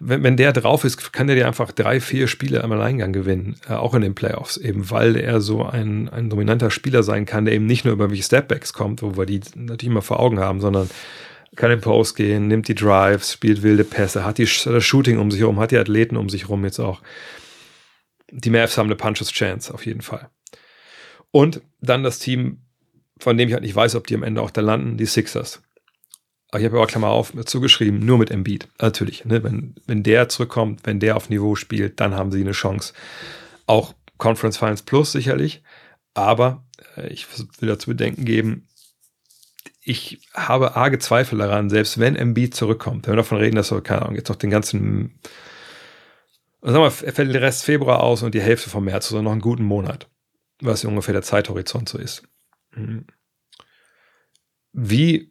wenn, 0.00 0.22
wenn 0.22 0.36
der 0.36 0.52
drauf 0.52 0.84
ist, 0.84 1.12
kann 1.12 1.26
der 1.26 1.36
dir 1.36 1.46
einfach 1.46 1.70
drei, 1.72 2.00
vier 2.00 2.26
Spiele 2.26 2.64
am 2.64 2.72
Alleingang 2.72 3.12
gewinnen, 3.12 3.56
äh, 3.68 3.74
auch 3.74 3.94
in 3.94 4.02
den 4.02 4.14
Playoffs, 4.14 4.56
eben 4.56 4.90
weil 4.90 5.16
er 5.16 5.40
so 5.40 5.64
ein, 5.64 6.08
ein 6.08 6.30
dominanter 6.30 6.70
Spieler 6.70 7.02
sein 7.02 7.26
kann, 7.26 7.44
der 7.44 7.54
eben 7.54 7.66
nicht 7.66 7.84
nur 7.84 7.92
über 7.92 8.10
welche 8.10 8.22
Stepbacks 8.22 8.72
kommt, 8.72 9.02
wo 9.02 9.16
wir 9.16 9.26
die 9.26 9.40
natürlich 9.54 9.86
immer 9.92 10.02
vor 10.02 10.20
Augen 10.20 10.40
haben, 10.40 10.60
sondern 10.60 10.90
kann 11.56 11.70
in 11.70 11.80
Post 11.80 12.16
gehen, 12.16 12.48
nimmt 12.48 12.68
die 12.68 12.74
Drives, 12.74 13.32
spielt 13.32 13.62
wilde 13.62 13.84
Pässe, 13.84 14.24
hat 14.24 14.38
die, 14.38 14.44
das 14.44 14.84
Shooting 14.84 15.18
um 15.18 15.30
sich 15.30 15.40
herum, 15.40 15.60
hat 15.60 15.72
die 15.72 15.78
Athleten 15.78 16.16
um 16.16 16.28
sich 16.28 16.42
herum 16.42 16.64
jetzt 16.64 16.78
auch. 16.78 17.02
Die 18.30 18.50
Mavs 18.50 18.78
haben 18.78 18.86
eine 18.86 18.96
Punches 18.96 19.30
Chance, 19.30 19.74
auf 19.74 19.84
jeden 19.84 20.02
Fall. 20.02 20.30
Und 21.32 21.60
dann 21.80 22.02
das 22.02 22.18
Team, 22.18 22.62
von 23.18 23.36
dem 23.36 23.48
ich 23.48 23.54
halt 23.54 23.64
nicht 23.64 23.74
weiß, 23.74 23.96
ob 23.96 24.06
die 24.06 24.14
am 24.14 24.22
Ende 24.22 24.40
auch 24.40 24.50
da 24.50 24.60
landen, 24.60 24.96
die 24.96 25.06
Sixers. 25.06 25.62
Aber 26.50 26.60
ich 26.60 26.66
habe 26.66 26.80
auch 26.80 26.86
Klammer 26.88 27.08
auf 27.08 27.32
zugeschrieben, 27.44 28.00
nur 28.00 28.18
mit 28.18 28.30
Embiid. 28.30 28.68
Natürlich, 28.80 29.24
ne? 29.24 29.42
wenn, 29.44 29.74
wenn 29.86 30.02
der 30.02 30.28
zurückkommt, 30.28 30.80
wenn 30.84 30.98
der 30.98 31.16
auf 31.16 31.30
Niveau 31.30 31.54
spielt, 31.54 32.00
dann 32.00 32.14
haben 32.14 32.32
sie 32.32 32.40
eine 32.40 32.52
Chance. 32.52 32.92
Auch 33.66 33.94
Conference 34.18 34.58
Finals 34.58 34.82
Plus 34.82 35.12
sicherlich. 35.12 35.62
Aber 36.14 36.64
äh, 36.96 37.08
ich 37.08 37.26
will 37.60 37.68
dazu 37.68 37.90
bedenken 37.90 38.24
geben, 38.24 38.66
ich 39.82 40.28
habe 40.34 40.76
arge 40.76 40.98
Zweifel 40.98 41.38
daran, 41.38 41.70
selbst 41.70 41.98
wenn 41.98 42.14
MB 42.16 42.52
zurückkommt, 42.52 43.06
wenn 43.06 43.14
wir 43.14 43.18
davon 43.18 43.38
reden, 43.38 43.56
dass 43.56 43.68
so, 43.68 43.80
keine 43.80 44.02
Ahnung, 44.02 44.14
jetzt 44.14 44.28
noch 44.28 44.36
den 44.36 44.50
ganzen, 44.50 45.18
sagen 46.60 46.84
wir, 46.84 47.06
er 47.06 47.12
fällt 47.12 47.34
den 47.34 47.36
Rest 47.36 47.64
Februar 47.64 48.02
aus 48.02 48.22
und 48.22 48.34
die 48.34 48.42
Hälfte 48.42 48.68
vom 48.68 48.84
März, 48.84 49.06
also 49.06 49.22
noch 49.22 49.32
einen 49.32 49.40
guten 49.40 49.64
Monat, 49.64 50.08
was 50.60 50.84
ungefähr 50.84 51.14
der 51.14 51.22
Zeithorizont 51.22 51.88
so 51.88 51.98
ist. 51.98 52.22
Mhm. 52.74 53.06
Wie 54.72 55.29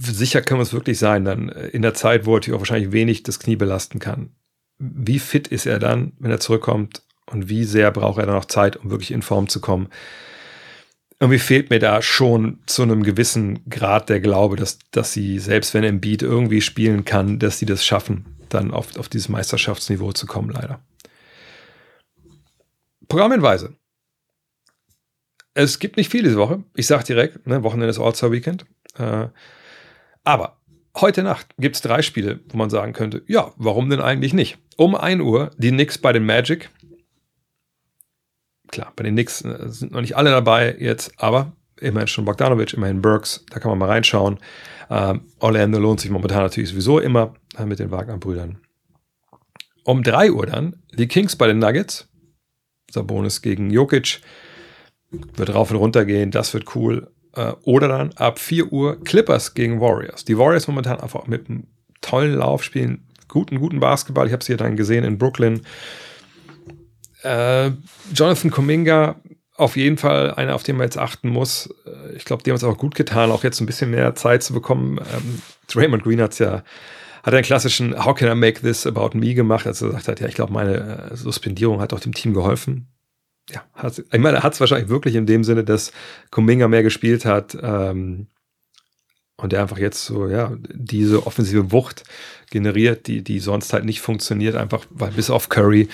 sicher 0.00 0.42
können 0.42 0.60
wir 0.60 0.64
es 0.64 0.72
wirklich 0.72 0.98
sein, 0.98 1.24
dann 1.24 1.48
in 1.48 1.82
der 1.82 1.94
Zeit, 1.94 2.26
wo 2.26 2.36
er 2.36 2.54
auch 2.54 2.58
wahrscheinlich 2.58 2.92
wenig 2.92 3.22
das 3.22 3.38
Knie 3.38 3.56
belasten 3.56 3.98
kann? 3.98 4.30
Wie 4.78 5.18
fit 5.18 5.48
ist 5.48 5.66
er 5.66 5.78
dann, 5.78 6.12
wenn 6.18 6.30
er 6.30 6.40
zurückkommt? 6.40 7.02
Und 7.26 7.48
wie 7.48 7.64
sehr 7.64 7.90
braucht 7.90 8.18
er 8.18 8.26
dann 8.26 8.36
noch 8.36 8.46
Zeit, 8.46 8.76
um 8.76 8.90
wirklich 8.90 9.10
in 9.10 9.22
Form 9.22 9.48
zu 9.48 9.60
kommen? 9.60 9.88
irgendwie 11.20 11.38
fehlt 11.38 11.70
mir 11.70 11.80
da 11.80 12.00
schon 12.00 12.60
zu 12.66 12.82
einem 12.82 13.02
gewissen 13.02 13.68
Grad 13.68 14.08
der 14.08 14.20
Glaube, 14.20 14.56
dass, 14.56 14.78
dass 14.92 15.12
sie, 15.12 15.38
selbst 15.38 15.74
wenn 15.74 15.82
Embiid 15.82 16.22
irgendwie 16.22 16.60
spielen 16.60 17.04
kann, 17.04 17.38
dass 17.38 17.58
sie 17.58 17.66
das 17.66 17.84
schaffen, 17.84 18.36
dann 18.48 18.70
auf, 18.70 18.96
auf 18.96 19.08
dieses 19.08 19.28
Meisterschaftsniveau 19.28 20.12
zu 20.12 20.26
kommen, 20.26 20.50
leider. 20.50 20.80
Programmhinweise. 23.08 23.74
Es 25.54 25.80
gibt 25.80 25.96
nicht 25.96 26.10
viel 26.10 26.22
diese 26.22 26.36
Woche. 26.36 26.62
Ich 26.74 26.86
sage 26.86 27.02
direkt, 27.02 27.46
ne, 27.46 27.64
Wochenende 27.64 27.88
ist 27.88 27.98
All-Star-Weekend. 27.98 28.64
Äh, 28.96 29.26
aber 30.28 30.58
heute 30.96 31.22
Nacht 31.22 31.48
gibt 31.58 31.76
es 31.76 31.82
drei 31.82 32.02
Spiele, 32.02 32.40
wo 32.48 32.56
man 32.56 32.70
sagen 32.70 32.92
könnte, 32.92 33.22
ja, 33.26 33.52
warum 33.56 33.90
denn 33.90 34.00
eigentlich 34.00 34.34
nicht? 34.34 34.58
Um 34.76 34.94
1 34.94 35.22
Uhr 35.22 35.50
die 35.58 35.70
Knicks 35.70 35.98
bei 35.98 36.12
den 36.12 36.24
Magic 36.26 36.70
klar, 38.70 38.92
bei 38.94 39.02
den 39.04 39.14
Knicks 39.14 39.42
äh, 39.42 39.68
sind 39.68 39.92
noch 39.92 40.00
nicht 40.00 40.16
alle 40.16 40.30
dabei 40.30 40.76
jetzt, 40.78 41.12
aber 41.16 41.52
immerhin 41.80 42.08
schon 42.08 42.24
Bogdanovic, 42.24 42.74
immerhin 42.74 43.02
Burks, 43.02 43.44
da 43.50 43.58
kann 43.58 43.70
man 43.70 43.78
mal 43.78 43.88
reinschauen. 43.88 44.38
Ähm, 44.90 45.22
Orlando 45.38 45.78
lohnt 45.78 46.00
sich 46.00 46.10
momentan 46.10 46.42
natürlich 46.42 46.70
sowieso 46.70 46.98
immer 46.98 47.34
äh, 47.56 47.64
mit 47.64 47.78
den 47.78 47.90
Wagner-Brüdern. 47.90 48.58
Um 49.84 50.02
3 50.02 50.32
Uhr 50.32 50.46
dann 50.46 50.76
die 50.92 51.08
Kings 51.08 51.36
bei 51.36 51.46
den 51.46 51.58
Nuggets. 51.58 52.08
Sabonis 52.90 53.42
gegen 53.42 53.70
Jokic. 53.70 54.20
Wird 55.10 55.54
rauf 55.54 55.70
und 55.70 55.78
runter 55.78 56.04
gehen, 56.04 56.30
das 56.30 56.52
wird 56.52 56.74
cool. 56.74 57.10
Äh, 57.34 57.52
oder 57.62 57.88
dann 57.88 58.12
ab 58.14 58.38
4 58.38 58.72
Uhr 58.72 59.02
Clippers 59.02 59.54
gegen 59.54 59.80
Warriors. 59.80 60.24
Die 60.24 60.38
Warriors 60.38 60.68
momentan 60.68 61.00
einfach 61.00 61.26
mit 61.26 61.48
einem 61.48 61.66
tollen 62.00 62.34
Lauf 62.34 62.62
spielen, 62.62 63.06
guten, 63.28 63.58
guten 63.58 63.80
Basketball. 63.80 64.26
Ich 64.26 64.32
habe 64.32 64.44
sie 64.44 64.56
dann 64.56 64.76
gesehen 64.76 65.04
in 65.04 65.18
Brooklyn. 65.18 65.62
Äh, 67.22 67.70
Jonathan 68.14 68.50
Kuminga 68.50 69.16
auf 69.56 69.76
jeden 69.76 69.96
Fall 69.96 70.32
einer, 70.34 70.54
auf 70.54 70.62
den 70.62 70.76
man 70.76 70.84
jetzt 70.86 70.98
achten 70.98 71.28
muss. 71.28 71.74
Äh, 71.84 72.16
ich 72.16 72.24
glaube, 72.24 72.42
die 72.42 72.50
haben 72.50 72.56
es 72.56 72.64
auch 72.64 72.78
gut 72.78 72.94
getan, 72.94 73.30
auch 73.30 73.44
jetzt 73.44 73.60
ein 73.60 73.66
bisschen 73.66 73.90
mehr 73.90 74.14
Zeit 74.14 74.42
zu 74.42 74.52
bekommen. 74.52 74.98
Ähm, 74.98 75.42
Draymond 75.66 76.04
Green 76.04 76.20
hat 76.20 76.38
ja 76.38 76.62
hat 77.22 77.34
einen 77.34 77.42
klassischen 77.42 78.04
How 78.04 78.14
can 78.14 78.30
I 78.30 78.34
make 78.34 78.60
this 78.60 78.86
about 78.86 79.10
me 79.18 79.34
gemacht, 79.34 79.66
als 79.66 79.82
er 79.82 79.88
gesagt 79.88 80.08
hat, 80.08 80.20
ja, 80.20 80.28
ich 80.28 80.34
glaube, 80.34 80.52
meine 80.52 81.10
äh, 81.10 81.16
Suspendierung 81.16 81.80
hat 81.80 81.92
auch 81.92 82.00
dem 82.00 82.14
Team 82.14 82.32
geholfen. 82.32 82.88
Ja, 83.50 83.64
hat, 83.74 83.98
ich 83.98 84.20
meine, 84.20 84.38
er 84.38 84.42
hat 84.42 84.54
es 84.54 84.60
wahrscheinlich 84.60 84.88
wirklich 84.88 85.14
in 85.14 85.26
dem 85.26 85.44
Sinne, 85.44 85.64
dass 85.64 85.92
Kuminga 86.30 86.68
mehr 86.68 86.82
gespielt 86.82 87.24
hat 87.24 87.56
ähm, 87.60 88.26
und 89.36 89.52
er 89.52 89.62
einfach 89.62 89.78
jetzt 89.78 90.04
so, 90.04 90.28
ja, 90.28 90.56
diese 90.72 91.26
offensive 91.26 91.72
Wucht 91.72 92.04
generiert, 92.50 93.06
die, 93.06 93.22
die 93.22 93.38
sonst 93.38 93.72
halt 93.72 93.84
nicht 93.84 94.00
funktioniert, 94.00 94.56
einfach 94.56 94.84
weil 94.90 95.12
bis 95.12 95.30
auf 95.30 95.48
Curry 95.48 95.88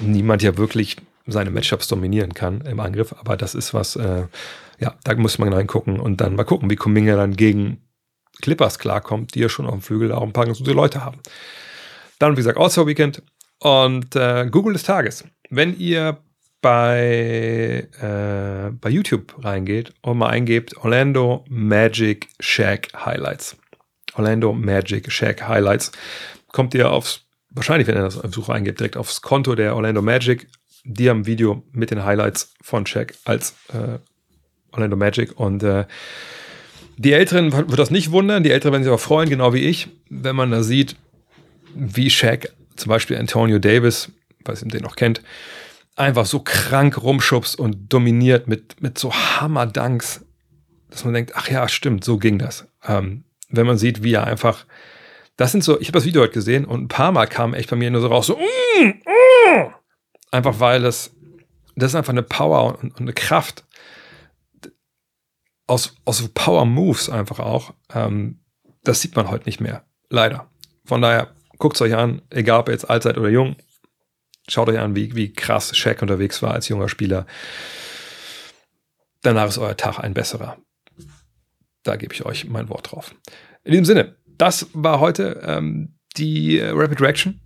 niemand 0.00 0.42
ja 0.42 0.56
wirklich 0.56 0.96
seine 1.26 1.50
Matchups 1.50 1.88
dominieren 1.88 2.34
kann 2.34 2.60
im 2.62 2.80
Angriff. 2.80 3.14
Aber 3.18 3.36
das 3.36 3.54
ist 3.54 3.74
was, 3.74 3.96
äh, 3.96 4.26
ja, 4.78 4.94
da 5.04 5.14
muss 5.14 5.38
man 5.38 5.52
reingucken 5.52 5.98
und 5.98 6.20
dann 6.20 6.36
mal 6.36 6.44
gucken, 6.44 6.70
wie 6.70 6.76
Kuminga 6.76 7.16
dann 7.16 7.34
gegen 7.34 7.82
Clippers 8.42 8.78
klarkommt, 8.78 9.34
die 9.34 9.40
ja 9.40 9.48
schon 9.48 9.66
auf 9.66 9.72
dem 9.72 9.82
Flügel 9.82 10.12
auch 10.12 10.22
ein 10.22 10.32
paar 10.32 10.46
ganz 10.46 10.58
gute 10.58 10.72
Leute 10.72 11.04
haben. 11.04 11.18
Dann, 12.18 12.32
wie 12.32 12.36
gesagt, 12.36 12.58
All-Star 12.58 12.86
Weekend 12.86 13.22
und 13.58 14.14
äh, 14.14 14.46
Google 14.50 14.74
des 14.74 14.82
Tages. 14.82 15.24
Wenn 15.48 15.76
ihr 15.78 16.18
bei, 16.60 17.88
äh, 18.00 18.70
bei 18.72 18.90
YouTube 18.90 19.34
reingeht 19.44 19.92
und 20.02 20.18
mal 20.18 20.28
eingebt 20.28 20.76
Orlando 20.78 21.44
Magic 21.48 22.28
Shack 22.40 22.88
Highlights. 22.94 23.56
Orlando 24.14 24.52
Magic 24.52 25.10
Shack 25.10 25.46
Highlights. 25.46 25.92
Kommt 26.48 26.74
ihr 26.74 26.90
aufs, 26.90 27.26
wahrscheinlich, 27.50 27.86
wenn 27.86 27.96
ihr 27.96 28.02
das 28.02 28.18
auf 28.18 28.32
Suche 28.34 28.52
eingebt, 28.52 28.80
direkt 28.80 28.96
aufs 28.96 29.22
Konto 29.22 29.54
der 29.54 29.76
Orlando 29.76 30.02
Magic. 30.02 30.48
Die 30.84 31.10
haben 31.10 31.20
ein 31.20 31.26
Video 31.26 31.62
mit 31.72 31.90
den 31.90 32.04
Highlights 32.04 32.54
von 32.62 32.86
Shaq 32.86 33.14
als 33.24 33.56
äh, 33.72 33.98
Orlando 34.72 34.96
Magic 34.96 35.38
und 35.38 35.62
äh, 35.62 35.84
die 36.98 37.12
Älteren 37.12 37.52
wird 37.52 37.78
das 37.78 37.90
nicht 37.90 38.10
wundern, 38.10 38.42
die 38.42 38.50
Älteren 38.50 38.72
werden 38.72 38.82
sich 38.82 38.90
aber 38.90 38.98
freuen, 38.98 39.28
genau 39.28 39.52
wie 39.52 39.60
ich, 39.60 39.88
wenn 40.08 40.34
man 40.34 40.50
da 40.50 40.62
sieht, 40.62 40.96
wie 41.74 42.08
Shaq, 42.08 42.48
zum 42.76 42.88
Beispiel 42.88 43.18
Antonio 43.18 43.58
Davis, 43.58 44.10
weiß 44.44 44.62
ihr 44.62 44.68
den 44.68 44.82
noch 44.82 44.96
kennt, 44.96 45.20
einfach 45.96 46.26
so 46.26 46.40
krank 46.40 47.02
rumschubst 47.02 47.58
und 47.58 47.92
dominiert 47.92 48.46
mit, 48.46 48.80
mit 48.80 48.98
so 48.98 49.12
Hammer-Dunks, 49.12 50.24
dass 50.90 51.04
man 51.04 51.14
denkt, 51.14 51.32
ach 51.34 51.48
ja, 51.48 51.66
stimmt, 51.68 52.04
so 52.04 52.18
ging 52.18 52.38
das. 52.38 52.68
Ähm, 52.86 53.24
wenn 53.48 53.66
man 53.66 53.78
sieht, 53.78 54.02
wie 54.02 54.12
er 54.12 54.24
einfach, 54.24 54.66
das 55.36 55.52
sind 55.52 55.64
so, 55.64 55.80
ich 55.80 55.88
habe 55.88 55.98
das 55.98 56.04
Video 56.04 56.22
heute 56.22 56.34
gesehen 56.34 56.64
und 56.64 56.82
ein 56.82 56.88
paar 56.88 57.12
Mal 57.12 57.26
kam 57.26 57.54
echt 57.54 57.70
bei 57.70 57.76
mir 57.76 57.90
nur 57.90 58.00
so 58.00 58.08
raus, 58.08 58.26
so, 58.26 58.36
mm, 58.36 58.86
mm, 58.86 59.74
einfach 60.30 60.60
weil 60.60 60.82
das, 60.82 61.12
das 61.74 61.92
ist 61.92 61.94
einfach 61.96 62.12
eine 62.12 62.22
Power 62.22 62.78
und, 62.78 62.92
und 62.92 63.00
eine 63.00 63.12
Kraft, 63.12 63.64
aus, 65.66 65.96
aus 66.04 66.28
Power 66.28 66.64
Moves 66.64 67.10
einfach 67.10 67.40
auch. 67.40 67.74
Ähm, 67.92 68.38
das 68.84 69.00
sieht 69.00 69.16
man 69.16 69.30
heute 69.30 69.46
nicht 69.46 69.60
mehr. 69.60 69.84
Leider. 70.10 70.48
Von 70.84 71.02
daher, 71.02 71.34
guckt 71.58 71.76
es 71.76 71.82
euch 71.82 71.94
an, 71.94 72.22
egal 72.30 72.60
ob 72.60 72.68
ihr 72.68 72.72
jetzt 72.72 72.88
alt 72.88 73.02
seid 73.02 73.18
oder 73.18 73.28
jung. 73.28 73.56
Schaut 74.48 74.68
euch 74.68 74.78
an, 74.78 74.94
wie, 74.94 75.16
wie 75.16 75.32
krass 75.32 75.76
Shaq 75.76 76.02
unterwegs 76.02 76.40
war 76.42 76.54
als 76.54 76.68
junger 76.68 76.88
Spieler. 76.88 77.26
Danach 79.22 79.48
ist 79.48 79.58
euer 79.58 79.76
Tag 79.76 79.98
ein 79.98 80.14
besserer. 80.14 80.56
Da 81.82 81.96
gebe 81.96 82.14
ich 82.14 82.24
euch 82.24 82.48
mein 82.48 82.68
Wort 82.68 82.92
drauf. 82.92 83.12
In 83.64 83.72
diesem 83.72 83.84
Sinne, 83.84 84.14
das 84.38 84.68
war 84.72 85.00
heute 85.00 85.42
ähm, 85.44 85.96
die 86.16 86.60
Rapid 86.60 87.00
Reaction. 87.00 87.40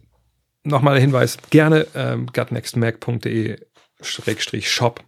Nochmal 0.63 0.93
der 0.95 1.01
Hinweis, 1.01 1.39
gerne 1.49 1.87
ähm, 1.95 2.27
gutnextmac.de-shop 2.27 5.05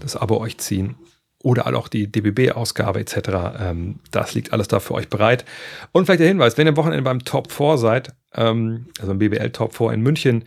das 0.00 0.16
Abo 0.16 0.38
euch 0.38 0.58
ziehen 0.58 0.94
oder 1.42 1.66
auch 1.76 1.88
die 1.88 2.10
DBB-Ausgabe 2.10 3.00
etc. 3.00 3.16
Ähm, 3.58 4.00
das 4.10 4.34
liegt 4.34 4.52
alles 4.52 4.68
da 4.68 4.80
für 4.80 4.94
euch 4.94 5.08
bereit. 5.08 5.44
Und 5.90 6.04
vielleicht 6.04 6.20
der 6.20 6.28
Hinweis, 6.28 6.56
wenn 6.56 6.66
ihr 6.66 6.70
am 6.70 6.76
Wochenende 6.76 7.02
beim 7.02 7.24
Top 7.24 7.50
4 7.50 7.78
seid, 7.78 8.14
ähm, 8.34 8.86
also 9.00 9.12
im 9.12 9.18
BBL 9.18 9.50
Top 9.50 9.74
4 9.74 9.92
in 9.92 10.02
München, 10.02 10.44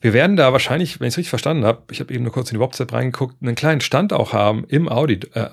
wir 0.00 0.12
werden 0.12 0.36
da 0.36 0.52
wahrscheinlich, 0.52 1.00
wenn 1.00 1.08
ich 1.08 1.14
es 1.14 1.18
richtig 1.18 1.30
verstanden 1.30 1.64
habe, 1.64 1.82
ich 1.90 2.00
habe 2.00 2.12
eben 2.12 2.24
nur 2.24 2.32
kurz 2.32 2.50
in 2.50 2.58
die 2.58 2.64
Website 2.64 2.92
reingeguckt, 2.92 3.36
einen 3.42 3.54
kleinen 3.54 3.80
Stand 3.80 4.12
auch 4.12 4.32
haben 4.32 4.64
im 4.68 4.88
Audi, 4.88 5.20
äh, 5.34 5.46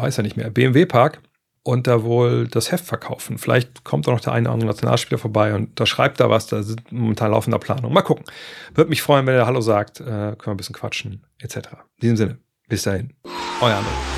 heißt 0.00 0.18
ja 0.18 0.22
nicht 0.22 0.36
mehr, 0.36 0.50
BMW 0.50 0.86
Park 0.86 1.20
und 1.62 1.86
da 1.86 2.04
wohl 2.04 2.46
das 2.46 2.70
Heft 2.70 2.84
verkaufen. 2.84 3.38
Vielleicht 3.38 3.84
kommt 3.84 4.06
auch 4.06 4.12
noch 4.12 4.20
der 4.20 4.32
eine 4.32 4.48
oder 4.48 4.54
andere 4.54 4.68
Nationalspieler 4.68 5.18
vorbei 5.18 5.54
und 5.54 5.80
da 5.80 5.86
schreibt 5.86 6.20
da 6.20 6.30
was, 6.30 6.46
da 6.46 6.62
sind 6.62 6.92
momentan 6.92 7.32
laufender 7.32 7.58
Planung. 7.58 7.92
Mal 7.92 8.02
gucken. 8.02 8.24
Würde 8.74 8.90
mich 8.90 9.02
freuen, 9.02 9.26
wenn 9.26 9.34
er 9.34 9.46
Hallo 9.46 9.60
sagt, 9.60 10.00
äh, 10.00 10.04
können 10.04 10.36
wir 10.44 10.50
ein 10.52 10.56
bisschen 10.56 10.76
quatschen, 10.76 11.24
etc. 11.40 11.56
In 11.56 11.62
diesem 12.02 12.16
Sinne, 12.16 12.38
bis 12.68 12.82
dahin. 12.82 13.14
Euer 13.60 13.74
André. 13.74 14.15